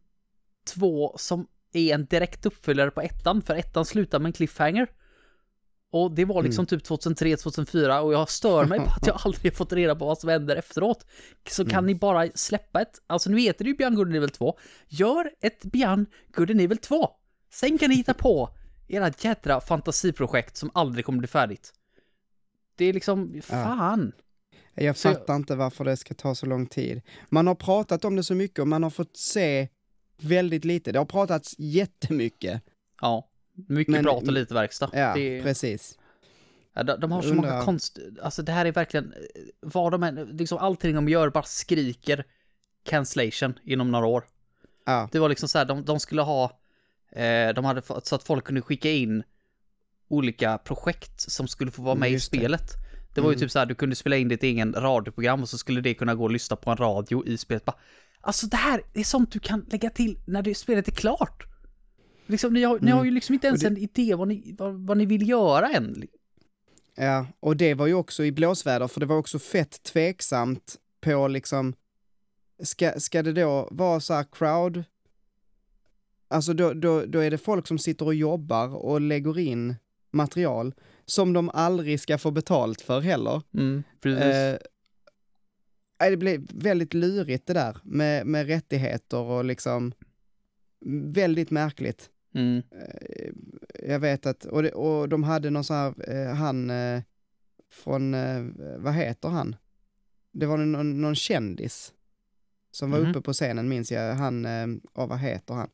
[0.64, 4.86] 2 som är en direkt uppföljare på ettan, för ettan slutar med en cliffhanger.
[5.93, 9.56] Och det var liksom typ 2003, 2004 och jag stör mig på att jag aldrig
[9.56, 11.06] fått reda på vad som händer efteråt.
[11.51, 14.31] Så kan ni bara släppa ett, alltså nu heter det ju Beyond Good and Evil
[14.31, 14.59] 2.
[14.89, 17.09] Gör ett Beyond Good and Evil 2.
[17.51, 18.48] Sen kan ni hitta på
[18.89, 21.73] era jädra fantasiprojekt som aldrig kommer bli färdigt.
[22.77, 24.12] Det är liksom, fan.
[24.98, 27.02] Så jag- fattar inte varför det ska ta så lång tid.
[27.28, 29.69] Man har pratat om det så mycket och man har fått se
[30.20, 30.93] väldigt lite.
[30.93, 32.62] Det har pratats jättemycket.
[33.01, 33.28] Ja.
[33.68, 34.90] Mycket Men- prat och lite verkstad.
[34.92, 35.98] Ja, det, precis.
[36.74, 37.98] Ja, de, de har så många konst...
[38.22, 39.14] Alltså det här är verkligen...
[39.60, 40.14] Vad de än...
[40.14, 42.24] Liksom allting de gör bara skriker
[42.84, 44.24] cancellation inom några år.
[44.86, 46.60] Ja, Det var liksom så här, de, de skulle ha...
[47.12, 49.22] Eh, de hade fått så att folk kunde skicka in
[50.08, 52.38] olika projekt som skulle få vara med i Just det.
[52.38, 52.62] spelet.
[53.14, 53.40] Det var ju Mm.
[53.40, 56.14] typ så här, du kunde spela in ditt egen radioprogram och så skulle det kunna
[56.14, 57.64] gå och lyssna på en radio i spelet.
[57.64, 57.76] Bara,
[58.20, 61.46] alltså det här är sånt du kan lägga till när det, spelet är klart.
[62.27, 62.99] Liksom, ni, har, ni Mm.
[62.99, 65.69] har ju liksom inte ens Och en idé vad ni, vad, vad ni vill göra
[65.69, 66.03] än.
[66.97, 71.28] ja, och det var ju också i blåsväder, för det var också fett tveksamt på
[71.28, 71.74] liksom,
[72.62, 74.85] ska, ska det då vara så här crowd,
[76.28, 79.74] alltså då, då, då är det folk som sitter och jobbar och lägger in
[80.11, 80.74] material
[81.05, 83.43] som de aldrig ska få betalt för heller.
[83.55, 84.23] Mm, precis.
[84.24, 89.93] Eh, det blev väldigt lurigt det där med, med rättigheter och liksom
[91.12, 92.10] väldigt märkligt.
[92.34, 92.62] Mm.
[92.70, 93.30] Eh,
[93.90, 97.02] jag vet att, och, det, och de hade någon sån här, eh, han eh,
[97.70, 98.12] från,
[98.82, 99.56] vad heter han?
[100.32, 101.92] Det var någon, någon kändis
[102.70, 103.10] som var Mhm.
[103.10, 104.46] uppe på scenen minns jag, han,
[104.94, 105.68] oh, vad heter han?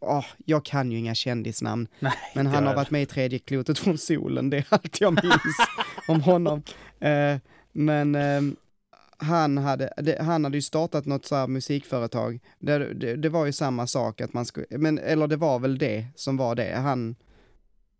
[0.00, 3.78] Åh, jag kan ju inga kändisnamn, Nej, men han har varit med i tredje klotet
[3.78, 5.56] från solen, det är allt jag minns
[6.08, 6.62] om honom.
[7.72, 8.16] Men
[9.18, 13.46] han, hade, det, han hade ju startat något så här musikföretag, det, det, det var
[13.46, 16.74] ju samma sak att man skulle, men eller det var väl det som var det,
[16.76, 17.16] han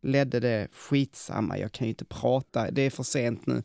[0.03, 3.63] ledde det, skitsamma, jag kan ju inte prata, det är för sent nu.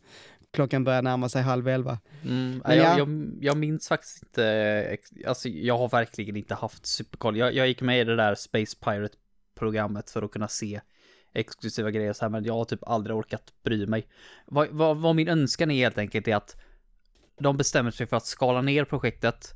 [0.50, 1.98] Klockan börjar närma sig halv elva.
[2.22, 2.98] Mm, Men jag, ja.
[2.98, 7.36] jag, jag minns faktiskt inte, alltså jag har verkligen inte haft superkoll.
[7.36, 10.80] Jag, jag gick med i det där Space Pirate-programmet för att kunna se
[11.34, 14.08] exklusiva grejer så här, men jag har typ aldrig orkat bry mig.
[14.46, 16.56] Vad, vad, vad min önskan är helt enkelt är att
[17.38, 19.54] de bestämmer sig för att skala ner projektet,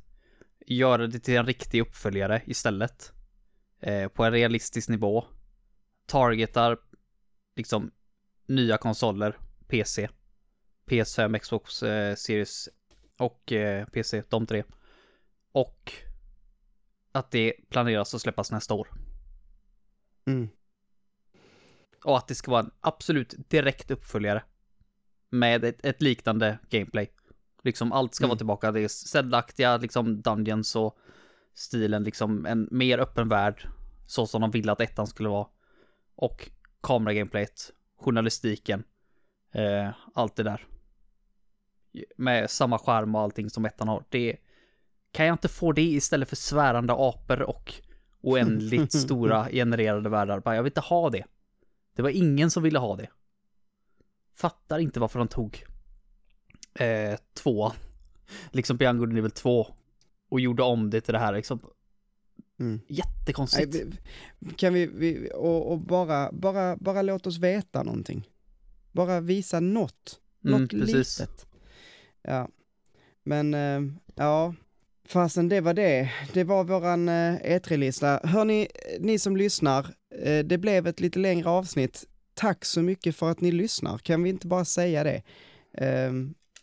[0.65, 3.13] göra det till en riktig uppföljare istället,
[3.79, 5.25] eh, på en realistisk nivå,
[6.05, 6.77] targetar
[7.55, 7.91] liksom
[8.47, 9.37] nya konsoler,
[9.67, 10.09] PC,
[10.85, 12.69] PS5, Xbox eh, Series
[13.17, 14.63] och eh, PC, de tre.
[15.51, 15.93] Och
[17.11, 18.87] att det planeras att släppas nästa år.
[20.25, 20.49] Mm.
[22.03, 24.43] Och att det ska vara en absolut direkt uppföljare.
[25.29, 27.11] Med ett, ett liknande gameplay.
[27.63, 28.29] Liksom allt ska Mm.
[28.29, 28.71] vara tillbaka.
[28.71, 30.97] Det är Zelda-aktiga liksom Dungeons och
[31.53, 33.67] stilen liksom en mer öppen värld.
[34.07, 35.47] Så som de ville att ettan skulle vara.
[36.15, 36.49] Och
[36.81, 38.83] kameragameplayet, journalistiken,
[39.53, 40.67] eh, allt det där.
[42.17, 44.05] Med samma skärm och allting som ettan har.
[44.09, 44.37] Det
[45.11, 47.73] kan jag inte få det istället för svärande apor och
[48.21, 50.41] oändligt stora genererade världar.
[50.45, 51.25] Jag vill inte ha det.
[51.95, 53.09] Det var ingen som ville ha det.
[54.35, 55.65] Fattar inte varför de tog
[56.73, 57.71] eh, tvåan.
[58.51, 59.67] Liksom and Evil 2.
[60.29, 61.59] Och gjorde om det till det här liksom.
[62.59, 62.81] Mm.
[62.87, 63.75] Nej, Jättekonstigt.
[64.39, 68.29] vi- kan vi, vi och, och bara, bara, bara låt oss veta någonting.
[68.91, 71.19] Bara visa något, Mm, något precis.
[71.19, 71.45] litet.
[72.21, 72.47] Ja,
[73.23, 73.81] men eh,
[74.15, 74.53] ja,
[75.05, 76.11] fasen det var det.
[76.33, 78.19] Det var våran eh, E3-lista.
[78.23, 78.67] Hörni,
[78.99, 79.85] ni som lyssnar,
[80.23, 82.05] eh, det blev ett lite längre avsnitt.
[82.33, 83.97] Tack så mycket för att ni lyssnar.
[83.97, 85.21] Kan vi inte bara säga det?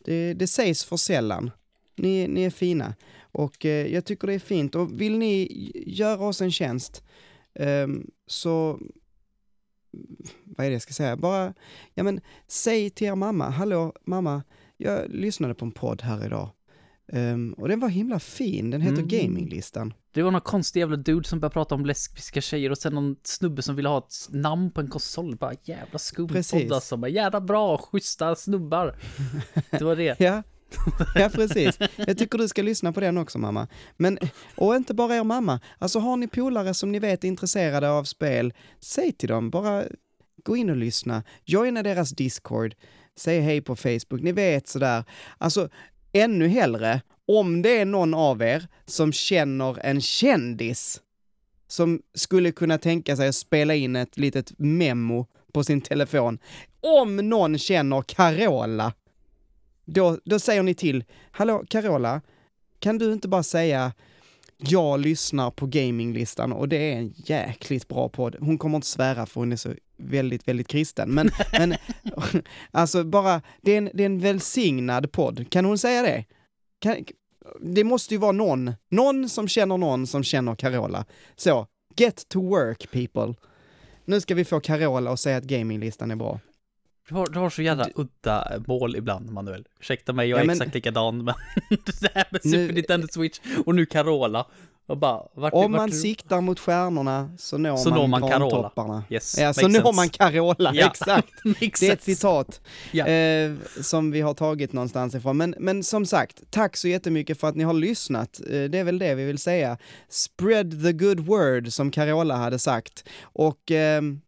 [0.07, 1.51] Det, det sägs för sällan.
[1.97, 6.27] Ni, ni är fina och eh, jag tycker det är fint och vill ni göra
[6.27, 7.03] oss en tjänst
[7.55, 7.87] eh,
[8.27, 8.81] så
[10.45, 11.17] vad är det jag ska säga?
[11.17, 11.55] Bara,
[11.95, 14.43] ja men säg till er mamma, hallå mamma,
[14.77, 16.51] jag lyssnade på en podd här idag
[17.13, 19.09] Ehm, och den var himla fin, den heter Mm.
[19.09, 19.95] Gaminglistan.
[20.13, 23.17] Det var någon konstig jävla dude som började prata om lesbiska tjejer och sen någon
[23.23, 25.37] snubbe som ville ha ett namn på en konsol.
[25.37, 26.97] Bara jävla skum podd alltså.
[26.97, 28.97] Bara jävla bra, schyssta snubbar.
[29.71, 30.21] Det var det.
[30.21, 30.43] Ja,
[31.15, 31.79] ja precis.
[31.97, 33.69] Jag tycker du ska lyssna på den också mamma.
[33.97, 34.19] Men,
[34.57, 38.05] och inte bara er mamma, alltså har ni polare som ni vet är intresserade av
[38.05, 39.85] spel, säg till dem, bara
[40.45, 42.75] gå in och lyssna, joina deras Discord,
[43.19, 45.05] säg hej på Facebook, ni vet sådär.
[45.39, 45.69] Alltså,
[46.21, 51.01] ännu hellre, om det är någon av er som känner en kändis
[51.69, 56.39] som skulle kunna tänka sig att spela in ett litet memo på sin telefon.
[56.81, 58.93] Om någon känner Carola,
[59.85, 62.21] då, då säger ni till, hallå Carola,
[62.79, 63.93] kan du inte bara säga
[64.59, 68.37] jag lyssnar på gaminglistan och det är en jäkligt bra podd.
[68.41, 71.11] Hon kommer inte svära för hon är så väldigt, väldigt kristen.
[71.11, 71.75] Men, men
[72.71, 75.51] alltså bara, det är, en, det är en välsignad podd.
[75.51, 76.25] Kan hon säga det?
[76.79, 77.05] Kan,
[77.61, 81.05] det måste ju vara någon, någon som känner någon som känner Carola.
[81.37, 81.67] Så,
[81.97, 83.35] get to work people.
[84.05, 86.41] Nu ska vi få Carola att säga att gaminglistan är bra.
[87.09, 89.65] Du har, du har så jävla udda mål ibland, Manuel.
[89.81, 91.35] Ursäkta mig, jag är Ja, men- exakt likadan, men
[92.01, 94.47] det här med Nu- Super Nintendo Switch och nu Carola.
[94.89, 98.07] Och bara, vart, Om vart man du- siktar mot stjärnorna så når Så man, når
[98.07, 99.05] man Carola.
[99.11, 99.97] Yes, Ja, så makes når sense.
[99.97, 100.87] man Carola, Ja.
[100.91, 101.29] exakt.
[101.45, 102.05] Det är ett sense.
[102.05, 102.61] citat
[102.93, 103.07] Ja.
[103.07, 103.53] eh,
[103.83, 105.37] som vi har tagit någonstans ifrån.
[105.37, 108.41] Men, men som sagt, tack så jättemycket för att ni har lyssnat.
[108.51, 109.79] Eh, det är väl det vi vill säga.
[110.09, 113.05] Spread the good word, som Carola hade sagt.
[113.23, 114.21] Och ehm,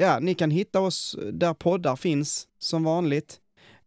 [0.00, 3.40] ja, ni kan hitta oss där poddar finns, som vanligt.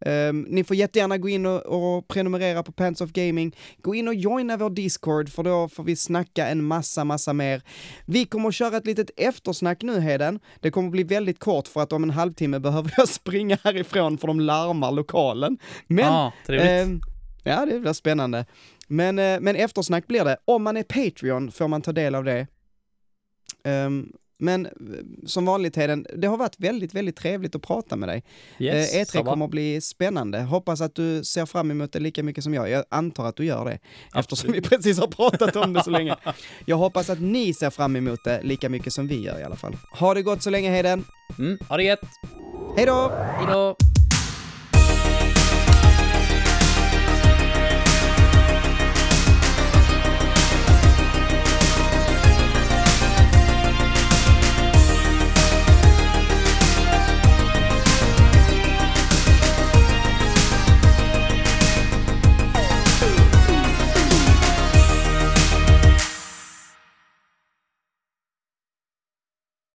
[0.06, 3.56] Ehm, ni får jättegärna gå in och, och prenumerera på Pants of Gaming.
[3.82, 7.62] Gå in och joina vår Discord för då får vi snacka en massa, massa mer.
[8.06, 10.40] Vi kommer att köra ett litet eftersnack nu Heden.
[10.60, 14.18] Det kommer att bli väldigt kort för att om en halvtimme behöver jag springa härifrån
[14.18, 15.58] för de larmar lokalen.
[15.86, 16.32] Men ah.
[16.48, 17.00] Ehm,
[17.44, 18.46] ja, det blir spännande.
[18.88, 20.36] Men, eh, men eftersnack blir det.
[20.44, 22.46] Om man är Patreon får man ta del av det.
[23.64, 24.12] Ehm,
[24.42, 24.72] men eh,
[25.26, 28.24] som vanligt Heden, det har varit väldigt, väldigt trevligt att prata med dig.
[28.58, 29.30] yes, eh, E3 samma.
[29.30, 30.40] kommer att bli spännande.
[30.40, 32.70] Hoppas att du ser fram emot det lika mycket som jag.
[32.70, 33.78] Jag antar att du gör det,
[34.14, 36.16] eftersom vi precis har pratat om det så länge.
[36.66, 39.56] Jag hoppas att ni ser fram emot det lika mycket som vi gör i alla
[39.56, 39.76] fall.
[39.92, 41.04] Ha det gott så länge Heden.
[41.38, 42.00] Mm, ha det gött.
[42.76, 43.12] Hej då!
[43.38, 43.91] Hejdå!